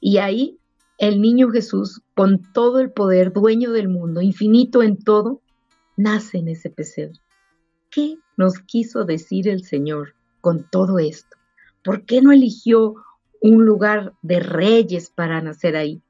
Y 0.01 0.19
ahí 0.19 0.59
el 0.99 1.21
niño 1.21 1.51
Jesús, 1.51 2.03
con 2.15 2.43
todo 2.53 2.81
el 2.81 2.91
poder, 2.91 3.33
dueño 3.33 3.71
del 3.71 3.89
mundo, 3.89 4.21
infinito 4.21 4.83
en 4.83 4.99
todo, 4.99 5.41
nace 5.97 6.39
en 6.39 6.49
ese 6.49 6.69
pesebre. 6.69 7.21
¿Qué 7.91 8.17
nos 8.37 8.59
quiso 8.59 9.05
decir 9.05 9.49
el 9.49 9.63
Señor 9.63 10.17
con 10.41 10.69
todo 10.69 10.99
esto? 10.99 11.37
¿Por 11.85 12.07
qué 12.07 12.23
no 12.23 12.33
eligió 12.33 12.97
un 13.41 13.65
lugar 13.65 14.15
de 14.21 14.41
reyes 14.41 15.11
para 15.11 15.41
nacer 15.43 15.77
ahí? 15.77 16.03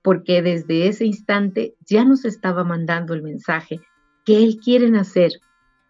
Porque 0.00 0.40
desde 0.40 0.88
ese 0.88 1.04
instante 1.04 1.74
ya 1.84 2.06
nos 2.06 2.24
estaba 2.24 2.64
mandando 2.64 3.12
el 3.12 3.22
mensaje 3.22 3.82
que 4.26 4.42
Él 4.42 4.58
quiere 4.62 4.90
nacer 4.90 5.32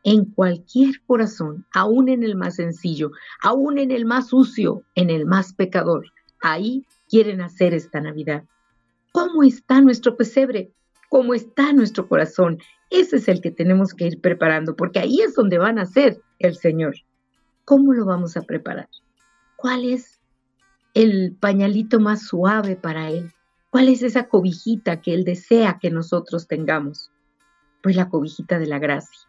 en 0.05 0.27
cualquier 0.27 1.03
corazón, 1.05 1.67
aún 1.75 2.09
en 2.09 2.23
el 2.23 2.37
más 2.37 2.57
sencillo, 2.57 3.11
aún 3.43 3.79
en 3.79 3.91
el 3.91 4.05
más 4.05 4.29
sucio, 4.29 4.85
en 4.95 5.11
el 5.11 5.27
más 5.27 5.53
pecador. 5.53 6.05
Ahí 6.41 6.87
quieren 7.09 7.41
hacer 7.41 7.75
esta 7.75 8.01
Navidad. 8.01 8.45
¿Cómo 9.11 9.43
está 9.43 9.81
nuestro 9.81 10.17
pesebre? 10.17 10.71
¿Cómo 11.09 11.35
está 11.35 11.73
nuestro 11.73 12.07
corazón? 12.09 12.59
Ese 12.91 13.17
es 13.17 13.27
el 13.27 13.41
que 13.41 13.51
tenemos 13.51 13.95
que 13.95 14.07
ir 14.07 14.21
preparando, 14.21 14.77
porque 14.77 15.01
ahí 15.01 15.23
es 15.23 15.35
donde 15.35 15.59
va 15.59 15.71
a 15.71 15.73
nacer 15.73 16.21
el 16.39 16.57
Señor. 16.57 16.95
¿Cómo 17.65 17.95
lo 17.95 18.05
vamos 18.05 18.37
a 18.37 18.43
preparar? 18.43 18.89
¿Cuál 19.57 19.87
es 19.87 20.21
el 20.95 21.35
pañalito 21.41 21.99
más 21.99 22.27
suave 22.27 22.77
para 22.77 23.11
Él? 23.11 23.33
¿Cuál 23.71 23.89
es 23.89 24.03
esa 24.03 24.29
cobijita 24.29 25.01
que 25.01 25.15
Él 25.15 25.25
desea 25.25 25.79
que 25.81 25.91
nosotros 25.91 26.47
tengamos? 26.47 27.11
Pues 27.87 27.95
la 27.95 28.09
cobijita 28.09 28.59
de 28.59 28.67
la 28.67 28.81
gracia 28.81 29.29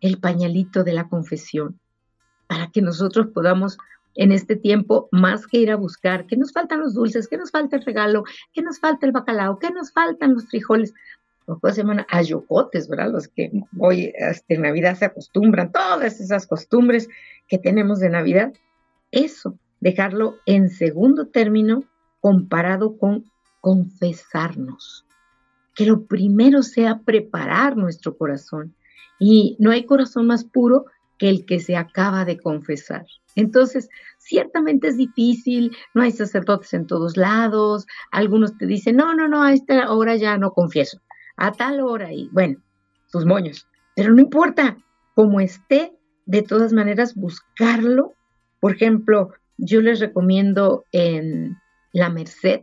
el 0.00 0.20
pañalito 0.20 0.84
de 0.84 0.92
la 0.92 1.08
confesión, 1.08 1.80
para 2.46 2.70
que 2.70 2.80
nosotros 2.80 3.26
podamos 3.34 3.78
en 4.14 4.30
este 4.30 4.54
tiempo, 4.54 5.08
más 5.10 5.48
que 5.48 5.58
ir 5.58 5.72
a 5.72 5.76
buscar, 5.76 6.26
que 6.26 6.36
nos 6.36 6.52
faltan 6.52 6.82
los 6.82 6.94
dulces, 6.94 7.26
que 7.26 7.36
nos 7.36 7.50
falta 7.50 7.74
el 7.74 7.84
regalo, 7.84 8.22
que 8.52 8.62
nos 8.62 8.78
falta 8.78 9.06
el 9.06 9.10
bacalao, 9.10 9.58
que 9.58 9.72
nos 9.72 9.90
faltan 9.90 10.34
los 10.34 10.46
frijoles, 10.46 10.94
pues 11.60 11.74
se 11.74 11.82
llaman 11.82 12.06
ayocotes, 12.10 12.88
¿verdad? 12.88 13.10
Los 13.10 13.26
que 13.26 13.50
hoy 13.80 14.12
este, 14.18 14.54
en 14.54 14.62
Navidad 14.62 14.96
se 14.96 15.06
acostumbran, 15.06 15.72
todas 15.72 16.20
esas 16.20 16.46
costumbres 16.46 17.08
que 17.48 17.58
tenemos 17.58 17.98
de 17.98 18.08
Navidad, 18.08 18.52
eso, 19.10 19.58
dejarlo 19.80 20.36
en 20.46 20.70
segundo 20.70 21.26
término 21.26 21.82
comparado 22.20 22.96
con 22.98 23.24
confesarnos. 23.60 25.03
Que 25.74 25.86
lo 25.86 26.06
primero 26.06 26.62
sea 26.62 27.00
preparar 27.00 27.76
nuestro 27.76 28.16
corazón, 28.16 28.74
y 29.18 29.56
no 29.58 29.70
hay 29.70 29.84
corazón 29.84 30.26
más 30.26 30.44
puro 30.44 30.86
que 31.18 31.28
el 31.28 31.46
que 31.46 31.60
se 31.60 31.76
acaba 31.76 32.24
de 32.24 32.38
confesar. 32.38 33.06
Entonces, 33.36 33.88
ciertamente 34.18 34.88
es 34.88 34.96
difícil, 34.96 35.76
no 35.92 36.02
hay 36.02 36.12
sacerdotes 36.12 36.72
en 36.74 36.86
todos 36.86 37.16
lados, 37.16 37.86
algunos 38.10 38.56
te 38.56 38.66
dicen, 38.66 38.96
no, 38.96 39.14
no, 39.14 39.28
no, 39.28 39.42
a 39.42 39.52
esta 39.52 39.92
hora 39.92 40.16
ya 40.16 40.38
no 40.38 40.52
confieso, 40.52 41.00
a 41.36 41.52
tal 41.52 41.80
hora 41.80 42.12
y 42.12 42.28
bueno, 42.32 42.58
sus 43.06 43.24
moños, 43.24 43.68
pero 43.96 44.12
no 44.12 44.20
importa, 44.20 44.76
como 45.14 45.40
esté, 45.40 45.92
de 46.26 46.42
todas 46.42 46.72
maneras 46.72 47.14
buscarlo. 47.14 48.14
Por 48.60 48.72
ejemplo, 48.72 49.32
yo 49.56 49.80
les 49.80 50.00
recomiendo 50.00 50.84
en 50.92 51.56
la 51.92 52.08
Merced, 52.08 52.62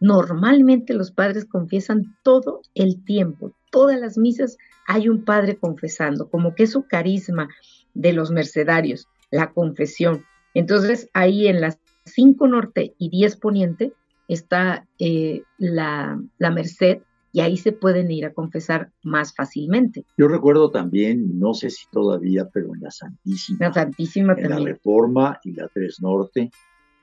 normalmente 0.00 0.94
los 0.94 1.12
padres 1.12 1.44
confiesan 1.44 2.16
todo 2.22 2.62
el 2.74 3.04
tiempo, 3.04 3.52
todas 3.70 4.00
las 4.00 4.18
misas 4.18 4.56
hay 4.86 5.08
un 5.08 5.24
padre 5.24 5.56
confesando, 5.56 6.28
como 6.28 6.54
que 6.54 6.64
es 6.64 6.72
su 6.72 6.86
carisma 6.86 7.48
de 7.94 8.12
los 8.12 8.30
mercedarios, 8.30 9.08
la 9.30 9.52
confesión. 9.52 10.24
Entonces 10.54 11.08
ahí 11.14 11.46
en 11.46 11.60
las 11.60 11.78
5 12.06 12.48
norte 12.48 12.94
y 12.98 13.10
10 13.10 13.36
poniente 13.36 13.92
está 14.26 14.86
eh, 14.98 15.42
la, 15.58 16.20
la 16.38 16.50
Merced 16.50 17.02
y 17.32 17.40
ahí 17.40 17.56
se 17.56 17.72
pueden 17.72 18.10
ir 18.10 18.26
a 18.26 18.32
confesar 18.32 18.90
más 19.02 19.34
fácilmente. 19.34 20.04
Yo 20.16 20.28
recuerdo 20.28 20.70
también, 20.70 21.38
no 21.38 21.54
sé 21.54 21.70
si 21.70 21.86
todavía, 21.90 22.48
pero 22.52 22.74
en 22.74 22.80
la 22.80 22.90
Santísima. 22.90 23.58
La 23.60 23.72
Santísima 23.72 24.32
en 24.32 24.42
también. 24.42 24.64
la 24.64 24.72
Reforma 24.72 25.40
y 25.44 25.52
la 25.52 25.68
Tres 25.68 26.00
Norte. 26.00 26.50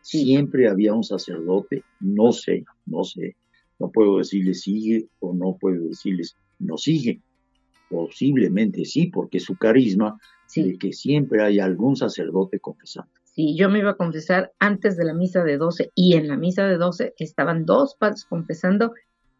Siempre 0.01 0.67
había 0.69 0.93
un 0.93 1.03
sacerdote, 1.03 1.83
no 1.99 2.31
sé, 2.31 2.65
no 2.85 3.03
sé, 3.03 3.35
no 3.79 3.91
puedo 3.91 4.17
decirles 4.19 4.61
sigue 4.61 5.07
o 5.19 5.33
no 5.33 5.57
puedo 5.59 5.83
decirles 5.87 6.35
no 6.59 6.77
sigue. 6.77 7.21
Posiblemente 7.89 8.83
sí, 8.85 9.07
porque 9.07 9.39
su 9.39 9.55
carisma 9.55 10.17
Sí, 10.45 10.63
de 10.63 10.77
que 10.77 10.93
siempre 10.93 11.43
hay 11.43 11.59
algún 11.59 11.95
sacerdote 11.97 12.59
confesando. 12.59 13.11
sí, 13.23 13.55
yo 13.57 13.69
me 13.69 13.79
iba 13.79 13.91
a 13.91 13.97
confesar 13.97 14.53
antes 14.59 14.95
de 14.97 15.03
la 15.05 15.13
misa 15.13 15.43
de 15.43 15.57
12 15.57 15.91
y 15.93 16.15
en 16.15 16.27
la 16.29 16.37
misa 16.37 16.65
de 16.65 16.77
12 16.77 17.13
estaban 17.17 17.65
dos 17.65 17.95
padres 17.95 18.25
confesando 18.25 18.93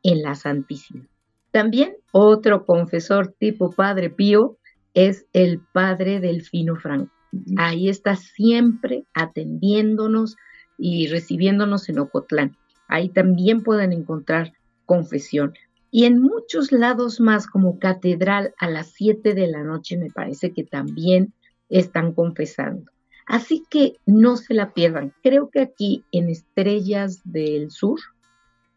en 0.03 0.21
la 0.21 0.35
Santísima. 0.35 1.07
También 1.51 1.95
otro 2.11 2.65
confesor 2.65 3.33
tipo 3.39 3.71
Padre 3.71 4.09
Pío 4.09 4.57
es 4.93 5.25
el 5.33 5.61
Padre 5.73 6.19
Delfino 6.19 6.75
Franco. 6.75 7.11
Ahí 7.57 7.87
está 7.87 8.15
siempre 8.17 9.05
atendiéndonos 9.13 10.35
y 10.77 11.07
recibiéndonos 11.07 11.89
en 11.89 11.99
Ocotlán. 11.99 12.55
Ahí 12.87 13.09
también 13.09 13.63
pueden 13.63 13.93
encontrar 13.93 14.53
confesión. 14.85 15.53
Y 15.91 16.05
en 16.05 16.21
muchos 16.21 16.71
lados 16.71 17.19
más, 17.19 17.47
como 17.47 17.79
catedral, 17.79 18.53
a 18.59 18.69
las 18.69 18.87
7 18.93 19.33
de 19.33 19.47
la 19.47 19.63
noche, 19.63 19.97
me 19.97 20.11
parece 20.11 20.51
que 20.51 20.63
también 20.63 21.33
están 21.69 22.13
confesando. 22.13 22.91
Así 23.25 23.65
que 23.69 23.97
no 24.05 24.37
se 24.37 24.53
la 24.53 24.73
pierdan. 24.73 25.13
Creo 25.21 25.49
que 25.49 25.61
aquí 25.61 26.03
en 26.11 26.29
Estrellas 26.29 27.21
del 27.25 27.71
Sur, 27.71 27.99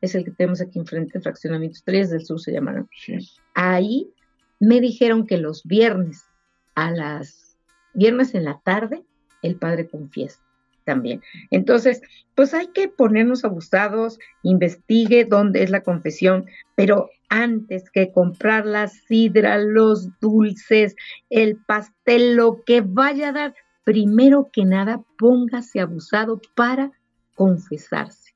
es 0.00 0.14
el 0.14 0.24
que 0.24 0.30
tenemos 0.30 0.60
aquí 0.60 0.78
enfrente, 0.78 1.20
Fraccionamiento 1.20 1.76
Estrellas 1.76 2.10
del 2.10 2.24
Sur 2.24 2.40
se 2.40 2.52
llamará. 2.52 2.86
Sí. 3.04 3.18
Ahí 3.54 4.10
me 4.58 4.80
dijeron 4.80 5.26
que 5.26 5.36
los 5.36 5.62
viernes 5.64 6.24
a 6.74 6.90
las 6.90 7.56
viernes 7.92 8.34
en 8.34 8.44
la 8.44 8.60
tarde 8.60 9.04
el 9.42 9.56
padre 9.56 9.88
confiesa 9.88 10.40
también. 10.90 11.22
Entonces, 11.52 12.02
pues 12.34 12.52
hay 12.52 12.66
que 12.68 12.88
ponernos 12.88 13.44
abusados, 13.44 14.18
investigue 14.42 15.24
dónde 15.24 15.62
es 15.62 15.70
la 15.70 15.84
confesión, 15.84 16.46
pero 16.74 17.10
antes 17.28 17.88
que 17.90 18.10
comprar 18.10 18.66
la 18.66 18.88
sidra, 18.88 19.56
los 19.58 20.08
dulces, 20.18 20.96
el 21.28 21.58
pastel, 21.58 22.34
lo 22.34 22.64
que 22.66 22.80
vaya 22.80 23.28
a 23.28 23.32
dar, 23.32 23.54
primero 23.84 24.50
que 24.52 24.64
nada 24.64 25.00
póngase 25.16 25.78
abusado 25.78 26.40
para 26.56 26.90
confesarse. 27.36 28.34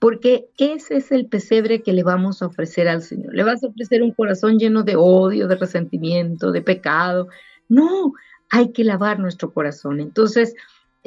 Porque 0.00 0.48
ese 0.58 0.96
es 0.96 1.12
el 1.12 1.26
pesebre 1.26 1.82
que 1.82 1.92
le 1.92 2.02
vamos 2.02 2.42
a 2.42 2.46
ofrecer 2.46 2.88
al 2.88 3.02
Señor. 3.02 3.32
Le 3.32 3.44
vas 3.44 3.62
a 3.62 3.68
ofrecer 3.68 4.02
un 4.02 4.10
corazón 4.10 4.58
lleno 4.58 4.82
de 4.82 4.96
odio, 4.96 5.46
de 5.46 5.54
resentimiento, 5.54 6.50
de 6.50 6.62
pecado. 6.62 7.28
No, 7.68 8.12
hay 8.50 8.72
que 8.72 8.82
lavar 8.82 9.20
nuestro 9.20 9.52
corazón. 9.52 10.00
Entonces, 10.00 10.54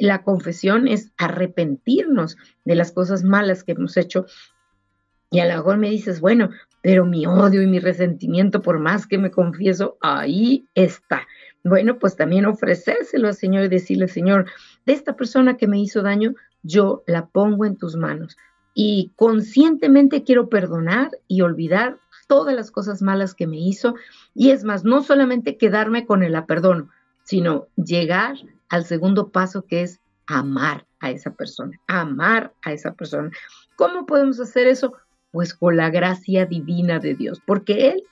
la 0.00 0.22
confesión 0.22 0.88
es 0.88 1.12
arrepentirnos 1.16 2.36
de 2.64 2.74
las 2.74 2.92
cosas 2.92 3.24
malas 3.24 3.64
que 3.64 3.72
hemos 3.72 3.96
hecho. 3.96 4.26
Y 5.30 5.40
a 5.40 5.46
lo 5.46 5.54
mejor 5.54 5.76
me 5.78 5.90
dices, 5.90 6.20
bueno, 6.20 6.50
pero 6.82 7.04
mi 7.04 7.26
odio 7.26 7.62
y 7.62 7.66
mi 7.66 7.78
resentimiento, 7.78 8.62
por 8.62 8.78
más 8.78 9.06
que 9.06 9.18
me 9.18 9.30
confieso, 9.30 9.96
ahí 10.00 10.66
está. 10.74 11.26
Bueno, 11.62 11.98
pues 11.98 12.16
también 12.16 12.46
ofrecérselo 12.46 13.28
al 13.28 13.34
Señor 13.34 13.64
y 13.64 13.68
decirle, 13.68 14.08
Señor, 14.08 14.46
de 14.86 14.94
esta 14.94 15.14
persona 15.14 15.56
que 15.56 15.68
me 15.68 15.78
hizo 15.78 16.02
daño, 16.02 16.34
yo 16.62 17.02
la 17.06 17.26
pongo 17.26 17.64
en 17.66 17.76
tus 17.76 17.96
manos. 17.96 18.36
Y 18.74 19.12
conscientemente 19.16 20.24
quiero 20.24 20.48
perdonar 20.48 21.10
y 21.28 21.42
olvidar 21.42 21.98
todas 22.28 22.54
las 22.54 22.70
cosas 22.70 23.02
malas 23.02 23.34
que 23.34 23.46
me 23.46 23.58
hizo. 23.58 23.94
Y 24.34 24.50
es 24.50 24.64
más, 24.64 24.84
no 24.84 25.02
solamente 25.02 25.58
quedarme 25.58 26.06
con 26.06 26.22
el 26.22 26.42
perdono, 26.44 26.88
sino 27.24 27.66
llegar 27.76 28.36
al 28.70 28.84
segundo 28.86 29.30
paso 29.30 29.66
que 29.66 29.82
es 29.82 30.00
amar 30.26 30.86
a 31.00 31.10
esa 31.10 31.32
persona, 31.34 31.78
amar 31.86 32.54
a 32.62 32.72
esa 32.72 32.94
persona. 32.94 33.30
¿Cómo 33.76 34.06
podemos 34.06 34.40
hacer 34.40 34.66
eso? 34.66 34.94
Pues 35.32 35.54
con 35.54 35.76
la 35.76 35.90
gracia 35.90 36.46
divina 36.46 36.98
de 36.98 37.14
Dios, 37.14 37.40
porque 37.46 37.88
Él 37.90 38.04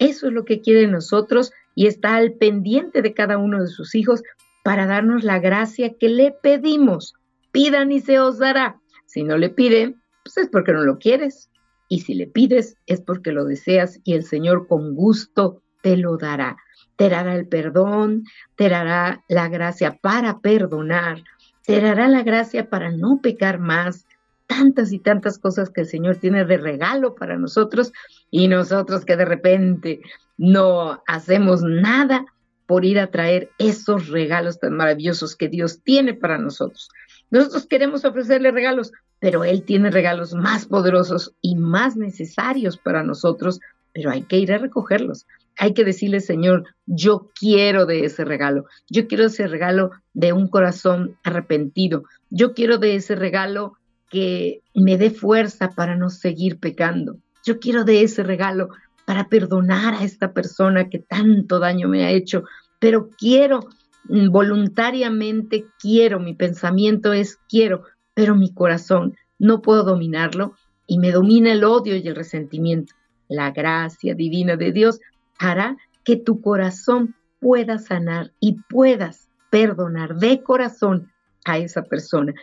eso 0.00 0.28
es 0.28 0.32
lo 0.32 0.46
que 0.46 0.62
quiere 0.62 0.80
de 0.80 0.86
nosotros 0.86 1.52
y 1.74 1.86
está 1.86 2.16
al 2.16 2.32
pendiente 2.32 3.02
de 3.02 3.12
cada 3.12 3.36
uno 3.36 3.60
de 3.60 3.68
sus 3.68 3.94
hijos 3.94 4.22
para 4.64 4.86
darnos 4.86 5.24
la 5.24 5.38
gracia 5.38 5.92
que 5.98 6.08
le 6.08 6.32
pedimos. 6.32 7.14
Pidan 7.52 7.92
y 7.92 8.00
se 8.00 8.18
os 8.18 8.38
dará. 8.38 8.80
Si 9.04 9.22
no 9.22 9.36
le 9.36 9.50
piden, 9.50 10.00
pues 10.24 10.38
es 10.38 10.48
porque 10.48 10.72
no 10.72 10.84
lo 10.84 10.98
quieres. 10.98 11.50
Y 11.88 12.00
si 12.00 12.14
le 12.14 12.26
pides, 12.26 12.76
es 12.86 13.02
porque 13.02 13.30
lo 13.30 13.44
deseas 13.44 14.00
y 14.02 14.14
el 14.14 14.24
Señor 14.24 14.68
con 14.68 14.94
gusto 14.94 15.60
te 15.82 15.98
lo 15.98 16.16
dará. 16.16 16.56
Te 17.00 17.08
dará 17.08 17.34
el 17.34 17.48
perdón, 17.48 18.24
te 18.56 18.68
dará 18.68 19.24
la 19.26 19.48
gracia 19.48 19.96
para 20.02 20.40
perdonar, 20.40 21.24
te 21.64 21.80
dará 21.80 22.08
la 22.08 22.22
gracia 22.22 22.68
para 22.68 22.90
no 22.90 23.20
pecar 23.22 23.58
más. 23.58 24.04
Tantas 24.46 24.92
y 24.92 24.98
tantas 24.98 25.38
cosas 25.38 25.70
que 25.70 25.80
el 25.80 25.86
Señor 25.86 26.16
tiene 26.16 26.44
de 26.44 26.58
regalo 26.58 27.14
para 27.14 27.38
nosotros 27.38 27.94
y 28.30 28.48
nosotros 28.48 29.06
que 29.06 29.16
de 29.16 29.24
repente 29.24 30.02
no 30.36 31.02
hacemos 31.06 31.62
nada 31.62 32.26
por 32.66 32.84
ir 32.84 33.00
a 33.00 33.10
traer 33.10 33.48
esos 33.56 34.08
regalos 34.08 34.60
tan 34.60 34.74
maravillosos 34.74 35.36
que 35.36 35.48
Dios 35.48 35.80
tiene 35.82 36.12
para 36.12 36.36
nosotros. 36.36 36.90
Nosotros 37.30 37.64
queremos 37.66 38.04
ofrecerle 38.04 38.50
regalos, 38.50 38.92
pero 39.20 39.44
Él 39.44 39.62
tiene 39.62 39.90
regalos 39.90 40.34
más 40.34 40.66
poderosos 40.66 41.34
y 41.40 41.56
más 41.56 41.96
necesarios 41.96 42.76
para 42.76 43.02
nosotros, 43.02 43.58
pero 43.94 44.10
hay 44.10 44.24
que 44.24 44.36
ir 44.36 44.52
a 44.52 44.58
recogerlos. 44.58 45.24
Hay 45.62 45.74
que 45.74 45.84
decirle, 45.84 46.20
Señor, 46.20 46.64
yo 46.86 47.28
quiero 47.38 47.84
de 47.84 48.06
ese 48.06 48.24
regalo. 48.24 48.64
Yo 48.88 49.06
quiero 49.06 49.26
ese 49.26 49.46
regalo 49.46 49.90
de 50.14 50.32
un 50.32 50.48
corazón 50.48 51.18
arrepentido. 51.22 52.04
Yo 52.30 52.54
quiero 52.54 52.78
de 52.78 52.94
ese 52.94 53.14
regalo 53.14 53.74
que 54.08 54.62
me 54.74 54.96
dé 54.96 55.10
fuerza 55.10 55.68
para 55.68 55.96
no 55.96 56.08
seguir 56.08 56.58
pecando. 56.58 57.18
Yo 57.44 57.58
quiero 57.58 57.84
de 57.84 58.02
ese 58.02 58.22
regalo 58.22 58.70
para 59.04 59.28
perdonar 59.28 59.92
a 59.92 60.02
esta 60.02 60.32
persona 60.32 60.88
que 60.88 60.98
tanto 60.98 61.58
daño 61.58 61.88
me 61.88 62.04
ha 62.04 62.10
hecho, 62.10 62.44
pero 62.78 63.10
quiero 63.10 63.68
voluntariamente, 64.04 65.66
quiero, 65.78 66.20
mi 66.20 66.32
pensamiento 66.32 67.12
es 67.12 67.38
quiero, 67.50 67.82
pero 68.14 68.34
mi 68.34 68.54
corazón 68.54 69.14
no 69.38 69.60
puedo 69.60 69.84
dominarlo 69.84 70.54
y 70.86 70.98
me 70.98 71.12
domina 71.12 71.52
el 71.52 71.64
odio 71.64 71.96
y 71.96 72.08
el 72.08 72.16
resentimiento. 72.16 72.94
La 73.28 73.50
gracia 73.50 74.14
divina 74.14 74.56
de 74.56 74.72
Dios 74.72 75.00
hará 75.40 75.76
que 76.04 76.16
tu 76.16 76.40
corazón 76.40 77.16
pueda 77.40 77.78
sanar 77.78 78.32
y 78.38 78.60
puedas 78.68 79.28
perdonar 79.50 80.16
de 80.16 80.42
corazón 80.42 81.10
a 81.44 81.58
esa 81.58 81.82
persona. 81.82 82.34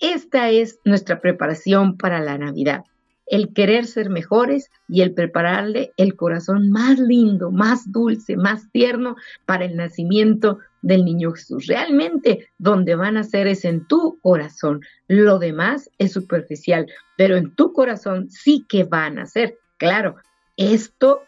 Esta 0.00 0.50
es 0.50 0.80
nuestra 0.84 1.20
preparación 1.20 1.96
para 1.96 2.20
la 2.20 2.38
Navidad 2.38 2.84
el 3.30 3.52
querer 3.52 3.86
ser 3.86 4.10
mejores 4.10 4.70
y 4.88 5.02
el 5.02 5.14
prepararle 5.14 5.92
el 5.96 6.16
corazón 6.16 6.70
más 6.70 6.98
lindo, 6.98 7.50
más 7.50 7.90
dulce, 7.92 8.36
más 8.36 8.70
tierno 8.72 9.16
para 9.44 9.64
el 9.64 9.76
nacimiento 9.76 10.58
del 10.82 11.04
niño 11.04 11.32
Jesús. 11.32 11.66
Realmente 11.66 12.48
donde 12.58 12.94
van 12.94 13.16
a 13.16 13.24
ser 13.24 13.46
es 13.46 13.64
en 13.64 13.86
tu 13.86 14.18
corazón. 14.20 14.80
Lo 15.08 15.38
demás 15.38 15.90
es 15.98 16.12
superficial, 16.12 16.86
pero 17.16 17.36
en 17.36 17.54
tu 17.54 17.72
corazón 17.72 18.30
sí 18.30 18.64
que 18.68 18.84
van 18.84 19.18
a 19.18 19.26
ser. 19.26 19.58
Claro, 19.76 20.16
esto 20.56 21.22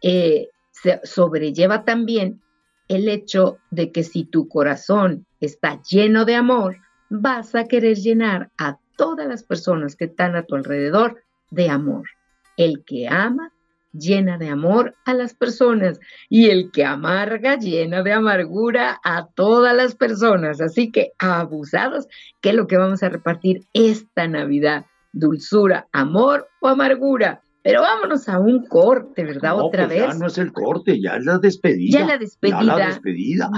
eh, 0.00 0.48
se 0.82 1.00
sobrelleva 1.04 1.84
también 1.84 2.42
el 2.88 3.08
hecho 3.08 3.58
de 3.70 3.92
que 3.92 4.02
si 4.02 4.24
tu 4.24 4.48
corazón 4.48 5.26
está 5.40 5.80
lleno 5.82 6.24
de 6.24 6.34
amor, 6.34 6.78
vas 7.08 7.54
a 7.54 7.64
querer 7.64 7.96
llenar 7.96 8.50
a 8.58 8.78
todas 8.96 9.26
las 9.26 9.44
personas 9.44 9.96
que 9.96 10.06
están 10.06 10.34
a 10.34 10.44
tu 10.44 10.56
alrededor 10.56 11.22
de 11.50 11.68
amor. 11.68 12.08
El 12.56 12.84
que 12.84 13.08
ama 13.08 13.52
llena 13.92 14.38
de 14.38 14.48
amor 14.48 14.94
a 15.04 15.14
las 15.14 15.34
personas 15.34 16.00
y 16.28 16.50
el 16.50 16.70
que 16.70 16.84
amarga 16.84 17.56
llena 17.56 18.02
de 18.02 18.12
amargura 18.12 19.00
a 19.04 19.28
todas 19.28 19.76
las 19.76 19.94
personas. 19.94 20.60
Así 20.60 20.90
que 20.90 21.12
abusados, 21.18 22.08
que 22.40 22.50
es 22.50 22.54
lo 22.54 22.66
que 22.66 22.78
vamos 22.78 23.02
a 23.02 23.08
repartir 23.08 23.66
esta 23.72 24.26
Navidad? 24.26 24.86
Dulzura, 25.12 25.88
amor 25.92 26.48
o 26.60 26.68
amargura. 26.68 27.42
Pero 27.62 27.80
vámonos 27.80 28.28
a 28.28 28.40
un 28.40 28.66
corte, 28.66 29.24
¿verdad? 29.24 29.56
No, 29.56 29.66
Otra 29.66 29.86
pues 29.86 29.98
vez. 29.98 30.08
Ya 30.08 30.18
no 30.18 30.26
es 30.26 30.38
el 30.38 30.52
corte, 30.52 31.00
ya 31.00 31.16
es 31.16 31.24
la 31.24 31.38
despedida. 31.38 32.00
Ya 32.00 32.06
la 32.06 32.18
despedida. 32.18 32.60
Ya 32.60 32.64
la 32.64 32.86
despedida. 32.86 33.50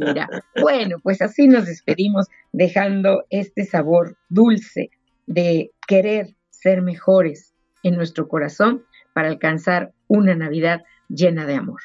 Mira, 0.00 0.28
bueno, 0.60 0.96
pues 1.02 1.22
así 1.22 1.46
nos 1.46 1.66
despedimos 1.66 2.26
dejando 2.52 3.24
este 3.30 3.64
sabor 3.64 4.16
dulce 4.28 4.90
de 5.26 5.70
querer 5.86 6.34
ser 6.50 6.82
mejores 6.82 7.54
en 7.84 7.94
nuestro 7.94 8.26
corazón 8.26 8.84
para 9.12 9.28
alcanzar 9.28 9.92
una 10.08 10.34
Navidad 10.34 10.82
llena 11.08 11.46
de 11.46 11.54
amor. 11.54 11.80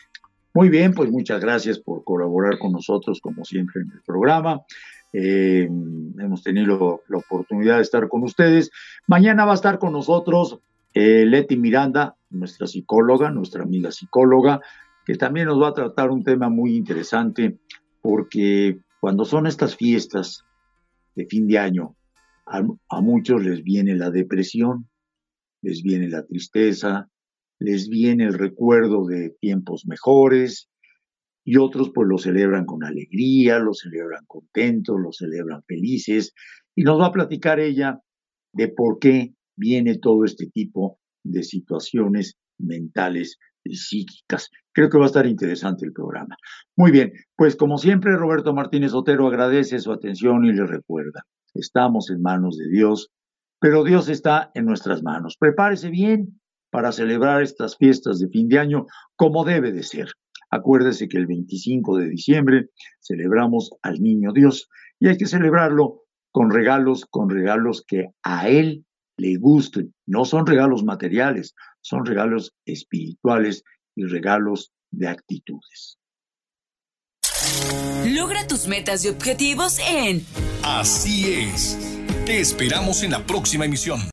Muy 0.54 0.70
bien, 0.70 0.94
pues 0.94 1.12
muchas 1.12 1.42
gracias 1.42 1.80
por 1.80 2.04
colaborar 2.04 2.58
con 2.58 2.72
nosotros, 2.72 3.22
como 3.22 3.46
siempre, 3.46 3.82
en 3.84 3.92
el 3.92 4.02
programa. 4.02 4.62
Eh, 5.14 5.66
hemos 6.20 6.44
tenido 6.44 7.02
la 7.08 7.18
oportunidad 7.18 7.78
de 7.78 7.84
estar 7.84 8.08
con 8.08 8.24
ustedes. 8.24 8.72
Mañana 9.08 9.46
va 9.46 9.52
a 9.52 9.56
estar 9.56 9.78
con 9.78 9.94
nosotros 9.94 10.60
eh, 10.94 11.26
Leti 11.26 11.58
Miranda, 11.58 12.16
nuestra 12.30 12.68
psicóloga, 12.68 13.30
nuestra 13.30 13.64
amiga 13.64 13.92
psicóloga, 13.92 14.62
que 15.06 15.16
también 15.16 15.48
nos 15.48 15.62
va 15.62 15.70
a 15.70 15.74
tratar 15.74 16.12
un 16.12 16.24
tema 16.24 16.50
muy 16.50 16.76
interesante, 16.76 17.58
porque 18.02 18.80
cuando 19.00 19.26
son 19.26 19.48
estas 19.48 19.76
fiestas 19.76 20.44
de 21.16 21.26
fin 21.26 21.48
de 21.48 21.58
año, 21.58 21.96
a 22.46 23.02
muchos 23.02 23.44
les 23.44 23.64
viene 23.64 23.96
la 23.96 24.12
depresión, 24.12 24.90
les 25.62 25.84
viene 25.84 26.10
la 26.10 26.26
tristeza, 26.26 27.10
les 27.60 27.88
viene 27.88 28.26
el 28.26 28.34
recuerdo 28.34 29.06
de 29.06 29.30
tiempos 29.40 29.86
mejores, 29.86 30.70
y 31.44 31.58
otros 31.58 31.92
pues 31.94 32.08
lo 32.08 32.18
celebran 32.18 32.66
con 32.66 32.84
alegría, 32.84 33.60
lo 33.60 33.74
celebran 33.74 34.26
contentos, 34.28 35.00
lo 35.00 35.12
celebran 35.12 35.64
felices, 35.64 36.34
y 36.76 36.84
nos 36.84 37.00
va 37.00 37.08
a 37.08 37.12
platicar 37.12 37.60
ella 37.60 38.00
de 38.54 38.68
por 38.68 39.00
qué 39.00 39.34
viene 39.56 39.98
todo 39.98 40.26
este 40.26 40.48
tipo 40.48 41.00
de 41.24 41.44
situaciones 41.44 42.38
mentales 42.58 43.38
y 43.64 43.76
psíquicas. 43.76 44.50
Creo 44.74 44.90
que 44.90 44.98
va 44.98 45.06
a 45.06 45.08
estar 45.08 45.26
interesante 45.26 45.86
el 45.86 45.94
programa. 45.94 46.36
Muy 46.76 46.92
bien, 46.92 47.14
pues 47.36 47.56
como 47.56 47.78
siempre 47.78 48.16
Roberto 48.16 48.54
Martínez 48.54 48.94
Otero 48.94 49.28
agradece 49.28 49.80
su 49.80 49.92
atención 49.92 50.46
y 50.46 50.54
le 50.54 50.66
recuerda, 50.66 51.26
estamos 51.54 52.10
en 52.10 52.22
manos 52.22 52.58
de 52.58 52.70
Dios, 52.70 53.10
pero 53.60 53.84
Dios 53.84 54.10
está 54.10 54.52
en 54.56 54.66
nuestras 54.66 55.04
manos. 55.04 55.38
Prepárese 55.38 55.90
bien 55.90 56.40
para 56.72 56.92
celebrar 56.92 57.44
estas 57.44 57.78
fiestas 57.78 58.20
de 58.20 58.30
fin 58.30 58.48
de 58.48 58.60
año 58.60 58.86
como 59.16 59.44
debe 59.44 59.72
de 59.72 59.84
ser. 59.84 60.08
Acuérdese 60.50 61.08
que 61.08 61.18
el 61.18 61.28
25 61.28 61.98
de 61.98 62.10
diciembre 62.10 62.70
celebramos 63.00 63.72
al 63.82 64.02
Niño 64.02 64.34
Dios 64.34 64.68
y 65.00 65.08
hay 65.08 65.18
que 65.18 65.26
celebrarlo 65.26 66.04
con 66.32 66.50
regalos, 66.50 67.06
con 67.06 67.30
regalos 67.30 67.84
que 67.86 68.08
a 68.24 68.50
Él 68.50 68.86
le 69.22 69.38
gusten. 69.38 69.94
No 70.08 70.26
son 70.26 70.46
regalos 70.46 70.84
materiales, 70.84 71.54
son 71.82 72.06
regalos 72.06 72.54
espirituales 72.66 73.64
y 73.96 74.06
regalos 74.06 74.72
de 74.90 75.08
actitudes. 75.08 76.00
Logra 78.06 78.48
tus 78.48 78.68
metas 78.68 79.06
y 79.06 79.10
objetivos 79.10 79.78
en 79.80 80.26
Así 80.64 81.32
es. 81.34 81.78
Te 82.26 82.40
esperamos 82.40 83.04
en 83.04 83.12
la 83.12 83.26
próxima 83.26 83.66
emisión. 83.66 84.02